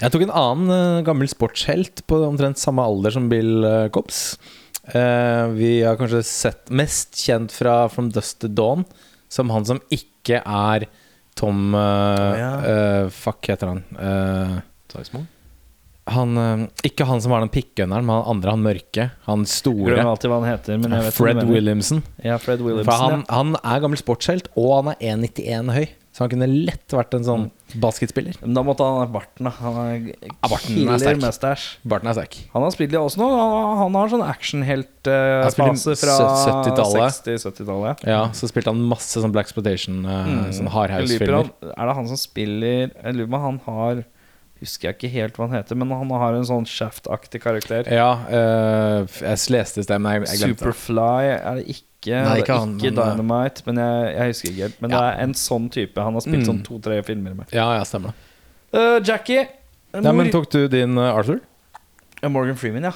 Jeg 0.01 0.15
tok 0.15 0.25
en 0.25 0.33
annen 0.35 0.71
uh, 0.73 1.03
gammel 1.07 1.29
sportshelt 1.31 2.05
på 2.09 2.23
omtrent 2.27 2.59
samme 2.63 2.83
alder 2.87 3.15
som 3.19 3.29
Bill 3.33 3.67
uh, 3.67 3.89
Cobbs. 3.93 4.39
Eh, 4.85 5.45
vi 5.57 5.83
har 5.85 5.99
kanskje 6.01 6.23
sett 6.27 6.71
mest 6.73 7.19
kjent 7.21 7.53
fra 7.53 7.85
From 7.93 8.11
Dust 8.15 8.41
to 8.41 8.49
Dawn 8.49 8.87
som 9.31 9.51
han 9.55 9.67
som 9.69 9.81
ikke 9.93 10.41
er 10.41 10.89
Tom 11.39 11.75
uh, 11.75 12.33
ja. 12.37 12.49
uh, 12.61 13.13
Fuck, 13.15 13.47
heter 13.49 13.71
han. 13.71 13.85
Uh, 13.95 15.21
han 16.11 16.67
ikke 16.83 17.07
han 17.07 17.21
som 17.23 17.31
var 17.31 17.45
den 17.45 17.53
pikkønneren, 17.55 18.03
men 18.03 18.19
han 18.19 18.33
andre, 18.33 18.55
han 18.57 18.65
mørke. 18.65 19.07
Han 19.29 19.45
store. 19.49 19.93
Glemmer 19.93 20.11
alltid 20.11 20.33
hva 20.33 20.41
han 20.43 20.51
heter. 20.51 20.81
Men 20.83 20.97
jeg 20.97 21.07
vet 21.07 21.17
Fred. 21.17 21.43
Williamson. 21.47 22.03
Ja, 22.27 22.41
Fred 22.43 22.65
Williamson. 22.65 22.91
For 22.91 23.05
han, 23.05 23.23
ja. 23.23 23.39
han 23.39 23.55
er 23.61 23.85
gammel 23.85 24.01
sportshelt, 24.01 24.51
og 24.59 24.73
han 24.75 24.91
er 24.97 24.99
1,91 25.15 25.71
høy. 25.77 25.87
Så 26.21 26.27
han 26.27 26.33
kunne 26.35 26.47
lett 26.53 26.93
vært 26.93 27.15
en 27.17 27.23
sånn 27.25 27.45
basketspiller. 27.81 28.35
Men 28.43 28.53
da 28.59 28.61
måtte 28.67 28.85
han 28.85 28.99
ha 29.01 29.07
barten. 29.09 29.47
da 29.47 29.53
Han 29.57 29.79
er 29.81 30.11
er 30.21 30.61
killer 30.67 31.17
med 31.17 31.33
stæsj. 31.33 31.63
Barten 31.89 32.11
er 32.11 32.19
sterk. 32.19 32.37
Han 32.53 32.67
har 32.67 32.75
spilt 32.75 32.93
i 32.93 32.99
også 33.01 33.23
nå. 33.23 33.29
Han, 33.39 33.79
han 33.79 33.97
har 33.97 34.13
sånn 34.13 34.25
actionheltfase 34.27 35.49
actionhelt-fase 35.49 35.97
fra 36.03 36.19
sø- 36.21 36.53
70-tallet. 36.61 37.17
60-70-tallet. 37.25 38.05
Ja, 38.13 38.21
så 38.37 38.51
spilte 38.53 38.69
han 38.75 38.85
masse 38.91 39.25
sånn 39.25 39.33
Black 39.33 39.49
Spotation, 39.49 40.03
uh, 40.05 40.29
sånn 40.53 40.69
Jeg 40.69 40.75
hardhouse-filmer. 40.77 41.53
Er 41.73 41.89
det 41.89 41.99
han 42.03 42.13
som 42.13 42.21
spiller 42.21 42.91
Jeg 42.93 43.17
lurer 43.17 43.33
på 43.33 43.45
han 43.49 43.63
har 43.71 44.05
Husker 44.61 44.91
jeg 44.91 44.99
ikke 44.99 45.09
helt 45.15 45.39
hva 45.41 45.47
han 45.49 45.57
heter, 45.57 45.79
men 45.81 45.89
han 45.97 46.11
har 46.21 46.35
en 46.37 46.45
sånn 46.45 46.67
Shaft-aktig 46.69 47.41
karakter. 47.41 47.89
Ja, 47.89 48.11
uh, 48.29 49.07
jeg 49.09 49.41
leste 49.57 49.81
i 49.81 49.87
sted, 49.87 49.97
men 50.05 50.19
jeg, 50.19 50.27
jeg 50.35 50.43
glemte 50.43 50.53
det. 50.53 50.75
Superfly 50.77 51.31
er 51.33 51.63
det 51.63 51.65
ikke 51.73 51.90
ikke, 52.01 52.17
Nei, 52.25 52.39
ikke 52.41 52.57
han, 52.59 52.75
ikke 52.81 52.91
men, 52.91 52.99
eh, 52.99 53.11
Dynamite, 53.15 53.63
men 53.67 53.77
jeg, 53.83 54.11
jeg 54.17 54.33
husker 54.33 54.49
ikke 54.51 54.63
helt. 54.67 54.81
Men 54.81 54.91
det 54.95 55.01
er 55.05 55.19
en 55.27 55.35
sånn 55.37 55.71
type 55.71 56.01
han 56.01 56.17
har 56.17 56.21
spilt 56.25 56.41
Mm. 56.43 56.49
sånn 56.49 56.61
to-tre 56.65 57.03
filmer 57.05 57.35
med. 57.37 57.53
Ja, 57.53 57.69
ja, 57.77 57.85
stemmer. 57.85 58.15
Eh, 58.73 59.01
Jackie. 59.05 59.47
Ja, 59.93 60.13
men 60.13 60.31
tok 60.31 60.49
du 60.51 60.69
din 60.69 60.97
uh, 60.97 61.11
Arthur? 61.15 61.41
Morgan 62.23 62.57
Freeman, 62.57 62.85
ja. 62.85 62.93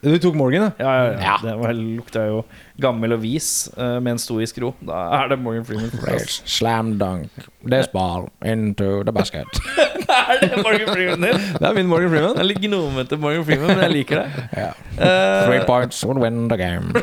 Du 0.00 0.18
tok 0.18 0.34
Morgan, 0.34 0.62
ja? 0.62 0.70
Ja, 0.78 0.96
ja, 0.96 1.20
ja. 1.20 1.40
Det 1.44 1.56
var, 1.60 1.72
lukta 1.76 2.22
jo 2.24 2.38
gammel 2.80 3.12
og 3.12 3.20
vis 3.20 3.68
eh, 3.76 3.98
med 4.00 4.14
en 4.14 4.20
stoisk 4.22 4.56
ro. 4.62 4.70
Da 4.80 4.96
er 5.18 5.28
det 5.34 5.38
Morgan 5.44 5.64
Freeman. 5.68 5.90
på 5.92 6.00
plass. 6.06 6.38
Slam 6.48 6.94
dunk 7.00 7.28
this 7.68 7.88
ball 7.92 8.30
into 8.40 9.04
the 9.04 9.12
basket. 9.12 9.44
er 10.08 10.40
det 10.40 10.56
Morgan 10.64 10.88
Freeman 10.88 11.20
din? 11.28 11.36
Det 11.58 11.66
er 11.68 11.74
min 11.76 11.90
Morgan 11.90 12.10
Det 12.16 12.22
Jeg 12.22 12.40
er 12.40 12.48
litt 12.48 12.62
gnomete 12.64 13.20
Morgan 13.20 13.44
Freeman, 13.44 13.68
men 13.74 13.82
jeg 13.84 13.92
liker 13.98 14.16
det. 14.22 14.28
Yeah. 14.56 14.72
Eh, 14.96 15.44
Three 15.44 15.60
points 15.68 16.00
would 16.08 16.16
win 16.24 16.48
the 16.48 16.56
game. 16.56 16.96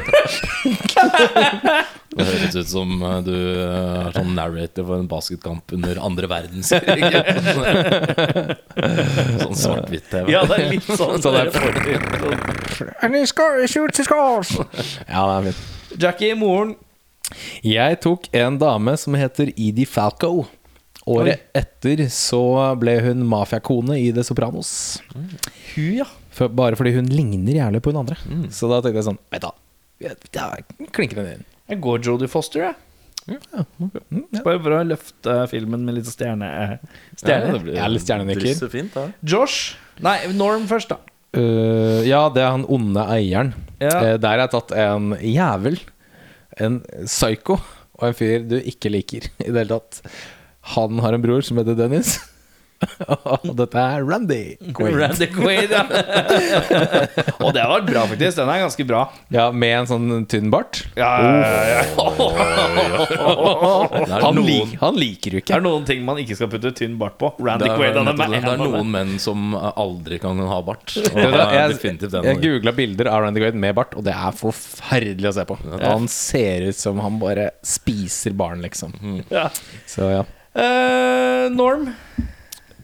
Det 2.18 2.26
høres 2.26 2.56
ut 2.58 2.70
som 2.70 3.02
eh, 3.06 3.18
du 3.26 3.34
eh, 3.36 4.08
er 4.08 4.12
sånn 4.16 4.32
narrator 4.38 4.86
for 4.88 4.96
en 4.98 5.10
basketkamp 5.12 5.74
under 5.76 6.00
andre 6.02 6.28
verdenskrig. 6.32 7.04
sånn 9.44 9.58
svart-hvitt-TV. 9.62 10.26
ja, 10.34 10.42
det 10.50 10.56
er 10.58 10.66
litt 10.72 10.88
sånn. 10.88 11.22
Sånn. 11.22 11.36
And 13.02 13.16
he 13.16 13.26
shoots, 13.26 13.98
his 13.98 14.06
scores! 14.08 14.52
Ja, 15.10 15.24
det 15.28 15.36
er 15.38 15.48
fint. 15.52 16.00
Jackie, 16.02 16.36
moren. 16.38 16.76
Jeg 17.66 18.00
tok 18.04 18.28
en 18.38 18.58
dame 18.62 18.94
som 19.00 19.16
heter 19.20 19.52
Edie 19.56 19.88
Falco. 19.90 20.46
Året 21.08 21.46
etter 21.56 22.02
så 22.12 22.42
ble 22.80 22.98
hun 23.06 23.22
mafiakone 23.28 23.96
i 24.00 24.10
The 24.16 24.26
Sopranos. 24.28 24.72
Hun, 25.14 25.30
ja. 26.02 26.08
For, 26.36 26.52
bare 26.52 26.76
fordi 26.80 26.92
hun 26.98 27.08
ligner 27.12 27.56
jævlig 27.62 27.82
på 27.84 27.94
hun 27.94 28.02
andre. 28.04 28.18
Så 28.54 28.68
da 28.72 28.82
tenkte 28.84 29.00
jeg 29.02 29.08
sånn 29.08 29.22
Vet 29.32 29.46
da, 29.46 29.54
jeg 30.04 30.90
klinker 30.94 31.18
den 31.24 31.40
inn. 31.40 31.46
Jeg 31.72 31.80
går 31.82 32.04
Jodie 32.06 32.30
Foster, 32.32 32.68
jeg. 32.68 32.76
Mm, 33.28 34.22
ja. 34.32 34.42
Bare 34.46 34.60
for 34.62 34.76
å 34.78 34.84
løfte 34.88 35.34
filmen 35.52 35.82
med 35.88 35.98
litt 35.98 36.08
stjerne... 36.12 36.48
Ja, 36.48 36.78
Stjerne. 37.18 37.56
det 37.56 37.64
blir 37.66 37.80
er 37.82 37.92
litt 37.92 38.06
stjernenykker. 38.06 39.16
Josh. 39.28 39.74
Nei, 40.06 40.20
Norm 40.38 40.68
først, 40.70 40.94
da. 40.94 41.00
Øh, 41.38 42.02
ja, 42.08 42.22
det 42.34 42.44
er 42.44 42.54
han 42.56 42.66
onde 42.68 43.04
eieren. 43.14 43.54
Ja. 43.82 43.94
Uh, 43.94 44.14
der 44.22 44.28
har 44.28 44.44
jeg 44.44 44.54
tatt 44.56 44.74
en 44.74 45.12
jævel, 45.22 45.78
en 46.58 46.80
psyko 47.06 47.60
og 47.98 48.08
en 48.10 48.18
fyr 48.18 48.48
du 48.50 48.58
ikke 48.58 48.92
liker 48.94 49.28
i 49.28 49.50
det 49.50 49.54
hele 49.54 49.70
tatt. 49.70 50.02
Han 50.76 51.00
har 51.04 51.16
en 51.16 51.24
bror 51.24 51.46
som 51.46 51.60
heter 51.62 51.78
Dennis. 51.78 52.18
og 53.48 53.56
dette 53.58 53.82
er 53.82 54.04
Randy 54.06 54.44
Quaid. 54.78 54.94
Randy 55.00 55.26
Quaid, 55.34 55.72
ja. 55.74 55.82
Og 57.46 57.54
det 57.56 57.64
var 57.70 57.82
bra, 57.88 58.04
faktisk. 58.12 58.36
Den 58.38 58.50
er 58.54 58.60
ganske 58.64 58.86
bra. 58.88 59.02
Ja, 59.34 59.46
med 59.52 59.74
en 59.80 59.88
sånn 59.90 60.26
tynn 60.30 60.50
bart. 60.54 60.84
Ja, 60.98 61.10
ja, 61.24 61.30
ja. 61.72 61.82
Han, 64.18 64.36
noen- 64.38 64.46
lik, 64.48 64.76
han 64.82 64.96
liker 65.00 65.32
du 65.36 65.40
Det 65.42 65.54
er 65.56 65.62
noen 65.64 65.86
ting 65.88 66.04
man 66.06 66.18
ikke 66.22 66.36
skal 66.38 66.50
putte 66.52 66.72
tynn 66.78 66.98
bart 67.00 67.18
på. 67.22 67.28
Randy 67.42 67.66
Det 67.66 67.72
er, 67.74 67.78
Quaid 67.80 67.96
han 67.98 68.08
er, 68.12 68.16
med. 68.20 68.30
det. 68.36 68.42
er 68.54 68.58
noen 68.62 68.92
menn 68.94 69.14
som 69.22 69.40
aldri 69.58 70.20
kan 70.24 70.40
ha 70.50 70.60
bart. 70.66 70.88
Er 70.98 71.02
Jeg, 71.34 71.42
jeg 72.12 72.42
googla 72.44 72.72
bilder 72.78 73.06
av 73.12 73.18
Randy 73.26 73.40
Quaid 73.44 73.58
med 73.60 73.74
bart, 73.78 73.92
og 73.98 74.02
det 74.08 74.14
er 74.16 74.32
forferdelig 74.38 75.30
å 75.32 75.36
se 75.40 75.44
på. 75.50 75.56
Han 75.82 76.08
ser 76.12 76.58
ut 76.70 76.78
som 76.80 76.96
han 77.04 77.16
bare 77.22 77.46
spiser 77.66 78.32
barn, 78.38 78.60
liksom. 78.66 78.90
Så 79.90 80.02
ja. 80.14 80.24
Eh, 80.58 81.46
Norm. 81.54 81.84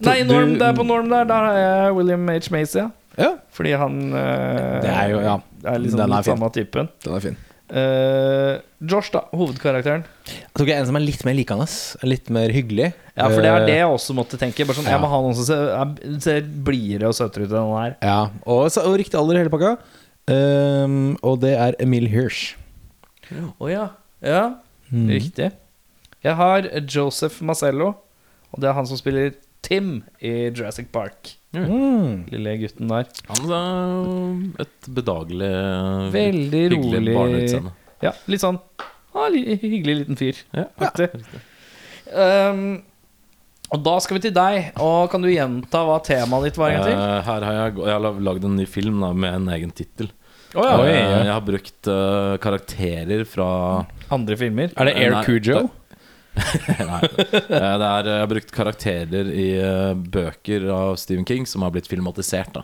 Nei, 0.05 0.23
Du- 0.23 0.33
Norm, 0.33 0.53
det 0.59 0.67
er 0.67 0.73
på 0.77 0.85
Norm 0.85 1.09
der. 1.09 1.25
Der 1.29 1.47
har 1.47 1.57
jeg 1.61 1.95
William 1.97 2.27
H. 2.29 2.49
Macy. 2.51 2.77
Ja. 2.79 2.89
ja. 3.17 3.31
Fordi 3.51 3.71
han 3.77 3.97
uh, 4.13 4.81
Det 4.83 4.89
er 4.93 5.09
jo, 5.13 5.19
ja. 5.23 5.37
er 5.65 5.79
liksom 5.79 5.99
Den 6.03 6.11
er 6.17 6.23
fin. 6.23 6.33
samme 6.37 6.49
typen. 6.53 6.89
Den 7.05 7.13
er 7.17 7.19
fin. 7.27 7.37
Uh, 7.73 8.59
Josh, 8.85 9.09
da. 9.13 9.21
Hovedkarakteren. 9.33 10.03
Jeg 10.27 10.51
tok 10.59 10.69
en 10.75 10.85
som 10.85 10.97
er 10.99 11.05
litt 11.05 11.23
mer 11.25 11.33
likende. 11.37 11.65
Litt 12.05 12.29
mer 12.29 12.51
hyggelig. 12.53 12.91
Ja, 13.17 13.29
for 13.29 13.41
det 13.41 13.49
er 13.49 13.61
Eh, 13.61 13.65
det 13.69 13.77
jeg 13.79 13.87
også 13.89 14.13
måtte 14.17 14.37
tenke. 14.41 14.65
Bare 14.67 14.75
sånn, 14.77 14.85
Ja. 14.89 14.97
Jeg 14.97 15.01
må 15.01 15.09
ha 15.09 15.21
noen 15.21 15.33
som 15.37 15.45
ser, 15.45 15.63
er- 15.73 16.19
ser 16.19 16.41
blidere 16.41 17.07
og 17.09 17.15
søtere 17.17 17.45
ut 17.47 17.51
enn 17.51 17.71
han 17.71 17.83
her. 17.83 17.95
Ja, 18.01 18.19
og, 18.45 18.69
og 18.77 18.97
riktig 18.99 19.17
alder 19.17 19.35
i 19.35 19.43
hele 19.43 19.53
pakka. 19.53 19.77
Um, 20.27 21.17
og 21.23 21.41
det 21.41 21.55
er 21.59 21.75
Emil 21.83 22.07
Hirsch. 22.07 22.55
Å 23.59 23.69
ja. 23.71 23.89
Ja, 24.23 24.55
Mm. 24.93 25.07
riktig. 25.09 25.51
Jeg 26.23 26.35
har 26.37 26.61
Joseph 26.87 27.41
Macello, 27.41 27.87
og 28.53 28.59
det 28.61 28.69
er 28.69 28.73
han 28.77 28.85
som 28.85 28.95
spiller 28.99 29.33
Tim 29.63 29.87
i 30.21 30.33
Jurassic 30.51 30.89
Park. 30.93 31.33
Mm. 31.53 32.23
Lille 32.33 32.55
gutten 32.63 32.89
der. 32.89 33.09
Han 33.29 33.51
er 33.53 34.63
et 34.65 34.87
bedagelig 34.97 35.51
Veldig 36.15 36.63
hyggelig 36.65 36.97
rolig. 36.97 37.13
barneutseende. 37.17 37.73
Ja, 38.03 38.11
litt 38.27 38.41
sånn 38.43 38.57
ah, 39.13 39.29
hyggelig 39.31 39.99
liten 40.01 40.17
fyr. 40.19 40.39
Ja. 40.57 40.65
ja. 40.81 41.11
Um, 42.13 42.81
og 43.73 43.81
da 43.85 43.93
skal 44.03 44.17
vi 44.19 44.23
til 44.27 44.33
deg. 44.35 44.73
Og 44.83 45.07
Kan 45.13 45.23
du 45.23 45.29
gjenta 45.31 45.83
hva 45.87 45.99
temaet 46.05 46.49
ditt 46.49 46.59
var? 46.61 46.73
egentlig? 46.73 46.97
Eh, 46.97 47.21
her 47.29 47.45
har 47.47 47.55
jeg, 47.59 47.77
jeg 47.79 47.95
har 47.95 48.19
lagd 48.27 48.43
en 48.49 48.57
ny 48.59 48.67
film 48.69 48.99
da, 49.01 49.13
med 49.17 49.37
en 49.39 49.47
egen 49.55 49.71
tittel. 49.73 50.11
Oh, 50.53 50.61
ja. 50.61 50.75
Oi, 50.77 50.89
Eh. 50.91 51.23
Jeg 51.25 51.31
har 51.33 51.41
brukt 51.47 51.87
uh, 51.89 52.35
karakterer 52.43 53.23
fra 53.25 53.47
Andre 54.13 54.37
filmer? 54.37 54.69
Er 54.77 54.85
det 54.89 54.93
Air 55.01 55.15
Nei, 55.15 55.23
Cujo? 55.25 55.63
Nei. 56.89 57.01
Eh, 57.03 57.47
det 57.49 57.87
er, 57.87 58.07
jeg 58.09 58.21
har 58.23 58.29
brukt 58.31 58.53
karakterer 58.55 59.29
i 59.33 59.47
eh, 59.61 59.93
bøker 59.93 60.65
av 60.73 60.95
Stephen 61.01 61.25
King 61.29 61.45
som 61.49 61.61
har 61.65 61.73
blitt 61.75 61.89
filmatisert. 61.91 62.53
da 62.59 62.63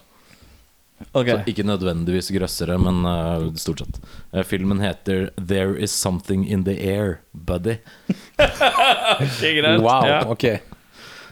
Okay. 1.15 1.32
Så 1.32 1.47
ikke 1.47 1.63
nødvendigvis 1.63 2.28
grøssere, 2.36 2.76
men 2.82 3.05
uh, 3.07 3.45
stort 3.55 3.80
sett. 3.86 3.99
Uh, 4.36 4.41
filmen 4.43 4.82
heter 4.84 5.30
'There 5.39 5.78
Is 5.80 5.93
Something 5.95 6.43
In 6.43 6.65
The 6.67 6.76
Air, 6.76 7.22
Buddy'. 7.32 7.78
Ikke 9.24 9.53
greit. 9.61 9.80
Wow, 9.80 10.03
Ja, 10.05 10.20
ok. 10.28 10.43
jeg 10.43 10.59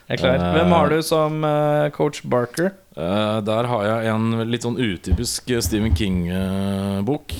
er 0.08 0.16
klar. 0.22 0.40
Hvem 0.56 0.72
har 0.72 0.88
du 0.88 1.02
som 1.04 1.44
eh, 1.44 1.90
coach 1.92 2.22
Barker? 2.24 2.72
Eh, 2.96 3.40
der 3.44 3.68
har 3.68 3.84
jeg 3.84 4.08
en 4.14 4.40
litt 4.50 4.64
sånn 4.64 4.80
utypisk 4.80 5.52
Stephen 5.60 5.92
King-bok. 5.94 7.36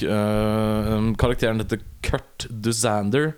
karakteren 1.18 1.64
heter 1.64 1.80
Kurt 2.05 2.44
Dusander 2.51 3.32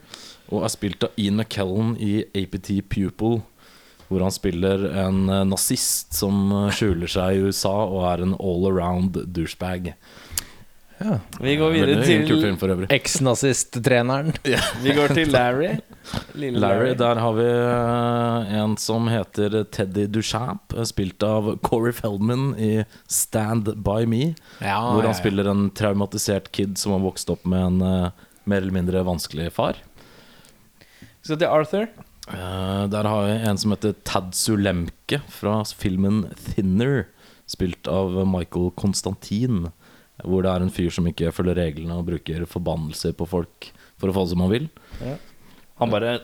og 0.50 0.66
er 0.66 0.72
spilt 0.72 1.06
av 1.06 1.16
Ian 1.20 1.40
McKellen 1.40 1.94
i 2.02 2.20
APT 2.36 2.74
Pupil. 2.90 3.40
Hvor 4.10 4.24
han 4.26 4.34
spiller 4.34 4.88
en 5.04 5.28
eh, 5.30 5.44
nazist 5.46 6.16
som 6.18 6.50
eh, 6.50 6.72
skjuler 6.74 7.10
seg 7.10 7.36
i 7.36 7.44
USA 7.46 7.76
og 7.86 8.02
er 8.10 8.24
en 8.24 8.34
all 8.42 8.66
around 8.66 9.20
douchebag. 9.30 9.94
Vi 11.40 11.52
går 11.56 11.70
videre 11.72 12.02
til. 12.04 12.82
Eks-nazist-treneren. 12.92 14.34
Vi 14.84 14.92
går 14.92 15.14
til 15.16 15.30
Larry. 15.32 15.78
Lille 16.36 16.60
Larry, 16.60 16.90
der 16.98 17.20
har 17.22 17.36
vi 17.38 17.46
eh, 17.46 18.50
en 18.58 18.74
som 18.80 19.06
heter 19.08 19.62
Teddy 19.72 20.08
Duchamp, 20.10 20.74
spilt 20.88 21.22
av 21.24 21.54
Corey 21.64 21.94
Feldman 21.94 22.50
i 22.58 22.82
Stand 23.06 23.70
By 23.84 24.08
Me. 24.10 24.34
Ja, 24.58 24.80
hvor 24.90 25.06
han 25.06 25.14
ja. 25.14 25.20
spiller 25.20 25.48
en 25.52 25.68
traumatisert 25.76 26.50
kid 26.56 26.76
som 26.80 26.96
har 26.96 27.04
vokst 27.04 27.30
opp 27.32 27.46
med 27.48 27.68
en 27.68 28.10
mer 28.50 28.64
eller 28.64 28.74
mindre 28.74 29.04
vanskelig 29.06 29.52
far. 29.54 29.78
Så 31.26 31.36
til 31.36 31.50
Arthur. 31.50 31.88
Uh, 32.30 32.86
der 32.90 33.08
har 33.08 33.26
vi 33.26 33.36
en 33.50 33.58
som 33.58 33.74
heter 33.74 33.96
Tadsu 34.06 34.54
Lemke 34.56 35.20
fra 35.32 35.60
filmen 35.76 36.24
Thinner, 36.38 37.06
spilt 37.50 37.90
av 37.90 38.14
Michael 38.28 38.70
Konstantin. 38.78 39.68
Hvor 40.20 40.44
det 40.44 40.52
er 40.52 40.64
en 40.64 40.72
fyr 40.72 40.92
som 40.92 41.08
ikke 41.08 41.32
følger 41.32 41.58
reglene 41.58 41.96
og 41.96 42.06
bruker 42.10 42.44
forbannelser 42.48 43.16
på 43.16 43.26
folk 43.28 43.70
for 44.00 44.10
å 44.10 44.16
få 44.16 44.26
det 44.26 44.34
som 44.34 44.44
han 44.44 44.52
vil. 44.52 44.68
Han 45.80 45.92
bare 45.92 46.20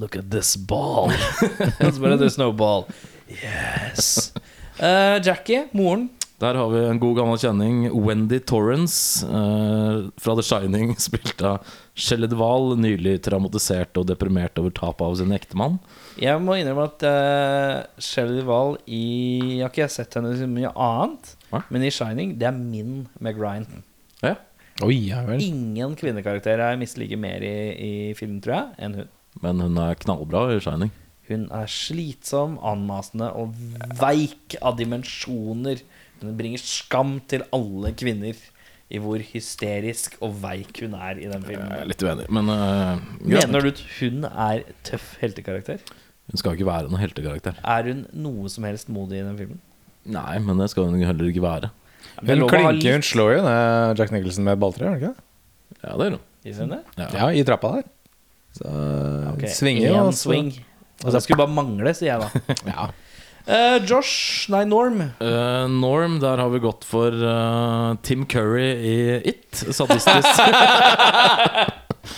Look 0.00 0.16
at 0.16 0.30
this 0.30 0.54
ball. 0.56 1.10
Og 1.82 1.92
så 1.92 2.00
bare 2.00 2.16
The 2.16 2.30
snowball. 2.30 2.86
ball. 2.86 2.94
Yes. 3.28 4.32
Uh, 4.80 5.20
Jackie, 5.20 5.66
moren. 5.76 6.08
Der 6.40 6.56
har 6.56 6.70
vi 6.72 6.80
en 6.88 7.00
god 7.02 7.18
gammel 7.18 7.36
kjenning, 7.36 7.82
Wendy 7.92 8.38
Torrance 8.48 9.26
eh, 9.28 10.06
fra 10.16 10.36
The 10.38 10.44
Shining, 10.46 10.94
spilt 11.08 11.42
av 11.44 11.66
Shelley 11.92 12.30
Duvall, 12.32 12.78
nylig 12.80 13.18
traumatisert 13.26 14.00
og 14.00 14.06
deprimert 14.08 14.56
over 14.60 14.72
tapet 14.72 15.04
av 15.04 15.18
sin 15.20 15.34
ektemann. 15.36 15.76
Jeg 16.20 16.40
må 16.40 16.56
innrømme 16.56 16.86
at 16.88 17.04
uh, 17.04 18.00
Shelley 18.00 18.40
Duvall 18.40 18.78
i 18.88 19.02
Jeg 19.58 19.66
har 19.66 19.74
ikke 19.74 19.90
sett 19.92 20.16
henne 20.16 20.32
så 20.38 20.48
mye 20.48 20.72
annet, 20.72 21.34
Hva? 21.52 21.60
men 21.68 21.84
i 21.84 21.92
Shining, 21.92 22.32
det 22.40 22.48
er 22.48 22.56
min 22.56 23.04
Meg 23.20 23.36
Ryan. 23.40 23.68
Ja. 24.24 24.38
Oi, 24.80 24.96
ja 25.10 25.20
vel. 25.28 25.44
Ingen 25.44 25.92
kvinnekarakter 26.00 26.64
jeg 26.64 26.80
misliker 26.80 27.20
mer 27.20 27.44
i, 27.44 27.54
i 27.76 27.92
film, 28.16 28.40
tror 28.40 28.56
jeg, 28.56 28.74
enn 28.80 28.96
hun. 29.02 29.14
Men 29.44 29.60
hun 29.60 29.76
er 29.84 30.00
knallbra 30.00 30.48
i 30.54 30.60
Shining. 30.64 30.96
Hun 31.28 31.50
er 31.54 31.68
slitsom, 31.70 32.56
anmasende 32.64 33.28
og 33.38 33.52
veik 34.00 34.56
av 34.64 34.80
dimensjoner. 34.80 35.84
Hun 36.20 36.36
bringer 36.38 36.62
skam 36.62 37.18
til 37.30 37.44
alle 37.56 37.92
kvinner 37.96 38.38
i 38.90 38.98
hvor 38.98 39.22
hysterisk 39.22 40.16
og 40.24 40.34
veik 40.42 40.82
hun 40.82 40.96
er 40.98 41.20
i 41.22 41.28
den 41.30 41.44
filmen. 41.46 41.70
Jeg 41.70 41.84
er 41.84 41.90
litt 41.92 42.02
uenig, 42.02 42.26
men 42.34 42.50
uh, 42.50 43.02
greit. 43.22 43.46
Mener 43.46 43.66
du 43.66 43.70
at 43.70 43.82
hun 44.00 44.24
er 44.30 44.64
tøff 44.86 45.12
heltekarakter? 45.22 45.82
Hun 46.30 46.40
skal 46.40 46.56
ikke 46.56 46.66
være 46.66 46.90
noen 46.90 47.02
heltekarakter. 47.02 47.58
Er 47.62 47.86
hun 47.90 48.04
noe 48.26 48.50
som 48.50 48.66
helst 48.66 48.90
modig 48.92 49.20
i 49.20 49.26
den 49.26 49.38
filmen? 49.38 49.60
Nei, 50.10 50.40
men 50.42 50.58
det 50.58 50.70
skal 50.72 50.88
hun 50.88 50.98
heller 50.98 51.30
ikke 51.30 51.44
være. 51.44 51.70
Hun 52.20 52.46
klinker, 52.50 52.96
hun 52.96 53.06
slår 53.06 53.36
jo 53.36 53.44
ned 53.44 54.00
Jack 54.00 54.12
Nicholson 54.14 54.46
med 54.46 54.58
balltre, 54.60 54.86
gjør 54.86 54.96
hun 54.96 55.00
ikke 55.00 55.12
det? 55.12 55.26
Ja, 55.80 55.94
det 55.94 56.08
gjør 56.08 56.16
hun. 56.16 56.74
Det? 56.74 57.06
Ja, 57.14 57.28
i 57.36 57.44
trappa 57.46 57.72
der. 57.76 57.88
Så 58.56 58.70
okay. 59.34 59.52
svinger 59.54 59.86
jo. 59.86 60.02
en 60.08 60.16
swing. 60.16 60.50
Og 61.04 61.14
det 61.14 61.22
skulle 61.24 61.38
bare 61.40 61.52
mangle, 61.52 61.92
sier 61.96 62.16
jeg 62.16 62.26
da. 62.26 62.56
Ja. 62.72 62.90
Eh, 63.46 63.78
Josh, 63.88 64.48
nei, 64.52 64.64
Norm. 64.68 65.00
Uh, 65.20 65.66
Norm, 65.68 66.18
der 66.20 66.38
har 66.38 66.50
vi 66.52 66.60
gått 66.62 66.84
for 66.86 67.14
uh, 67.14 67.94
Tim 68.02 68.26
Curry 68.26 68.68
i 68.76 68.96
It. 69.32 69.48
Sadistisk. 69.56 70.28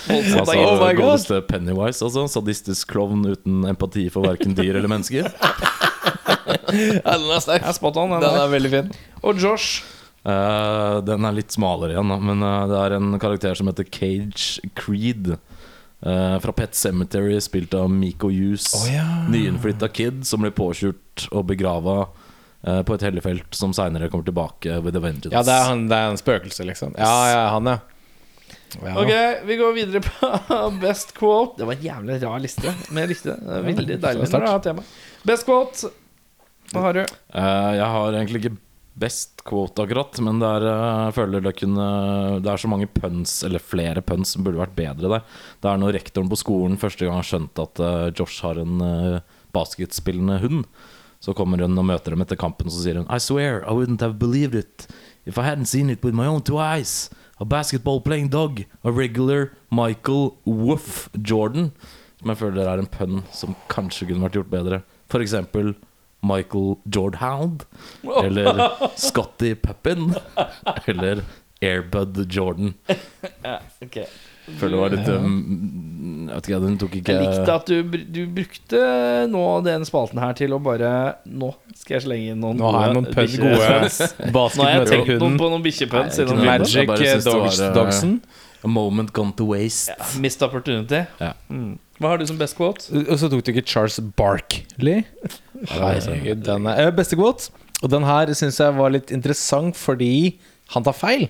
altså, 0.08 0.42
Oh 0.56 0.76
my 0.80 0.92
God. 0.92 0.96
godeste 0.98 1.40
Pennywise, 1.48 2.04
altså. 2.04 2.26
Sadistisk 2.28 2.90
klovn 2.92 3.24
uten 3.30 3.62
empati 3.70 4.08
for 4.12 4.26
verken 4.26 4.56
dyr 4.58 4.76
eller 4.80 4.90
mennesker. 4.92 5.30
Ja, 6.72 7.18
den 7.20 7.28
er 7.28 7.40
sterk. 7.44 7.64
Er 7.68 7.74
spot 7.76 7.98
on. 8.00 8.14
Den 8.14 8.22
Den 8.24 8.36
er 8.40 8.48
veldig 8.48 8.70
fin. 8.72 8.86
Og 9.28 9.36
Josh. 9.36 9.82
Eh, 10.24 10.94
den 11.04 11.26
er 11.28 11.34
litt 11.36 11.52
smalere 11.52 11.92
igjen, 11.92 12.08
da. 12.08 12.16
Men 12.16 12.40
det 12.70 12.78
er 12.78 12.94
en 12.96 13.10
karakter 13.20 13.58
som 13.58 13.68
heter 13.68 13.84
Cage 13.92 14.62
Creed. 14.78 15.34
Eh, 16.06 16.38
fra 16.38 16.52
Pet 16.52 16.74
Cemetery, 16.74 17.40
spilt 17.40 17.74
av 17.74 17.90
Miko 17.90 18.30
Hughes. 18.30 18.68
Oh, 18.74 18.88
ja. 18.94 19.06
Nyinnflytta 19.30 19.88
kid 19.88 20.26
som 20.26 20.44
blir 20.44 20.54
påkjørt 20.56 21.28
og 21.30 21.46
begrava 21.50 21.96
uh, 22.06 22.82
på 22.86 22.96
et 22.96 23.06
hellefelt, 23.06 23.48
som 23.56 23.74
seinere 23.76 24.10
kommer 24.12 24.28
tilbake 24.28 24.80
with 24.82 24.98
a 24.98 25.02
vengeance. 25.02 25.34
Ja, 25.34 25.44
det 25.46 25.54
er, 25.54 25.70
han, 25.70 25.86
det 25.90 25.98
er 25.98 26.12
en 26.12 26.20
spøkelse, 26.20 26.66
liksom. 26.68 26.96
Ja, 26.98 27.14
ja, 27.30 27.46
han, 27.54 27.70
ja. 27.70 27.78
ja. 28.80 28.96
Ok, 28.96 29.12
vi 29.48 29.58
går 29.60 29.78
videre 29.78 30.04
på 30.06 30.32
best 30.84 31.14
quote. 31.18 31.60
Det 31.60 31.70
var 31.70 31.78
en 31.78 31.88
jævlig 31.88 32.20
rar 32.26 32.42
liste, 32.42 32.76
men 32.90 33.04
jeg 33.04 33.14
likte 33.14 33.34
det. 33.34 33.40
det 33.48 33.64
veldig 33.70 34.02
deilig 34.06 34.30
når 34.34 34.46
du 34.46 34.50
har 34.54 34.66
tema. 34.68 34.86
Best 35.28 35.48
quote. 35.48 35.94
Hva 36.72 36.86
har 36.88 36.96
du? 36.96 37.02
Uh, 37.36 37.72
jeg 37.76 37.88
har 37.94 38.14
egentlig 38.16 38.44
ikke 38.44 38.58
best 38.94 39.40
quote 39.44 39.82
akkurat, 39.82 40.18
men 40.20 40.40
det 40.42 40.48
er, 40.48 40.66
eh, 40.68 41.04
jeg 41.06 41.14
føler 41.16 41.44
det 41.44 41.54
kunne 41.56 41.86
Det 42.42 42.50
er 42.52 42.56
så 42.56 42.68
mange 42.68 42.86
puns, 42.86 43.42
eller 43.44 43.58
flere 43.58 44.02
puns, 44.02 44.34
som 44.34 44.44
burde 44.44 44.60
vært 44.60 44.76
bedre 44.76 45.08
der. 45.08 45.22
Det 45.60 45.70
er 45.70 45.78
når 45.78 45.96
rektoren 45.96 46.28
på 46.28 46.38
skolen 46.40 46.78
første 46.78 47.06
gang 47.06 47.16
har 47.16 47.28
skjønt 47.28 47.58
at 47.58 47.80
eh, 47.80 48.12
Josh 48.12 48.42
har 48.42 48.58
en 48.60 48.80
eh, 48.80 49.20
basketspillende 49.52 50.40
hund. 50.40 50.64
Så 51.20 51.34
kommer 51.34 51.60
hun 51.62 51.78
og 51.78 51.86
møter 51.86 52.10
dem 52.10 52.22
etter 52.22 52.36
kampen, 52.36 52.66
og 52.66 52.72
så 52.72 52.82
sier 52.82 52.98
hun 52.98 53.08
I 53.08 53.18
swear 53.18 53.62
I 53.62 53.72
wouldn't 53.72 54.02
have 54.02 54.18
believed 54.18 54.54
it 54.54 54.88
if 55.24 55.38
I 55.38 55.46
hadn't 55.46 55.70
seen 55.70 55.88
it 55.88 56.02
with 56.02 56.14
my 56.14 56.26
own 56.26 56.42
two 56.42 56.58
eyes. 56.58 57.10
A 57.38 57.44
basketball 57.44 58.00
playing 58.00 58.28
dog. 58.28 58.64
A 58.84 58.90
regular 58.90 59.50
Michael 59.70 60.34
Woof 60.44 61.08
Jordan. 61.14 61.72
Som 62.18 62.30
jeg 62.30 62.38
føler 62.38 62.68
er 62.68 62.78
en 62.78 62.90
pønn 62.90 63.22
som 63.32 63.56
kanskje 63.68 64.10
kunne 64.10 64.22
vært 64.26 64.36
gjort 64.38 64.50
bedre. 64.50 64.82
For 65.10 65.22
eksempel 65.22 65.74
Michael 66.22 66.76
Jordhound. 66.84 67.64
Eller 68.24 68.64
Scotty 68.96 69.54
Peppin. 69.54 70.14
Eller 70.86 71.22
Airbud 71.62 72.26
Jordan. 72.30 72.74
Ok 73.82 73.98
Føler 74.58 74.74
det 74.74 74.78
var 74.80 74.90
litt 74.90 75.08
um, 75.14 75.34
Jeg 76.26 76.34
vet 76.34 76.48
ikke, 76.48 76.58
den 76.64 76.78
tok 76.80 76.94
ikke 76.98 77.14
Jeg 77.14 77.26
likte 77.28 77.54
at 77.54 77.68
du, 77.70 77.98
du 78.16 78.20
brukte 78.34 78.80
nå 79.30 79.42
den 79.62 79.86
spalten 79.86 80.18
her 80.18 80.34
til 80.38 80.56
å 80.56 80.58
bare 80.62 80.90
Nå 81.30 81.52
skal 81.78 82.00
jeg 82.00 82.04
slenge 82.08 82.34
inn 82.34 82.42
noen 82.42 82.58
Nå 82.58 82.72
har 82.74 82.88
jeg 82.88 82.96
noen 82.98 83.06
pønn, 83.14 83.36
gode 83.38 83.52
Nå 84.34 84.66
har 84.66 84.72
jeg 84.74 84.88
tenkt 84.90 85.12
noen 85.22 85.38
på 85.38 85.50
noen 85.52 85.62
bikkjepønns. 85.62 86.18
Magic. 86.42 86.90
Dogs 87.22 87.60
eh, 87.62 87.70
Dogson. 87.76 88.16
A 88.62 88.68
moment 88.70 89.12
gone 89.14 89.32
to 89.38 89.46
waste. 89.50 89.94
Ja, 89.94 90.10
Missed 90.22 90.42
opportunity. 90.42 91.04
Ja. 91.18 91.32
Mm. 91.50 91.78
Hva 91.98 92.12
har 92.12 92.18
du 92.18 92.26
som 92.26 92.38
best 92.38 92.56
quote? 92.58 92.90
Og 93.02 93.18
så 93.18 93.30
tok 93.30 93.42
du 93.46 93.50
ikke 93.54 93.64
Charles 93.66 93.98
Barkley. 94.18 95.02
Herregud, 95.70 96.42
den 96.46 96.66
er 96.70 96.88
eh, 96.88 96.94
Beste 96.94 97.18
quote. 97.18 97.52
Og 97.82 97.90
den 97.90 98.06
her 98.06 98.30
syns 98.38 98.60
jeg 98.62 98.74
var 98.78 98.92
litt 98.94 99.10
interessant 99.14 99.78
fordi 99.78 100.38
han 100.74 100.86
tar 100.86 100.96
feil. 100.96 101.26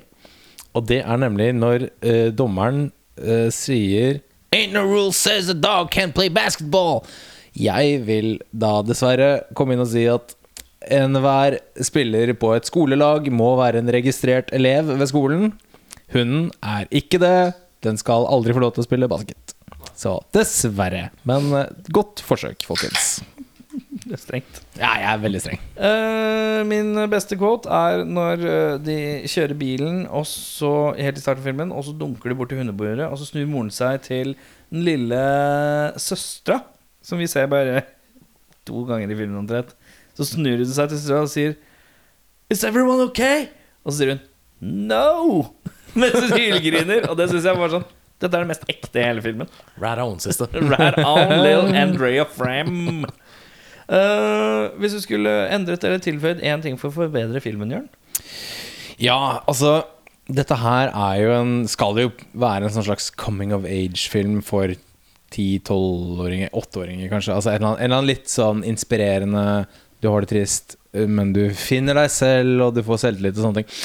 Og 0.77 0.87
det 0.89 1.03
er 1.03 1.21
nemlig 1.21 1.51
når 1.57 1.89
uh, 2.05 2.29
dommeren 2.33 2.87
uh, 3.21 3.49
sier 3.53 4.21
Ain't 4.53 4.75
no 4.77 4.83
rule 4.85 5.13
says 5.17 5.49
a 5.49 5.57
dog 5.57 5.89
can't 5.93 6.13
play 6.13 6.29
basketball. 6.29 7.07
Jeg 7.57 8.03
vil 8.05 8.35
da 8.53 8.83
dessverre 8.85 9.47
komme 9.57 9.73
inn 9.73 9.85
og 9.85 9.89
si 9.89 10.05
at 10.13 10.35
enhver 10.93 11.57
spiller 11.81 12.35
på 12.37 12.53
et 12.57 12.69
skolelag 12.69 13.31
må 13.33 13.55
være 13.61 13.81
en 13.81 13.93
registrert 13.97 14.53
elev 14.53 14.93
ved 14.93 15.09
skolen. 15.09 15.55
Hunden 16.13 16.51
er 16.61 16.85
ikke 16.93 17.21
det. 17.23 17.55
Den 17.85 17.97
skal 18.01 18.29
aldri 18.29 18.53
få 18.53 18.65
lov 18.65 18.77
til 18.77 18.85
å 18.85 18.89
spille 18.91 19.09
basket. 19.09 19.57
Så 19.97 20.19
dessverre. 20.37 21.09
Men 21.29 21.49
godt 21.89 22.21
forsøk, 22.27 22.69
folkens. 22.69 23.23
Det 24.03 24.17
er 24.17 24.21
strengt. 24.21 24.61
Ja, 24.75 24.91
jeg 24.99 25.07
er 25.13 25.21
veldig 25.23 25.41
streng. 25.45 25.61
Eh, 25.79 26.61
min 26.67 26.97
beste 27.13 27.37
quote 27.39 27.71
er 27.71 28.03
når 28.09 28.43
eh, 28.51 28.75
de 28.83 28.97
kjører 29.31 29.55
bilen, 29.59 30.01
og 30.11 30.27
så 30.27 30.73
helt 30.99 31.21
i 31.21 31.23
starten 31.23 31.45
av 31.45 31.47
filmen, 31.47 31.75
og 31.75 31.87
så 31.87 31.95
dunker 31.95 32.33
de 32.33 32.39
bort 32.39 32.51
til 32.51 32.59
hundebordet, 32.59 33.07
og 33.07 33.21
så 33.21 33.29
snur 33.29 33.47
moren 33.51 33.71
seg 33.75 34.03
til 34.09 34.35
den 34.73 34.83
lille 34.89 35.23
søstera, 36.03 36.65
som 37.03 37.23
vi 37.23 37.31
ser 37.31 37.47
bare 37.53 37.85
to 38.67 38.83
ganger 38.89 39.11
i 39.13 39.19
filmen 39.23 39.39
omtrent. 39.45 39.75
Så 40.19 40.27
snur 40.35 40.59
hun 40.59 40.75
seg 40.75 40.91
til 40.91 40.99
søstera 40.99 41.25
og 41.25 41.33
sier 41.33 41.55
Is 42.53 42.67
everyone 42.69 43.07
okay? 43.07 43.47
Og 43.83 43.95
så 43.95 44.03
sier 44.03 44.15
hun 44.17 44.23
No! 44.91 45.55
Mens 45.99 46.19
hun 46.21 46.37
hylgriner. 46.37 47.09
Og 47.11 47.17
det 47.19 47.31
syns 47.31 47.49
jeg 47.49 47.59
var 47.59 47.73
sånn 47.73 47.87
Dette 48.23 48.39
er 48.39 48.45
det 48.45 48.51
mest 48.53 48.69
ekte 48.71 49.01
i 49.01 49.07
hele 49.09 49.23
filmen. 49.25 49.49
Right 49.83 49.99
on, 49.99 50.21
sister. 50.23 50.47
Right 50.73 50.99
on, 51.03 51.33
little 51.43 51.73
Andrea 51.75 52.23
Fram. 52.29 53.03
Eh, 53.91 54.71
hvis 54.79 54.95
du 54.95 55.01
skulle 55.03 55.33
endret 55.53 55.83
eller 55.85 56.03
tilføyd 56.03 56.43
én 56.47 56.63
ting 56.63 56.79
for 56.81 56.91
å 56.91 56.97
forbedre 57.03 57.43
filmen, 57.43 57.73
Jørn? 57.75 57.89
Ja, 59.03 59.43
altså 59.49 59.83
Dette 60.31 60.55
her 60.61 60.93
er 60.93 61.17
jo 61.19 61.31
en 61.35 61.53
Skal 61.67 61.97
jo 61.99 62.11
være 62.39 62.69
en 62.69 62.75
sånn 62.75 62.87
slags 62.87 63.09
coming 63.19 63.51
of 63.57 63.65
age-film 63.67 64.39
for 64.47 64.71
10-12-åringer, 65.33 66.53
8-åringer 66.53 67.11
kanskje. 67.11 67.35
Altså 67.35 67.51
en 67.51 67.57
eller, 67.57 67.67
annen, 67.67 67.81
en 67.81 67.87
eller 67.89 67.99
annen 68.03 68.11
litt 68.13 68.31
sånn 68.31 68.63
inspirerende 68.69 69.65
Du 70.05 70.11
har 70.13 70.23
det 70.23 70.31
trist, 70.35 70.77
men 70.93 71.33
du 71.35 71.47
finner 71.57 71.97
deg 71.97 72.11
selv, 72.13 72.67
og 72.67 72.77
du 72.77 72.83
får 72.85 73.01
selvtillit 73.07 73.39
og 73.39 73.47
sånne 73.47 73.63
ting. 73.63 73.85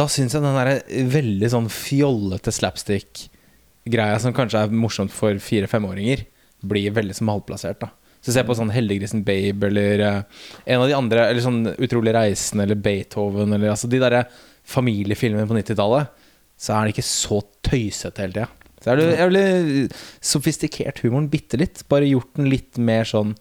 Da 0.00 0.06
syns 0.10 0.34
jeg 0.34 0.42
den 0.42 0.56
der 0.56 1.10
veldig 1.12 1.50
sånn 1.52 1.68
fjollete 1.70 2.54
slapstick-greia 2.54 4.16
som 4.22 4.34
kanskje 4.34 4.64
er 4.64 4.72
morsomt 4.74 5.12
for 5.14 5.36
4-5-åringer, 5.42 6.24
blir 6.66 6.96
veldig 6.96 7.18
som 7.18 7.30
halvplassert. 7.34 7.84
da 7.84 7.92
Så 8.26 8.32
ser 8.32 8.42
jeg 8.42 8.48
på 8.48 8.56
sånn 8.58 8.72
Heldiggrisen 8.74 9.20
Babe 9.22 9.68
eller 9.68 10.00
eh, 10.02 10.46
en 10.74 10.80
av 10.82 10.88
de 10.90 10.96
andre, 10.96 11.28
eller 11.30 11.44
sånn 11.44 11.60
Utrolig 11.78 12.10
reisen 12.16 12.58
eller 12.64 12.74
Beethoven 12.74 13.54
eller 13.54 13.70
altså 13.70 13.86
de 13.86 14.00
derre 14.02 14.24
familiefilmene 14.66 15.46
på 15.46 15.54
90-tallet, 15.54 16.24
så 16.58 16.74
er 16.74 16.88
det 16.88 16.96
ikke 16.96 17.04
så 17.06 17.38
tøysete 17.68 18.24
hele 18.24 18.34
tida. 18.34 18.48
Så 18.82 18.90
er 18.90 18.98
det 18.98 19.06
jævlig 19.12 19.44
ville 19.44 20.00
sofistikert 20.32 21.04
humoren 21.04 21.30
bitte 21.30 21.60
litt. 21.60 21.84
Bare 21.90 22.08
gjort 22.10 22.32
den 22.34 22.50
litt 22.50 22.80
mer 22.82 23.06
sånn 23.08 23.36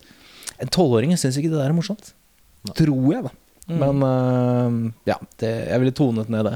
En 0.61 0.69
tolvåring 0.71 1.11
syns 1.17 1.35
ikke 1.41 1.49
det 1.51 1.57
der 1.57 1.73
er 1.73 1.75
morsomt. 1.75 2.13
Tror 2.77 3.09
jeg, 3.11 3.25
da. 3.25 3.33
Men 3.81 4.05
uh, 4.05 4.77
ja, 5.09 5.17
det, 5.41 5.49
jeg 5.71 5.81
ville 5.81 5.97
tonet 5.97 6.29
ned 6.31 6.47
det. 6.47 6.55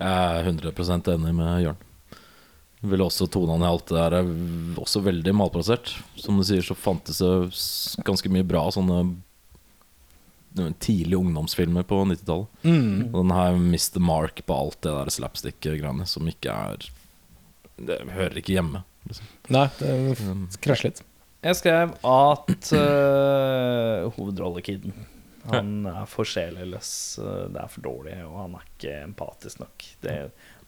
Jeg 0.00 0.40
er 0.40 0.48
100 0.48 1.12
enig 1.12 1.34
med 1.36 1.52
Jørn. 1.62 1.78
Ville 2.82 3.06
også 3.06 3.28
tonene 3.30 3.62
i 3.66 3.70
alt 3.70 3.86
det 3.90 3.98
der. 3.98 4.16
Er 4.18 4.80
også 4.82 5.02
veldig 5.06 5.34
malplassert. 5.38 5.92
Som 6.18 6.40
du 6.40 6.46
sier, 6.46 6.64
så 6.66 6.74
fantes 6.74 7.20
det 7.22 8.02
ganske 8.06 8.32
mye 8.32 8.46
bra 8.46 8.64
sånne 8.74 9.04
tidlige 10.82 11.16
ungdomsfilmer 11.16 11.86
på 11.88 12.00
90-tallet. 12.10 12.48
Og 13.14 13.20
den 13.22 13.32
her 13.36 13.54
mister 13.56 14.02
mark 14.04 14.42
på 14.46 14.56
alt 14.56 14.80
det 14.84 14.92
der 14.92 15.12
slapstick-greiene 15.14 16.04
som 16.10 16.28
ikke 16.28 16.52
er 16.52 16.90
Det 17.82 18.00
hører 18.12 18.36
ikke 18.42 18.58
hjemme. 18.58 18.82
Liksom. 19.08 19.30
Nei, 19.54 19.64
det 19.78 20.18
krasjer 20.62 20.90
litt. 20.90 21.00
Jeg 21.42 21.58
skrev 21.58 21.96
at 22.06 22.68
uh, 22.76 24.10
hovedrollekiden 24.14 24.92
Han 25.50 25.72
er 25.90 26.04
for 26.06 26.28
sjeleløs. 26.28 27.18
eh, 27.18 27.48
det 27.50 27.58
er 27.58 27.70
for 27.72 27.82
dårlig, 27.82 28.12
og 28.28 28.36
han 28.44 28.52
er 28.54 28.68
ikke 28.68 28.92
empatisk 29.08 29.58
nok. 29.58 29.86
Det, 30.04 30.12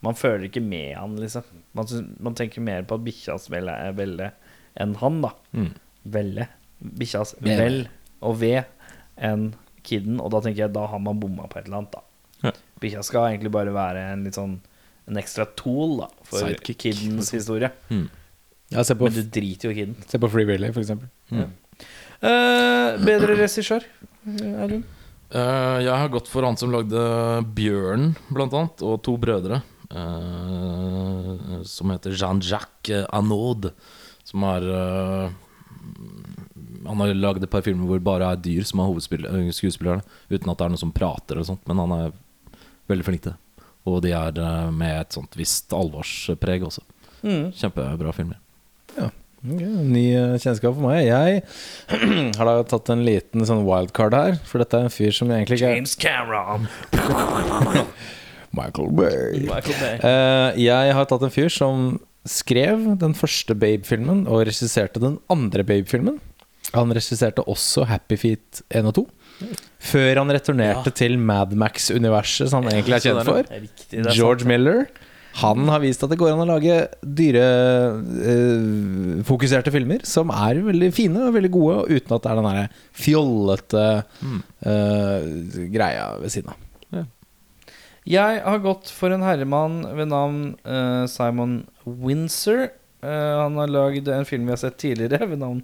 man 0.05 0.17
føler 0.19 0.49
ikke 0.49 0.63
med 0.65 0.95
han, 0.99 1.17
liksom. 1.21 1.47
Man, 1.77 1.89
man 2.23 2.37
tenker 2.39 2.65
mer 2.65 2.85
på 2.89 2.99
at 2.99 3.05
bikkjas 3.07 3.49
er 3.53 3.97
velle 3.97 4.31
enn 4.81 4.95
han, 5.01 5.21
da. 5.25 5.33
Mm. 5.57 5.71
Velle. 6.15 6.49
Bikkjas 6.85 7.37
vel 7.45 7.85
og 8.25 8.39
ved 8.43 8.65
enn 9.17 9.53
kiden. 9.87 10.19
Og 10.21 10.33
da 10.35 10.43
tenker 10.45 10.67
jeg 10.67 10.75
da 10.75 10.87
har 10.91 11.03
man 11.03 11.21
bomma 11.23 11.49
på 11.51 11.61
et 11.61 11.69
eller 11.69 11.83
annet, 11.83 11.95
da. 11.95 12.05
Ja. 12.45 12.53
Bikkja 12.83 13.05
skal 13.07 13.31
egentlig 13.31 13.53
bare 13.55 13.73
være 13.73 14.03
en 14.13 14.25
litt 14.27 14.37
sånn 14.37 14.59
En 15.09 15.17
ekstra 15.21 15.45
tool 15.57 15.99
da 16.03 16.07
for 16.25 16.41
Sidekick. 16.41 16.79
kiddens 16.81 17.29
historie. 17.35 17.69
Mm. 17.93 18.07
Ja, 18.73 18.85
se 18.85 18.97
på, 18.97 19.05
Men 19.05 19.13
du 19.13 19.23
driter 19.29 19.69
jo 19.69 19.75
i 19.75 19.77
kiden. 19.83 19.97
se 20.09 20.19
på 20.19 20.31
Free 20.33 20.49
Willy, 20.49 20.71
for 20.73 20.81
eksempel. 20.81 21.11
Eh, 22.25 23.05
bedre 23.05 23.37
regissør, 23.37 23.85
Audun? 24.25 24.85
Uh, 25.35 25.81
jeg 25.83 25.93
har 25.93 26.09
gått 26.13 26.29
for 26.31 26.47
han 26.47 26.57
som 26.57 26.73
lagde 26.73 26.97
Bjørn, 27.57 28.15
blant 28.33 28.55
annet, 28.55 28.85
og 28.87 29.03
To 29.05 29.17
brødre. 29.21 29.61
Eh, 29.95 31.63
som 31.65 31.93
heter 31.95 32.17
Jean-Jacques 32.19 33.07
Anaud, 33.15 33.71
Som 34.25 34.45
er 34.49 34.67
eh, 34.73 35.33
Han 36.89 37.01
har 37.01 37.15
lagd 37.15 37.45
et 37.45 37.51
par 37.53 37.65
filmer 37.65 37.89
hvor 37.89 38.01
det 38.01 38.07
bare 38.07 38.33
er 38.33 38.43
dyr 38.45 38.65
som 38.69 38.81
er 38.81 38.93
skuespillerne. 39.53 40.03
uten 40.31 40.51
at 40.51 40.59
det 40.59 40.65
er 40.67 40.75
noen 40.75 40.85
som 40.85 40.93
prater 40.93 41.37
eller 41.37 41.49
sånt, 41.49 41.65
men 41.69 41.81
han 41.81 41.93
er 41.99 42.13
veldig 42.91 43.05
flink 43.07 43.23
til 43.25 43.33
det. 43.33 43.67
Og 43.89 44.01
de 44.05 44.15
er 44.17 44.41
eh, 44.41 44.71
med 44.73 45.01
et 45.01 45.17
sånt 45.17 45.37
visst 45.37 45.73
alvorspreg 45.77 46.65
også. 46.65 46.85
Mm. 47.25 47.53
Kjempebra 47.57 48.13
filmer. 48.17 48.41
Ok, 48.95 49.13
ny 49.45 50.05
eh, 50.17 50.37
kjennskap 50.41 50.73
for 50.77 50.87
meg. 50.87 51.05
Jeg 51.05 51.43
har 52.39 52.49
da 52.49 52.65
tatt 52.69 52.93
en 52.95 53.05
liten 53.05 53.45
sånn 53.45 53.65
wildcard 53.69 54.17
her, 54.17 54.39
for 54.49 54.63
dette 54.63 54.79
er 54.79 54.89
en 54.89 54.95
fyr 54.95 55.13
som 55.13 55.33
egentlig 55.33 55.61
ikke 55.61 55.73
er 55.73 55.77
James 55.81 55.97
Cameron. 56.01 56.69
Michael 58.55 58.91
Bay. 58.95 59.41
Michael 59.49 59.79
Bay. 59.81 59.97
Uh, 60.03 60.51
jeg 60.61 60.95
har 60.99 61.05
tatt 61.11 61.25
en 61.27 61.35
fyr 61.35 61.51
som 61.53 61.97
skrev 62.25 62.87
den 63.01 63.15
første 63.17 63.55
Babe-filmen 63.59 64.27
og 64.31 64.47
regisserte 64.49 65.03
den 65.03 65.19
andre 65.33 65.63
Babe-filmen. 65.67 66.21
Han 66.75 66.93
regisserte 66.97 67.45
også 67.51 67.85
Happy 67.91 68.17
Feet 68.19 68.63
1 68.73 68.87
og 68.89 68.95
2. 68.97 69.05
Før 69.85 70.19
han 70.23 70.33
returnerte 70.33 70.91
til 70.95 71.19
Mad 71.21 71.51
Max-universet, 71.59 72.49
som 72.51 72.63
han 72.65 72.73
egentlig 72.79 72.97
er 72.99 73.05
kjent 73.11 73.29
for. 73.29 73.43
Er 73.45 73.61
viktig, 73.67 73.97
er 74.01 74.05
George 74.17 74.43
sant. 74.43 74.51
Miller. 74.51 74.79
Han 75.41 75.59
har 75.67 75.81
vist 75.83 75.99
at 76.07 76.13
det 76.13 76.21
går 76.21 76.31
an 76.31 76.45
å 76.45 76.53
lage 76.53 76.75
dyrefokuserte 77.19 79.73
filmer 79.75 80.01
som 80.07 80.31
er 80.31 80.61
veldig 80.63 80.91
fine 80.95 81.25
og 81.27 81.35
veldig 81.35 81.51
gode, 81.57 81.77
uten 81.91 82.15
at 82.15 82.23
det 82.23 82.31
er 82.31 82.39
den 82.39 82.53
der 82.53 82.71
fjollete 83.05 83.85
uh, 84.63 85.19
greia 85.75 86.07
ved 86.23 86.31
siden 86.37 86.55
av. 86.55 86.59
Jeg 88.05 88.41
har 88.45 88.61
gått 88.61 88.91
for 88.93 89.15
en 89.15 89.25
herremann 89.25 89.81
ved 89.97 90.11
navn 90.11 90.41
uh, 90.69 91.05
Simon 91.09 91.63
Windsor. 91.85 92.67
Uh, 93.05 93.45
han 93.45 93.57
har 93.61 93.73
lagd 93.73 94.11
en 94.13 94.29
film 94.29 94.45
vi 94.45 94.53
har 94.53 94.61
sett 94.61 94.77
tidligere 94.83 95.31
ved 95.31 95.41
navn 95.41 95.63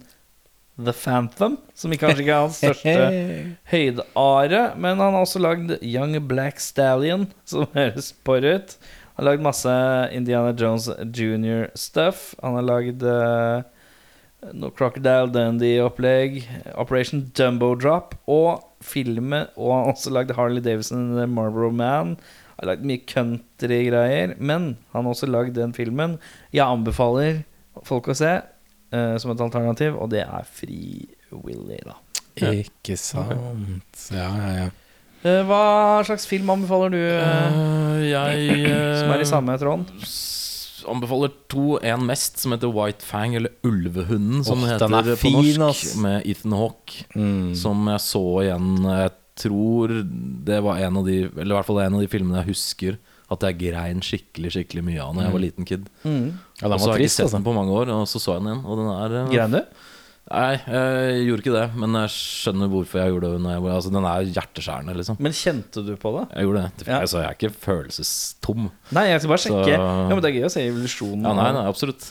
The 0.81 0.93
Phantom, 0.95 1.57
som 1.77 1.93
kanskje 1.93 2.23
ikke 2.23 2.33
er 2.33 2.45
hans 2.45 2.57
største 2.63 2.95
høydeare. 3.69 4.63
Men 4.73 4.97
han 4.97 5.13
har 5.13 5.21
også 5.21 5.41
lagd 5.43 5.75
Young 5.81 6.17
Black 6.29 6.61
Stallion, 6.63 7.27
som 7.45 7.67
høres 7.77 8.11
porr 8.25 8.47
ut. 8.47 8.75
Han 9.11 9.21
har 9.25 9.33
lagd 9.33 9.45
masse 9.45 9.75
Indiana 10.15 10.55
Jones 10.57 10.87
jr.-stuff. 10.89 12.31
Han 12.41 12.57
har 12.57 12.65
lagd 12.65 13.03
eh, 13.05 13.65
noe 14.57 14.73
Crocodile 14.75 15.29
Dundee-opplegg, 15.33 16.41
Operation 16.79 17.27
Dumbo 17.37 17.73
Drop 17.79 18.15
og 18.31 18.63
filmen. 18.81 19.47
Og 19.55 19.73
han 19.73 19.85
har 19.85 19.93
også 19.93 20.13
lagd 20.13 20.35
Harley 20.37 20.63
Davidson 20.65 21.11
and 21.11 21.19
The 21.19 21.27
Marlboro 21.29 21.69
Man. 21.71 22.15
Han 22.57 22.63
har 22.63 22.71
lagd 22.73 22.87
mye 22.89 23.05
country-greier. 23.09 24.35
Men 24.39 24.75
han 24.93 25.05
har 25.05 25.13
også 25.13 25.29
lagd 25.29 25.55
den 25.59 25.75
filmen 25.77 26.17
jeg 26.53 26.65
anbefaler 26.65 27.43
folk 27.87 28.11
å 28.11 28.17
se 28.17 28.33
uh, 28.41 29.15
som 29.21 29.31
et 29.33 29.43
alternativ, 29.43 29.95
og 29.95 30.11
det 30.13 30.25
er 30.25 30.47
Free 30.49 31.07
Willy, 31.31 31.79
da. 31.87 31.97
Ikke 32.51 32.97
sant. 32.99 34.07
Ja, 34.11 34.27
ja, 34.27 34.51
ja. 34.57 34.69
Eh, 35.21 35.43
hva 35.45 36.01
slags 36.07 36.25
film 36.25 36.49
anbefaler 36.49 36.93
du, 36.95 36.97
Eh, 36.97 37.97
jeg 38.09 38.71
som 38.99 39.11
er 39.13 39.21
i 39.21 39.27
samme 39.29 39.57
tråden? 39.61 39.85
Anbefaler 40.89 41.31
to. 41.51 41.77
En 41.85 42.05
mest, 42.07 42.39
som 42.41 42.55
heter 42.55 42.71
White 42.73 43.05
Fang, 43.05 43.35
eller 43.37 43.53
Ulvehunden, 43.67 44.43
som 44.47 44.61
oh, 44.61 44.67
det 44.67 44.79
den 44.81 44.95
heter 44.95 45.13
er 45.13 45.19
på 45.19 45.21
fin, 45.23 45.59
norsk. 45.61 45.85
ass. 45.85 45.95
Med 46.01 46.27
Ethan 46.29 46.57
Hawke. 46.57 47.05
Mm. 47.15 47.53
Som 47.57 47.87
jeg 47.91 48.03
så 48.05 48.25
igjen 48.45 48.69
Jeg 48.85 49.11
tror 49.41 49.93
det 50.47 50.59
var 50.63 50.81
en 50.83 50.97
av 50.99 51.05
de 51.07 51.15
Eller 51.23 51.53
i 51.53 51.55
hvert 51.55 51.67
fall 51.69 51.79
en 51.85 51.95
av 51.97 52.03
de 52.03 52.09
filmene 52.11 52.41
jeg 52.41 52.51
husker 52.51 52.97
at 53.31 53.45
jeg 53.47 53.57
grein 53.61 54.01
skikkelig 54.03 54.51
skikkelig 54.57 54.83
mye 54.83 54.99
av 54.99 55.13
Når 55.15 55.23
jeg 55.23 55.33
var 55.35 55.43
liten 55.45 55.67
kid. 55.67 55.85
Mm. 56.03 56.25
Ja, 56.59 56.65
den 56.65 56.73
og 56.75 56.81
så 56.83 56.89
har 56.91 56.99
jeg 56.99 57.07
ikke 57.07 57.15
sett 57.15 57.25
altså. 57.29 57.37
den 57.37 57.45
på 57.47 57.53
mange 57.55 57.77
år, 57.79 57.91
og 57.95 58.03
så 58.11 58.19
så 58.19 58.35
jeg 58.35 58.43
den 58.43 58.49
igjen. 58.51 58.65
Og 58.67 58.81
den 58.81 58.89
er 58.91 59.15
eh, 59.21 59.29
Grein 59.31 59.55
du? 59.55 59.61
Nei, 60.31 60.53
jeg 60.63 61.25
gjorde 61.27 61.43
ikke 61.43 61.53
det, 61.57 61.63
men 61.81 61.95
jeg 61.99 62.11
skjønner 62.13 62.69
hvorfor 62.71 63.01
jeg 63.01 63.11
gjorde 63.11 63.31
det. 63.33 63.39
Når 63.43 63.51
jeg, 63.57 63.63
altså, 63.75 63.91
den 63.91 64.05
er 64.07 64.29
hjerteskjærende, 64.37 64.95
liksom. 64.95 65.17
Men 65.19 65.35
kjente 65.35 65.83
du 65.85 65.91
på 65.99 66.11
det? 66.15 66.23
Jeg 66.37 66.47
gjorde 66.47 66.61
det. 66.63 66.85
Ja. 66.87 66.99
Altså, 67.03 67.19
jeg 67.19 67.27
er 67.27 67.35
ikke 67.37 67.51
følelsestom. 67.65 68.69
Nei, 68.95 69.03
jeg 69.09 69.19
skal 69.23 69.33
bare 69.33 69.43
Så- 69.43 69.51
sjekke. 69.51 69.75
Ja, 69.75 70.07
men 70.15 70.21
Det 70.21 70.29
er 70.31 70.37
gøy 70.39 70.45
å 70.47 70.51
se 70.53 70.63
evolusjonen. 70.69 71.23
Ja, 71.27 71.33
nei, 71.33 71.49
nei, 71.57 71.65
absolutt. 71.67 72.07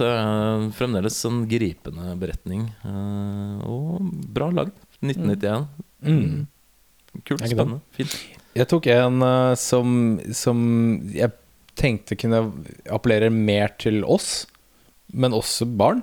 Fremdeles 0.76 1.24
en 1.30 1.40
gripende 1.48 2.18
beretning. 2.20 2.68
eh, 2.84 3.64
og 3.66 4.00
bra 4.36 4.50
lagd. 4.50 4.72
1991. 5.02 5.66
Mm. 6.04 6.46
Kult, 7.24 7.40
Er 7.42 7.46
spennende, 7.48 7.80
fint. 7.96 8.14
Jeg 8.54 8.68
tok 8.68 8.86
en 8.92 9.22
eh, 9.22 9.54
som, 9.54 10.20
som 10.36 10.60
jeg 11.10 11.32
tenkte 11.80 12.16
kunne 12.18 12.52
appellere 12.90 13.30
mer 13.32 13.68
til 13.78 14.02
oss, 14.04 14.46
men 15.12 15.32
også 15.32 15.64
barn. 15.76 16.02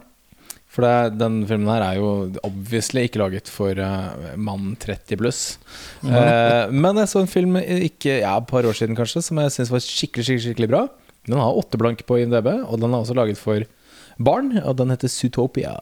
For 0.78 0.86
det, 0.86 1.18
den 1.18 1.40
filmen 1.50 1.72
her 1.74 1.82
er 1.88 1.96
jo 1.98 2.10
obviously 2.46 3.08
ikke 3.08 3.18
laget 3.24 3.50
for 3.50 3.74
uh, 3.82 4.36
mann 4.38 4.76
30 4.78 5.18
pluss. 5.18 5.40
Uh, 6.06 6.70
men 6.70 7.00
jeg 7.02 7.10
så 7.10 7.24
en 7.24 7.32
film 7.32 7.58
ikke, 7.58 8.20
ja, 8.22 8.36
et 8.38 8.46
par 8.52 8.68
år 8.70 8.78
siden 8.78 8.94
kanskje 9.00 9.24
som 9.26 9.42
jeg 9.42 9.56
syns 9.56 9.72
var 9.74 9.82
skikkelig, 9.82 10.28
skikkelig, 10.28 10.44
skikkelig 10.46 10.70
bra. 10.76 10.84
Den 11.26 11.42
har 11.42 11.58
åtte 11.60 11.80
blank 11.82 12.06
på 12.08 12.20
IMDb, 12.22 12.52
og 12.70 12.78
den 12.80 12.94
er 12.94 13.02
også 13.02 13.18
laget 13.18 13.42
for 13.42 13.66
barn. 14.22 14.54
Og 14.62 14.78
den 14.80 14.94
heter 14.94 15.10
Zootopia. 15.12 15.74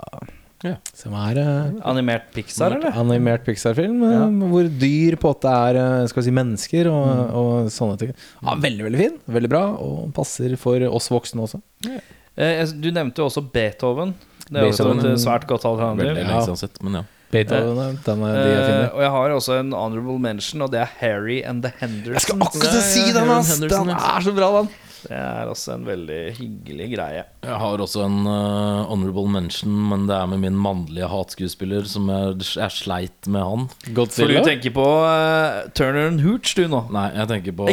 Ja. 0.66 0.78
Som 0.98 1.14
er 1.20 1.38
uh, 1.44 1.74
Animert 1.92 2.32
Pixar, 2.34 2.74
eller? 2.80 2.96
Animert 2.98 3.44
Pixar-film 3.46 4.00
eh, 4.08 4.14
Ja. 4.16 4.24
hvor 4.50 4.70
dyr 4.82 5.18
på 5.22 5.34
åtte 5.36 5.52
er 5.52 5.78
eh, 5.78 6.06
skal 6.10 6.24
vi 6.24 6.30
si, 6.30 6.34
mennesker 6.40 6.88
og, 6.90 7.04
Mm. 7.12 7.36
og 7.42 7.68
sånne 7.76 8.00
ting. 8.02 8.14
Ja, 8.40 8.56
veldig 8.64 8.88
veldig 8.88 9.02
fin, 9.04 9.20
veldig 9.36 9.52
bra, 9.52 9.66
og 9.76 10.08
passer 10.16 10.56
for 10.58 10.82
oss 10.88 11.12
voksne 11.14 11.44
også. 11.46 11.60
Eh, 11.92 12.64
du 12.82 12.88
nevnte 12.96 13.22
jo 13.22 13.28
også 13.28 13.44
Beethoven. 13.54 14.16
Det 14.50 14.62
er 14.62 14.70
også 14.70 14.92
et 14.94 15.22
svært 15.24 15.48
godt 15.50 15.66
alternativ. 15.66 16.06
Veldig 16.06 16.26
lenge 16.30 16.58
siden 16.62 16.86
men 16.86 17.00
ja. 17.02 17.04
Beethoven, 17.36 18.00
den 18.06 18.24
er 18.24 18.36
de 18.38 18.50
jeg 18.50 18.66
Eh, 18.86 18.90
og 18.96 19.02
jeg 19.02 19.12
har 19.12 19.36
også 19.36 19.60
en 19.60 19.72
honorable 19.74 20.20
mention, 20.22 20.62
og 20.62 20.72
det 20.72 20.80
er 20.84 20.92
Harry 21.02 21.42
and 21.44 21.64
the 21.66 21.72
Hendersons. 21.80 22.14
Jeg 22.14 22.22
skal 22.28 22.42
akkurat 22.46 22.76
Ja, 22.76 22.82
si 22.86 23.06
den, 23.12 23.32
ass! 23.34 23.60
Den 23.60 23.90
er 23.96 24.20
så 24.24 24.34
bra, 24.36 24.52
den! 24.62 24.70
Det 25.06 25.14
er 25.14 25.50
også 25.52 25.76
en 25.76 25.84
veldig 25.86 26.20
hyggelig 26.40 26.88
greie. 26.96 27.24
Jeg 27.46 27.58
har 27.62 27.82
også 27.84 28.06
en 28.08 28.24
uh, 28.26 28.88
honorable 28.90 29.30
mention, 29.30 29.74
men 29.92 30.08
det 30.10 30.16
er 30.18 30.30
med 30.32 30.42
min 30.42 30.56
mannlige 30.58 31.10
hatskuespiller 31.12 31.86
som 31.90 32.10
jeg, 32.10 32.40
jeg 32.56 32.74
sleit 32.74 33.30
med 33.30 33.46
han. 33.46 33.68
For 33.70 33.92
du 33.92 33.94
Godzilla? 34.00 34.42
tenker 34.48 34.74
på 34.74 34.86
uh, 35.06 35.68
Turner 35.78 36.10
and 36.10 36.24
Hooch, 36.26 36.56
du 36.58 36.66
nå? 36.72 36.88
Nei, 36.96 37.12
jeg 37.20 37.30
tenker 37.36 37.58
på? 37.60 37.70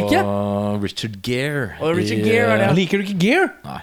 Richard 0.83 1.17
Gere. 1.25 1.71
Å, 1.81 1.95
Richard 1.97 2.21
i, 2.21 2.29
Gere 2.29 2.53
er 2.53 2.61
det, 2.61 2.69
eh, 2.69 2.77
Liker 2.83 3.01
du 3.01 3.07
ikke 3.07 3.19
Gere? 3.25 3.49
Nei. 3.65 3.81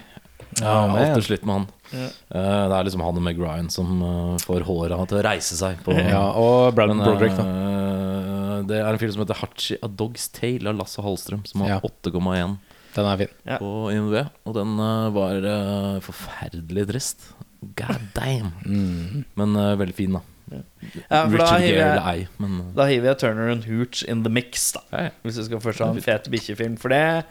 Ja, 0.59 0.86
Jeg 0.86 0.90
har 0.90 0.98
alltid 1.14 1.24
slitt 1.28 1.44
med 1.46 1.55
han. 1.55 1.66
Ja. 1.90 2.07
Eh, 2.34 2.64
det 2.70 2.76
er 2.78 2.84
liksom 2.86 3.03
han 3.05 3.16
og 3.18 3.22
Meg 3.22 3.38
Ryan 3.38 3.68
som 3.70 4.03
eh, 4.03 4.38
får 4.42 4.64
håra 4.66 4.98
til 5.11 5.18
å 5.20 5.22
reise 5.26 5.57
seg. 5.59 5.78
På, 5.86 5.94
Ja, 5.94 6.24
og 6.38 6.74
Brad 6.74 6.90
Men, 6.94 7.05
Broderick, 7.07 7.36
da. 7.38 7.44
eh, 7.46 8.62
det 8.70 8.80
er 8.80 8.90
en 8.92 8.98
film 8.98 9.12
som 9.14 9.22
heter 9.24 9.38
Hachi 9.40 9.78
A 9.82 9.88
Dog's 9.88 10.26
Tale 10.34 10.68
av 10.72 10.76
Lasse 10.78 11.03
Hallstrøm, 11.03 11.46
som 11.46 11.62
har 11.62 11.76
Ja. 11.76 11.80
8,1 11.80 12.59
Den 12.94 13.07
er 13.07 13.16
fin. 13.16 13.28
På 13.62 13.90
IMDb. 13.94 14.28
Og 14.46 14.55
den 14.55 14.76
var 15.14 16.01
forferdelig 16.03 16.88
trist. 16.90 17.28
God 17.76 18.01
damn. 18.16 18.53
Mm. 18.66 19.24
Men 19.36 19.55
veldig 19.78 19.94
fin, 19.94 20.12
da. 20.18 20.20
Ja, 20.51 20.59
Ja, 20.82 20.98
da 21.11 21.24
Richard 21.30 21.61
hiver 21.61 21.68
Gere 21.68 21.78
jeg- 21.78 21.90
eller 21.92 22.09
ei, 22.11 22.28
men 22.38 22.72
Da 22.74 22.84
hiver 22.86 23.05
jeg 23.12 23.18
Turner 23.18 23.51
and 23.53 23.64
Hooch 23.64 24.03
in 24.09 24.24
the 24.24 24.30
mix, 24.30 24.72
da. 24.72 24.80
ja, 24.92 25.03
ja. 25.05 25.11
Hvis 25.22 25.36
du 25.36 25.44
skal 25.44 25.61
først 25.61 25.78
ha 25.78 25.90
en 25.92 26.01
fet 26.01 26.24
bikkjefilm. 26.28 26.76
For 26.76 26.88
det 26.88 27.24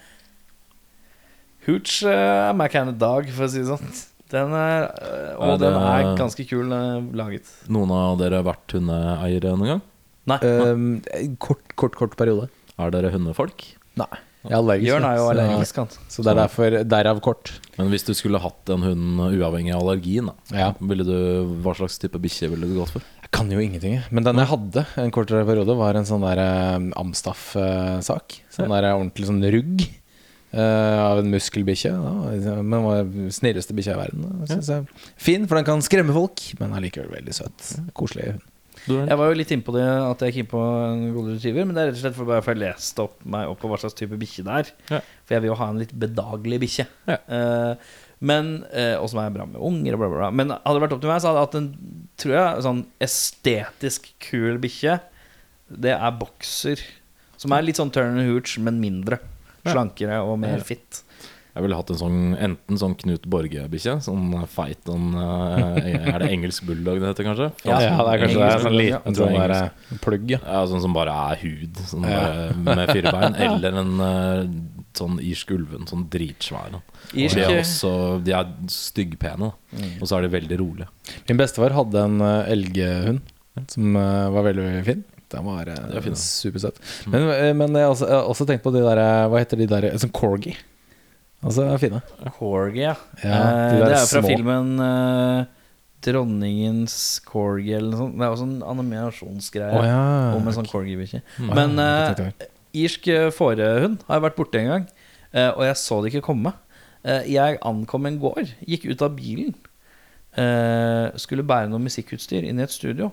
Hooch 1.69 1.99
eh, 2.03 2.49
er 2.49 2.53
my 2.57 2.67
kind 2.73 2.89
of 2.89 2.97
dog, 3.01 3.29
for 3.29 3.45
å 3.45 3.49
si 3.53 3.61
det 3.63 3.69
sånn. 3.69 3.91
Den 4.29 4.51
er, 4.53 4.83
eh, 5.01 5.35
og 5.39 5.43
er 5.47 5.57
det- 5.57 5.59
den 5.65 5.81
er 5.81 6.15
ganske 6.19 6.43
kul 6.49 6.71
eh, 6.73 7.01
laget. 7.17 7.45
Noen 7.69 7.89
av 7.95 8.17
dere 8.19 8.41
har 8.43 8.47
vært 8.53 8.75
hundeeiere 8.77 9.53
noen 9.57 9.71
gang? 9.75 9.81
Nei. 10.29 10.37
Um, 10.45 11.01
kort, 11.41 11.63
kort, 11.75 11.95
kort 11.97 12.17
periode. 12.19 12.49
Er 12.77 12.91
dere 12.93 13.09
hundefolk? 13.11 13.63
Nei. 13.97 14.05
Jeg 14.43 14.53
er 14.53 14.59
allergisk. 14.61 14.87
Jørn 14.87 15.03
er 15.03 15.15
jo 15.17 15.23
så- 15.25 15.31
allergisk, 15.33 15.75
han. 15.81 15.87
Så 16.07 16.23
det 16.23 16.31
er 16.31 16.37
derfor 16.47 16.75
derav 16.87 17.17
kort. 17.21 17.49
Men 17.77 17.89
hvis 17.91 18.05
du 18.05 18.13
skulle 18.13 18.39
hatt 18.39 18.69
en 18.69 18.81
hund 18.85 19.19
uavhengig 19.35 19.73
av 19.75 19.81
allergien, 19.81 20.27
da, 20.29 20.33
Ja. 20.55 20.69
ville 20.79 21.03
du, 21.03 21.43
hva 21.63 21.73
slags 21.75 21.97
type 21.99 22.21
bikkje 22.21 22.49
ville 22.51 22.67
du 22.69 22.77
gått 22.79 22.89
for? 22.93 23.01
Jeg 23.23 23.31
kan 23.31 23.49
jo 23.51 23.57
ingenting. 23.59 23.95
jeg. 23.99 24.03
Men 24.11 24.23
den 24.23 24.35
jeg 24.37 24.47
hadde 24.47 24.85
en 24.97 25.11
kortere 25.11 25.43
periode, 25.45 25.75
var 25.75 25.95
en 25.97 26.05
sånn 26.05 26.21
der 26.21 26.39
um, 26.77 26.93
Amstaff-sak. 26.95 28.39
Sånn 28.53 28.69
der 28.69 28.93
ordentlig 28.93 29.25
sånn 29.27 29.43
rugg. 29.51 29.87
Eh, 30.51 30.99
av 31.03 31.21
en 31.21 31.31
muskelbikkje. 31.33 31.91
Men 32.63 32.85
var 32.85 33.03
den 33.07 33.31
snilleste 33.35 33.75
bikkja 33.77 33.95
i 33.97 34.01
verden. 34.03 34.27
da, 34.27 34.47
Synes 34.53 34.69
jeg. 34.73 34.87
Fin, 35.17 35.47
for 35.49 35.59
den 35.59 35.67
kan 35.67 35.83
skremme 35.85 36.15
folk, 36.15 36.43
men 36.61 36.73
allikevel 36.77 37.11
veldig 37.19 37.35
søt. 37.41 37.67
Koselig 37.97 38.31
hund. 38.33 38.45
Jeg 38.89 39.17
var 39.19 39.27
jo 39.29 39.35
litt 39.35 39.49
innpå 39.53 39.73
det 39.75 39.83
at 39.85 40.21
jeg 40.23 40.31
gikk 40.31 40.37
inn 40.45 40.49
på 40.53 40.59
en 40.63 41.01
golden 41.13 41.35
retriever, 41.35 41.65
men 41.67 41.75
det 41.75 41.81
er 41.81 41.89
rett 41.89 41.97
og 41.99 42.03
slett 42.05 42.15
for 42.15 42.29
bare 42.29 42.41
for 42.41 42.55
jeg 42.55 42.61
leste 42.63 43.03
opp 43.03 43.17
meg 43.27 43.49
opp 43.51 43.59
på 43.61 43.69
hva 43.69 43.77
slags 43.81 43.97
type 43.99 44.17
bikkje 44.17 44.45
det 44.47 44.53
er. 44.55 44.69
Ja. 44.95 44.99
For 45.27 45.35
jeg 45.35 45.43
vil 45.43 45.51
jo 45.51 45.57
ha 45.59 45.67
en 45.69 45.81
litt 45.81 45.91
bedagelig 46.05 46.61
bikkje. 46.63 46.85
Ja. 47.11 47.17
Eh, 47.27 47.97
men 48.19 48.49
eh, 48.75 48.95
Og 48.99 49.07
som 49.11 49.19
er 49.21 49.29
bra 49.35 49.45
med 49.47 49.59
unger 49.63 49.95
og 49.95 50.01
bla, 50.01 50.07
bla, 50.09 50.17
bla. 50.23 50.29
Men 50.35 50.55
hadde 50.55 50.73
det 50.79 50.83
vært 50.85 50.95
opp 50.95 51.03
til 51.03 51.11
meg, 51.11 51.21
så 51.21 51.29
hadde 51.29 51.39
jeg 51.43 51.47
hatt 51.49 51.59
en 51.59 51.69
tror 52.19 52.33
jeg, 52.35 52.63
sånn 52.65 52.81
estetisk 53.05 54.09
kul 54.25 54.57
bikkje. 54.63 54.97
Det 55.85 55.93
er 55.95 56.17
bokser. 56.23 56.81
Som 57.39 57.53
er 57.55 57.63
litt 57.67 57.79
sånn 57.79 57.91
Turner 57.95 58.25
Hooch, 58.31 58.57
men 58.63 58.79
mindre. 58.81 59.19
Slankere 59.65 60.21
og 60.23 60.37
mer 60.39 60.59
fit. 60.65 61.03
Jeg 61.55 61.65
ville 61.65 61.75
hatt 61.75 61.89
en 61.91 61.97
sånn, 61.99 62.17
enten 62.39 62.77
sånn 62.79 62.93
Knut 62.95 63.25
Borge-bikkje, 63.27 63.97
sånn 64.05 64.29
feit 64.47 64.85
sånn, 64.87 65.09
eh, 65.17 65.87
Er 66.13 66.21
det 66.21 66.29
engelsk 66.31 66.63
bulldog 66.69 67.01
det 67.01 67.09
heter, 67.09 67.25
kanskje? 67.27 67.47
Ja, 67.67 67.79
Ja, 67.83 67.95
det 68.05 68.11
er 68.13 68.21
kanskje 68.21 68.43
det. 68.43 68.51
Sånn 68.63 68.77
liten 68.77 69.17
sånn 69.17 69.33
der, 69.35 69.55
eh, 69.57 69.97
plugg. 70.05 70.29
Ja. 70.37 70.61
Sånn 70.69 70.83
som 70.85 70.93
bare 70.95 71.15
er 71.33 71.41
hud, 71.41 71.81
sånn 71.89 72.05
Ja. 72.07 72.21
med 72.53 72.93
fire 72.93 73.11
bein. 73.11 73.35
Eller 73.49 73.79
en 73.81 73.91
sånn 74.95 75.19
irsk 75.19 75.51
ulven, 75.57 75.87
Sånn 75.89 76.07
dritsvær. 76.11 76.79
de 77.13 77.25
er 77.27 77.59
også 77.59 78.23
De 78.23 78.31
er 78.35 78.53
styggpene, 78.69 79.49
da. 79.49 79.51
Mm. 79.75 80.01
Og 80.01 80.07
så 80.07 80.17
er 80.17 80.27
de 80.27 80.33
veldig 80.39 80.59
rolige. 80.61 80.87
Min 81.27 81.37
bestefar 81.41 81.75
hadde 81.75 82.05
en 82.05 82.21
eh, 82.21 82.53
elghund 82.55 83.21
som 83.67 83.95
eh, 83.99 84.29
var 84.31 84.43
veldig, 84.47 84.63
veldig 84.69 84.85
fin. 84.85 85.03
Den 85.29 85.45
var 85.45 85.67
uh, 85.69 85.75
er 85.93 86.01
da. 86.01 86.15
supersøt. 86.17 86.79
Men, 87.07 87.27
eh, 87.35 87.53
men 87.53 87.75
jeg, 87.77 87.85
har 87.85 87.93
også, 87.93 88.07
jeg 88.09 88.17
har 88.17 88.29
også 88.31 88.47
tenkt 88.49 88.63
på 88.65 88.71
de 88.73 88.81
der 88.81 88.97
eh, 89.03 89.27
Hva 89.29 89.41
heter 89.43 89.57
de 89.61 89.67
der 89.69 89.89
Sånn 90.01 90.11
corgi. 90.15 90.55
Altså 91.45 91.67
fine. 91.79 92.01
Corgi, 92.39 92.81
ja. 92.87 92.95
Ja, 93.23 93.37
Eh, 93.39 93.75
de 93.75 93.83
det 93.85 93.93
er 93.93 93.99
jo 94.01 94.07
fra 94.09 94.21
små. 94.23 94.27
filmen 94.33 94.71
eh, 94.83 95.45
'Dronningens 96.03 96.95
corgi' 97.27 97.75
eller 97.75 97.91
noe 97.91 97.99
sånt. 97.99 98.15
Det 98.17 98.25
er 98.25 98.33
også 98.33 98.47
en 98.47 98.63
animasjonsgreie 98.73 99.79
Å 99.79 99.83
ja. 99.85 100.01
om 100.37 100.47
en 100.47 100.55
sånn 100.55 100.67
corgi-bikkje. 100.69 101.21
Mm. 101.39 101.49
Men 101.55 101.75
Ja, 101.77 101.85
eh, 101.85 102.07
det 102.09 102.17
tenkte 102.17 102.45
jeg. 102.45 102.49
irsk 102.85 103.07
eh, 103.13 103.29
fårehund 103.35 103.99
har 104.07 104.15
jeg 104.19 104.25
vært 104.27 104.37
borte 104.39 104.59
en 104.61 104.69
gang, 104.73 104.85
eh, 105.33 105.49
og 105.51 105.63
jeg 105.67 105.75
så 105.81 106.01
det 106.03 106.13
ikke 106.13 106.25
komme. 106.29 106.53
Eh, 107.03 107.23
jeg 107.35 107.59
ankom 107.67 108.05
en 108.07 108.19
gård, 108.19 108.51
gikk 108.67 108.87
ut 108.91 109.01
av 109.05 109.15
bilen, 109.15 109.53
eh, 110.37 111.11
skulle 111.19 111.43
bære 111.47 111.69
noe 111.71 111.79
musikkutstyr 111.83 112.47
inn 112.47 112.59
i 112.59 112.63
et 112.63 112.71
studio. 112.75 113.11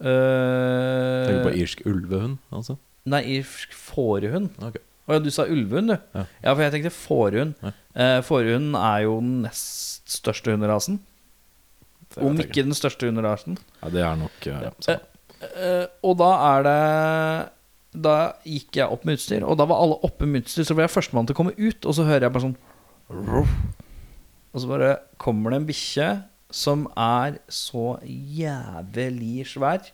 Eh, 0.00 1.26
Tenker 1.26 1.46
på 1.46 1.54
irsk 1.62 1.82
ulvehund, 1.88 2.38
altså. 2.52 2.76
Nei, 3.08 3.22
irsk 3.38 3.72
fårehund. 3.76 4.50
Okay. 4.68 4.82
Å 5.06 5.16
ja, 5.16 5.22
du 5.22 5.28
sa 5.30 5.46
ulvehund, 5.46 5.92
du. 5.92 5.96
Ja. 6.18 6.24
Ja, 6.42 6.52
for 6.52 6.64
jeg 6.64 6.74
tenkte 6.74 6.92
fårehund. 6.94 7.54
Ja. 7.62 7.72
Eh, 7.94 8.20
fårehund 8.26 8.76
er 8.80 9.04
jo 9.06 9.18
den 9.22 9.44
nest 9.46 10.10
største 10.16 10.54
hunderasen. 10.54 10.98
Om 12.16 12.40
ikke 12.42 12.64
den 12.64 12.76
største 12.76 13.08
hunderasen. 13.08 13.58
Ja, 13.82 13.92
det 13.92 14.02
er 14.06 14.18
nok 14.20 14.48
uh, 14.48 14.96
Eh, 15.36 15.84
og 16.00 16.14
da 16.16 16.28
er 16.46 16.62
det 16.64 18.02
Da 18.02 18.12
gikk 18.48 18.78
jeg 18.78 18.88
opp 18.88 19.02
med 19.04 19.18
utstyr, 19.18 19.44
og 19.44 19.58
da 19.60 19.66
var 19.68 19.82
alle 19.84 19.98
oppe 20.06 20.24
med 20.28 20.46
utstyr. 20.46 20.64
Så 20.64 20.76
var 20.76 20.86
jeg 20.86 20.94
førstemann 20.94 21.28
til 21.28 21.36
å 21.36 21.40
komme 21.42 21.52
ut, 21.56 21.84
og 21.84 21.96
så 21.96 22.06
hører 22.08 22.26
jeg 22.26 22.34
bare 22.34 22.46
sånn. 22.46 22.56
Og 24.56 24.62
så 24.62 24.70
bare 24.70 24.90
kommer 25.20 25.52
det 25.52 25.60
en 25.60 25.68
bikkje 25.68 26.08
som 26.50 26.86
er 26.96 27.38
så 27.50 27.96
jævlig 28.06 29.46
svær. 29.50 29.88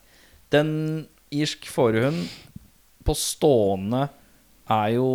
Den 0.53 1.07
irsk 1.32 1.68
fårehund 1.72 2.26
på 3.03 3.14
stående 3.18 4.09
er 4.70 4.98
jo 4.98 5.12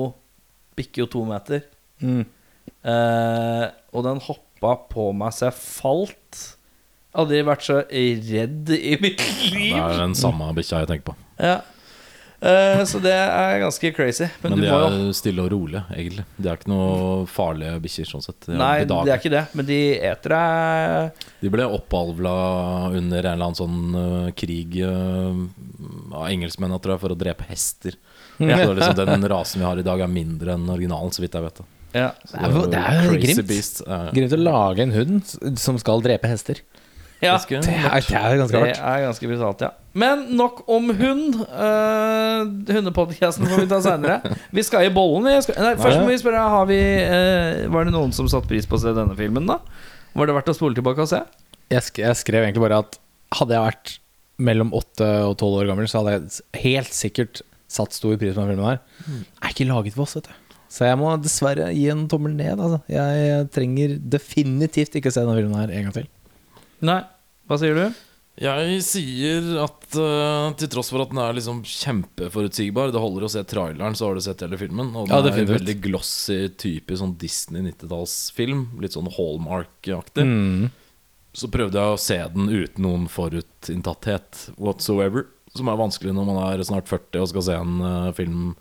Bikker 0.78 1.02
jo 1.02 1.06
to 1.10 1.24
meter. 1.26 1.64
Mm. 2.06 2.20
Eh, 2.86 3.64
og 3.98 4.04
den 4.06 4.20
hoppa 4.22 4.76
på 4.92 5.08
meg 5.18 5.34
så 5.34 5.48
jeg 5.48 5.58
falt. 5.58 6.42
Aldri 7.18 7.40
vært 7.48 7.66
så 7.66 7.80
redd 7.82 8.70
i 8.76 8.94
mitt 9.02 9.24
liv. 9.50 9.74
Det 9.74 9.82
er 9.82 10.04
den 10.04 10.14
samme 10.20 10.52
bikkja 10.54 10.84
jeg 10.84 10.92
tenker 10.92 11.08
på. 11.10 11.16
Ja. 11.42 11.56
Eh, 12.40 12.84
så 12.86 13.00
det 13.02 13.12
er 13.18 13.60
ganske 13.64 13.90
crazy. 13.98 14.28
Men, 14.44 14.52
Men 14.54 14.60
du 14.60 14.66
de 14.66 14.70
må 14.70 14.80
jo 14.84 14.90
er 15.10 15.14
stille 15.18 15.42
og 15.42 15.50
rolig, 15.56 15.80
egentlig. 15.90 16.26
De 16.38 16.50
er 16.52 16.60
ikke 16.60 16.70
noe 16.70 17.24
farlige 17.34 17.80
bikkjer, 17.82 18.10
sånn 18.12 18.22
sett. 18.22 18.38
De 18.46 18.54
er 18.54 18.60
Nei, 18.62 18.74
bedag- 18.84 19.06
det 19.08 19.14
er 19.16 19.22
ikke 19.24 19.32
det. 19.34 19.42
Men 19.58 19.66
de 19.66 19.80
eter 20.12 20.36
deg 20.36 21.24
De 21.42 21.50
ble 21.56 21.66
oppalvla 21.80 22.36
under 22.94 23.26
en 23.26 23.34
eller 23.34 23.48
annen 23.48 23.58
sånn 23.58 23.98
uh, 23.98 24.30
krig 24.38 24.78
uh, 24.86 25.34
av 26.14 26.28
engelskmennene, 26.30 26.78
tror 26.84 26.94
jeg, 26.98 27.04
for 27.08 27.16
å 27.16 27.18
drepe 27.18 27.48
hester. 27.50 27.98
Ja. 28.38 28.62
Så 28.68 28.78
liksom 28.78 29.00
Den 29.16 29.28
rasen 29.34 29.64
vi 29.64 29.66
har 29.72 29.82
i 29.82 29.88
dag, 29.90 30.06
er 30.06 30.14
mindre 30.14 30.54
enn 30.54 30.70
originalen, 30.70 31.10
så 31.18 31.26
vidt 31.26 31.34
jeg 31.40 31.48
vet. 31.50 31.64
ja. 31.98 32.12
Det 32.22 32.38
er 32.38 32.54
jo- 32.54 32.68
det 32.70 32.84
er 32.86 33.02
jo 33.02 33.16
crazy 33.18 33.34
grimt. 33.34 33.48
beast. 33.50 33.82
Ja, 33.88 34.00
Grunn 34.14 34.38
å 34.38 34.44
lage 34.46 34.86
en 34.86 34.92
hund 34.94 35.58
som 35.58 35.78
skal 35.82 36.06
drepe 36.06 36.30
hester. 36.30 36.62
Ja. 37.24 37.34
Det 37.42 37.58
er, 37.58 38.04
det 38.06 38.18
er 38.20 38.38
ganske 38.38 38.60
Det 38.62 38.74
er 38.78 39.04
ganske 39.08 39.30
brutalt, 39.32 39.64
ja. 39.66 39.72
Men 39.98 40.26
nok 40.38 40.62
om 40.70 40.92
hund. 41.00 41.40
Uh, 41.50 42.46
Hundepodkasten 42.70 43.48
får 43.50 43.64
vi 43.64 43.68
ta 43.72 43.80
seinere. 43.82 44.36
Vi 44.54 44.66
skal 44.66 44.86
i 44.86 44.94
bollen. 44.94 45.30
Skal, 45.42 45.58
nei, 45.64 45.74
først 45.80 46.04
må 46.04 46.12
vi 46.12 46.20
spørre 46.22 46.46
har 46.54 46.70
vi, 46.70 46.80
uh, 47.10 47.66
Var 47.74 47.90
det 47.90 47.96
noen 47.96 48.14
som 48.14 48.30
satte 48.30 48.50
pris 48.52 48.70
på 48.70 48.78
å 48.78 48.84
se 48.84 48.94
denne 48.94 49.18
filmen, 49.18 49.50
da? 49.50 49.58
Var 50.18 50.30
det 50.30 50.38
verdt 50.38 50.54
å 50.54 50.58
spole 50.58 50.78
tilbake 50.78 51.06
og 51.06 51.10
se? 51.10 51.24
Jeg, 51.74 51.84
sk 51.90 52.04
jeg 52.06 52.22
skrev 52.22 52.46
egentlig 52.46 52.64
bare 52.68 52.84
at 52.86 53.00
hadde 53.38 53.58
jeg 53.58 53.66
vært 53.66 53.96
mellom 54.38 54.70
8 54.78 55.08
og 55.28 55.34
12 55.42 55.62
år 55.64 55.72
gammel, 55.72 55.90
så 55.90 56.04
hadde 56.04 56.18
jeg 56.20 56.62
helt 56.64 56.94
sikkert 56.94 57.42
satt 57.68 57.96
stor 57.98 58.14
pris 58.16 58.36
på 58.36 58.40
denne 58.40 58.54
filmen 58.54 58.70
her. 58.70 58.84
Er 59.42 59.56
ikke 59.56 59.68
laget 59.68 59.98
for 59.98 60.06
oss, 60.06 60.16
vet 60.20 60.30
du. 60.30 60.36
Så 60.72 60.84
jeg 60.88 61.00
må 61.00 61.10
dessverre 61.24 61.70
gi 61.74 61.88
en 61.92 62.06
tommel 62.12 62.34
ned. 62.36 62.60
Altså. 62.60 62.82
Jeg 62.92 63.48
trenger 63.56 63.96
definitivt 64.16 64.98
ikke 65.00 65.12
se 65.14 65.24
denne 65.24 65.38
filmen 65.40 65.60
her 65.60 65.74
en 65.74 65.88
gang 65.88 65.96
til. 65.96 66.08
Nei. 66.86 67.02
Hva 67.48 67.58
sier 67.62 67.78
du? 67.78 68.04
Jeg 68.38 68.82
sier 68.86 69.46
at 69.64 69.96
uh, 69.98 70.52
til 70.60 70.70
tross 70.70 70.92
for 70.94 71.02
at 71.02 71.10
den 71.10 71.22
er 71.24 71.34
liksom 71.34 71.64
kjempeforutsigbar 71.66 72.92
Det 72.94 73.02
holder 73.02 73.26
å 73.26 73.30
se 73.34 73.42
traileren, 73.50 73.96
så 73.98 74.10
har 74.10 74.18
du 74.18 74.22
sett 74.22 74.44
hele 74.46 74.60
filmen. 74.62 74.92
Og 74.94 75.08
den 75.08 75.16
Ja, 75.16 75.24
er 75.26 75.40
en 75.42 75.56
veldig 75.56 75.78
glossy, 75.88 76.44
typisk 76.54 77.02
sånn 77.02 77.16
Disney 77.18 77.66
90-tallsfilm. 77.72 78.68
Litt 78.84 78.94
sånn 78.94 79.10
Hallmark-aktig. 79.16 80.28
Mm. 80.28 80.68
Så 81.38 81.50
prøvde 81.54 81.82
jeg 81.82 81.96
å 81.96 82.02
se 82.02 82.20
den 82.36 82.52
uten 82.52 82.86
noen 82.86 83.10
forutinntatthet 83.10 84.52
whatsoever. 84.62 85.26
Som 85.58 85.72
er 85.72 85.82
vanskelig 85.82 86.14
når 86.14 86.30
man 86.30 86.42
er 86.46 86.62
snart 86.68 86.90
40 86.92 87.24
og 87.24 87.32
skal 87.34 87.48
se 87.50 87.58
en 87.58 87.82
uh, 87.82 88.14
film 88.18 88.52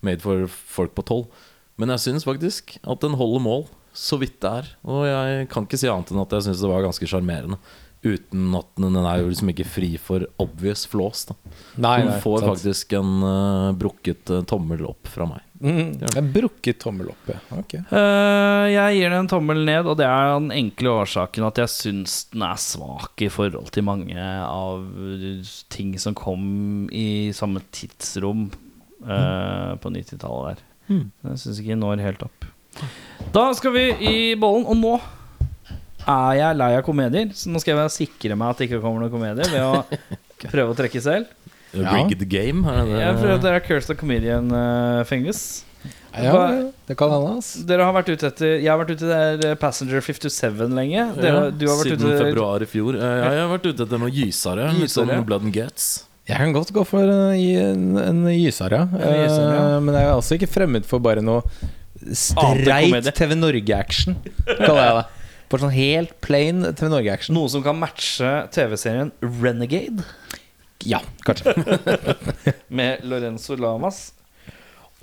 made 0.00 0.24
for 0.24 0.48
folk 0.48 0.96
på 0.96 1.04
12. 1.04 1.44
Men 1.78 1.92
jeg 1.92 2.06
syns 2.06 2.24
faktisk 2.24 2.78
at 2.80 3.04
den 3.04 3.18
holder 3.20 3.44
mål, 3.44 3.68
så 3.98 4.18
vidt 4.20 4.38
det 4.44 4.54
er. 4.62 4.70
Og 4.86 5.04
jeg 5.08 5.50
kan 5.52 5.66
ikke 5.66 5.80
si 5.80 5.90
annet 5.90 6.14
enn 6.14 6.22
at 6.22 6.34
jeg 6.36 6.48
syns 6.48 6.62
det 6.62 6.70
var 6.70 6.86
ganske 6.86 7.10
sjarmerende. 7.10 7.58
Uten 7.98 8.52
at 8.54 8.68
den, 8.78 8.94
er 8.94 9.18
jo 9.18 9.30
liksom 9.32 9.48
ikke 9.50 9.66
fri 9.66 9.88
for 9.98 10.22
obvious 10.38 10.84
flås. 10.86 11.24
Da. 11.26 11.34
Nei, 11.82 11.96
Den 12.06 12.20
får 12.22 12.44
sant. 12.44 12.50
faktisk 12.52 12.94
en 12.94 13.24
uh, 13.26 13.72
brukket 13.74 14.30
øh, 14.30 14.44
tommel 14.46 14.84
opp 14.86 15.10
fra 15.10 15.26
meg. 15.26 15.42
Mm. 15.58 15.96
En 16.06 16.28
brukket 16.30 16.78
tommel 16.84 17.08
opp, 17.10 17.32
ja. 17.32 17.40
Ok. 17.58 17.74
Uh, 17.90 18.70
jeg 18.70 19.00
gir 19.00 19.10
den 19.10 19.24
en 19.24 19.30
tommel 19.32 19.64
ned, 19.66 19.90
og 19.90 19.98
det 19.98 20.06
er 20.06 20.30
den 20.36 20.52
enkle 20.54 20.92
årsaken 21.00 21.48
at 21.48 21.58
jeg 21.64 21.72
syns 21.74 22.20
den 22.30 22.44
er 22.46 22.60
svak 22.62 23.26
i 23.26 23.30
forhold 23.34 23.72
til 23.74 23.88
mange 23.88 24.28
av 24.46 24.86
ting 25.74 25.96
som 25.98 26.14
kom 26.14 26.86
i 26.94 27.34
samme 27.34 27.64
tidsrom 27.74 28.46
mm. 29.02 29.82
på 29.82 29.92
90-tallet 29.96 30.52
der. 30.52 30.62
Mm. 30.86 31.04
Jeg 31.32 31.42
syns 31.42 31.58
ikke 31.58 31.74
den 31.74 31.82
når 31.82 32.06
helt 32.06 32.24
opp. 32.30 32.46
Da 33.34 33.46
skal 33.58 33.74
vi 33.74 33.84
i 34.08 34.16
bollen, 34.40 34.64
og 34.70 34.76
nå 34.78 34.94
er 36.08 36.38
jeg 36.38 36.56
lei 36.56 36.70
av 36.78 36.84
komedier, 36.86 37.32
så 37.36 37.50
nå 37.52 37.60
skal 37.60 37.76
jeg 37.82 37.92
sikre 37.98 38.36
meg 38.38 38.54
at 38.54 38.60
det 38.62 38.68
ikke 38.70 38.80
kommer 38.84 39.04
noen 39.04 39.12
komedier 39.12 39.50
ved 39.52 39.60
å 39.60 39.82
prøve 40.52 40.72
å 40.72 40.76
trekke 40.78 41.02
selv. 41.04 41.26
Ja. 41.76 41.90
Rigged 41.98 42.22
game? 42.32 42.62
Er 42.64 42.86
det 42.88 43.00
Jeg 43.02 43.16
prøver 43.18 43.34
at 43.34 43.42
dere 43.44 43.58
er 43.60 43.64
Curse 43.66 43.90
the 43.90 43.94
comedian 44.00 44.46
fingers 45.04 45.40
Ja, 46.16 46.32
det 46.88 46.94
kan 46.96 47.12
hende, 47.12 47.34
Altså. 47.36 47.60
Dere 47.68 47.84
har 47.84 47.92
vært 47.92 48.08
ute 48.08 48.30
etter 48.30 48.54
Jeg 48.54 48.70
har 48.72 48.78
vært 48.80 48.94
ute 48.96 49.10
etter 49.12 49.52
Passenger 49.60 50.00
57 50.00 50.64
lenge. 50.72 51.04
Dere, 51.18 51.28
Ja, 51.28 51.50
du 51.52 51.66
har 51.68 51.76
vært 51.82 51.90
Siden 51.92 52.06
ute 52.08 52.22
februar 52.24 52.64
i 52.64 52.68
fjor. 52.72 52.96
Eh, 52.96 53.18
Jeg 53.20 53.42
har 53.42 53.50
vært 53.52 53.68
ute 53.68 53.84
etter 53.84 54.00
noe 54.00 54.08
gysere. 54.16 54.70
Gysere. 54.80 55.10
sånn 55.12 55.26
Blood 55.28 55.44
and 55.44 55.52
Gets. 55.58 55.90
Jeg 56.28 56.40
kan 56.40 56.56
godt 56.56 56.72
gå 56.76 56.86
for 56.88 57.04
en, 57.04 57.36
en, 57.36 57.84
en 58.00 58.24
gysere, 58.32 58.80
ja. 58.80 59.12
Eh, 59.12 59.76
men 59.84 59.92
jeg 59.92 60.08
er 60.08 60.14
altså 60.16 60.40
ikke 60.40 60.48
fremmed 60.56 60.88
for 60.88 61.04
bare 61.04 61.20
noe 61.24 61.44
streit. 62.16 63.08
TV 63.14 63.34
Norge-action, 63.38 64.18
kaller 64.46 64.82
jeg 64.82 64.98
det. 64.98 65.06
For 65.48 65.64
sånn 65.64 65.72
helt 65.72 66.12
plain 66.24 66.60
TV 66.76 66.90
Norge-action. 66.92 67.36
Noe 67.36 67.48
som 67.52 67.64
kan 67.64 67.78
matche 67.80 68.32
TV-serien 68.52 69.12
Renegade 69.24 70.04
Ja, 70.84 71.00
kanskje. 71.24 71.54
med 72.78 73.04
Lorenzo 73.08 73.56
Lamas. 73.56 74.10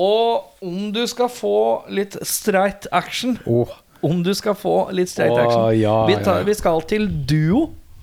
Og 0.02 0.66
om 0.66 0.92
du 0.94 1.02
skal 1.10 1.32
få 1.32 1.58
litt 1.88 2.18
streit 2.28 2.84
action 2.92 3.38
oh. 3.48 3.70
Om 4.04 4.26
du 4.26 4.34
skal 4.36 4.58
få 4.60 4.90
litt 4.92 5.08
streit 5.08 5.32
action 5.32 5.70
action 5.70 5.80
ja, 5.80 5.94
vi, 6.10 6.18
tar, 6.20 6.42
ja. 6.42 6.48
vi 6.50 6.56
skal 6.58 6.84
til 6.90 7.08
duo. 7.26 7.62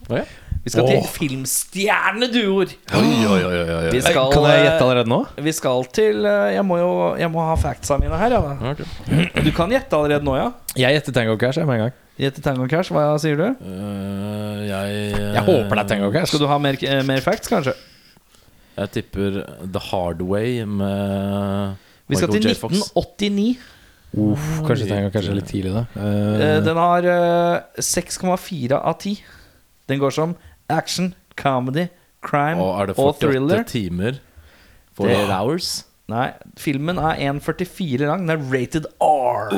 Oh, 0.08 0.16
ja. 0.16 0.24
Vi 0.62 0.70
skal 0.70 0.86
til 0.86 1.06
filmstjerneduoer. 1.10 2.72
Oi, 2.94 3.06
oi, 3.26 3.38
oi, 3.42 3.54
oi, 3.58 3.70
oi. 3.74 3.86
Vi 3.90 4.02
skal, 4.04 4.28
kan 4.30 4.44
jeg 4.46 4.60
eh, 4.60 4.66
gjette 4.68 4.84
allerede 4.84 5.10
nå? 5.10 5.18
Vi 5.42 5.54
skal 5.56 5.88
til 5.90 6.28
eh, 6.28 6.52
Jeg 6.54 6.62
må 6.68 6.76
jo 6.78 6.92
jeg 7.18 7.30
må 7.34 7.42
ha 7.42 7.56
factsa 7.58 7.96
mine 7.98 8.20
her. 8.20 8.36
Ja, 8.36 8.52
da. 8.62 8.76
Du 9.42 9.50
kan 9.56 9.74
gjette 9.74 9.98
allerede 9.98 10.22
nå, 10.26 10.36
ja. 10.38 10.52
Jeg 10.78 10.94
gjetter 10.98 11.16
Tango 11.16 11.34
Cash 11.40 11.58
jeg, 11.58 11.66
med 11.66 11.80
en 11.80 11.82
gang. 11.88 11.96
Gjette 12.22 12.44
Tango 12.44 12.68
Cash. 12.70 12.94
Hva 12.94 13.08
sier 13.18 13.42
du? 13.42 13.48
Uh, 13.58 14.62
jeg 14.68 15.02
Jeg 15.18 15.44
håper 15.48 15.74
det 15.74 15.82
er 15.82 15.90
Tango 15.96 16.12
Cash. 16.14 16.30
Skal 16.30 16.44
du 16.44 16.48
ha 16.52 16.60
mer, 16.62 16.78
mer 17.10 17.26
facts, 17.26 17.50
kanskje? 17.50 17.74
Jeg 18.78 18.94
tipper 18.94 19.42
The 19.66 19.84
Hard 19.90 20.22
Way 20.22 20.62
med 20.62 21.74
Vi 22.06 22.22
skal 22.22 22.30
Michael 22.30 22.54
til 22.54 22.54
1989. 22.54 23.50
Uff, 24.22 24.48
kanskje 24.68 24.86
Tango 24.94 25.10
Cash 25.10 25.26
er 25.26 25.42
litt 25.42 25.50
tidlig, 25.50 25.74
da. 25.74 26.06
Den 26.62 26.78
har 26.86 27.12
eh, 27.18 27.82
6,4 27.82 28.78
av 28.78 29.00
10. 29.02 29.18
Den 29.90 29.98
går 29.98 30.14
som 30.14 30.38
action, 30.72 31.14
comedy, 31.36 31.88
crime 32.22 32.60
Og 32.62 32.74
thriller 32.74 32.82
er 32.82 32.86
det 32.92 32.98
og 32.98 33.14
48 33.14 33.30
thriller. 33.30 33.64
timer? 33.68 34.20
48 34.98 35.32
hours? 35.38 35.70
Nei, 36.12 36.26
filmen 36.60 36.98
er 37.00 37.16
1,44 37.30 38.06
lang. 38.10 38.26
Den 38.26 38.32
er 38.34 38.42
rated 38.52 38.84
R. 39.00 39.52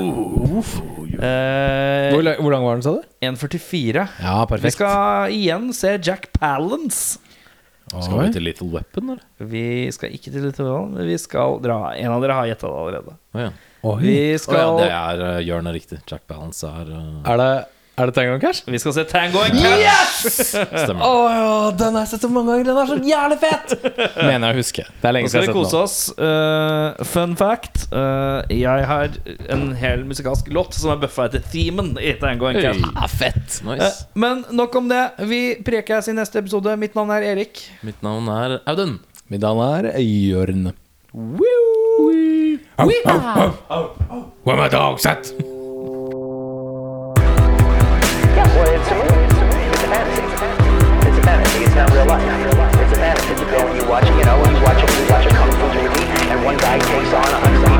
Eh, 1.14 2.10
hvor, 2.12 2.22
la- 2.22 2.36
hvor 2.38 2.52
lang 2.52 2.64
var 2.66 2.76
den, 2.78 2.84
sa 2.84 2.92
du? 2.98 3.02
1,44. 3.24 4.04
Ja, 4.22 4.36
perfekt 4.46 4.64
Vi 4.68 4.74
skal 4.76 5.32
igjen 5.34 5.70
se 5.74 5.94
Jack 6.04 6.28
Palance. 6.36 7.18
Skal 7.94 8.18
vi 8.24 8.32
til 8.34 8.42
Little 8.46 8.68
Weapon, 8.72 9.10
eller? 9.14 9.24
Vi 9.38 9.90
skal 9.94 10.14
ikke 10.16 10.30
til 10.32 10.42
Little 10.48 10.64
Weapon. 10.66 10.94
men 10.96 11.06
vi 11.06 11.18
skal 11.20 11.58
dra 11.62 11.92
En 11.98 12.10
av 12.14 12.22
dere 12.24 12.32
har 12.38 12.46
gjetta 12.48 12.66
det 12.70 12.80
allerede. 12.80 13.16
Oh, 13.34 13.40
ja. 13.44 13.50
Oi. 13.84 13.98
Vi 14.00 14.16
Å 14.40 14.54
ja, 14.56 14.70
det 14.78 14.88
er 14.88 15.20
uh, 15.36 15.40
Jørn 15.44 15.66
er 15.68 15.76
riktig. 15.76 15.98
Jack 16.08 16.24
Balance 16.30 16.64
er 16.66 16.88
uh, 16.88 17.20
Er 17.28 17.36
det, 17.42 17.50
er 17.96 18.10
det 18.10 18.14
Tango 18.16 18.34
and 18.34 18.42
Cash? 18.42 18.62
vi 18.66 18.78
skal 18.82 18.94
se 18.96 19.04
Tango 19.04 19.38
and 19.44 19.54
Cash! 19.54 20.24
Stemmer. 20.84 21.04
Å 21.04 21.12
ja, 21.30 21.50
den 21.78 21.94
har 21.94 22.04
jeg 22.04 22.10
sett 22.14 22.24
så 22.26 22.30
mange 22.32 22.50
ganger. 22.52 22.66
Den 22.68 22.80
er 22.82 22.90
så 22.90 22.96
jævlig 23.08 23.38
fet! 23.42 23.74
Mener 24.18 24.48
jeg 24.48 24.56
å 24.56 24.58
huske. 24.58 24.86
Det 25.00 25.10
er 25.10 25.16
lenge 25.16 25.30
siden 25.30 25.44
jeg 25.44 25.54
har 25.54 25.64
sett 25.64 25.74
den. 25.74 25.82
oss. 25.82 25.98
Uh, 26.18 27.04
fun 27.12 27.36
fact. 27.38 27.84
Uh, 27.94 28.40
jeg 28.50 28.88
har 28.90 29.18
en 29.54 29.66
hel 29.78 30.04
musikalsk 30.08 30.50
låt 30.54 30.74
som 30.78 30.94
er 30.94 31.00
buffa 31.06 31.28
etter 31.30 31.44
themen 31.54 31.94
i 32.02 32.16
Tango 32.20 32.50
and 32.50 32.62
Cash. 32.64 32.82
Ah, 32.94 33.08
fett. 33.10 33.60
Nice. 33.66 33.90
Uh, 33.90 34.20
men 34.26 34.44
nok 34.50 34.74
om 34.82 34.90
det. 34.90 35.04
Vi 35.30 35.42
prekes 35.66 36.10
i 36.10 36.16
neste 36.18 36.42
episode. 36.42 36.74
Mitt 36.80 36.98
navn 36.98 37.14
er 37.14 37.30
Erik. 37.34 37.62
Mitt 37.86 38.02
navn 38.04 38.30
er 38.34 38.58
Audun. 38.70 38.98
Mitt 39.30 39.46
navn 39.46 39.62
er 39.70 39.92
Jørn. 40.02 40.72
Woo! 41.14 42.58
Where 44.44 44.56
my 44.56 44.68
dog's 44.68 45.06
at? 45.06 45.32
watching, 53.88 54.16
you 54.16 54.24
know, 54.24 54.38
you 54.38 54.62
watch 54.62 54.82
a, 54.82 54.86
you 55.00 55.10
watch 55.10 55.26
a 55.26 55.30
kung 55.30 55.50
fu 55.52 55.66
movie, 55.66 56.30
and 56.30 56.44
one 56.44 56.56
guy 56.56 56.78
takes 56.78 57.12
on 57.12 57.24
a 57.24 57.38
hundred. 57.40 57.73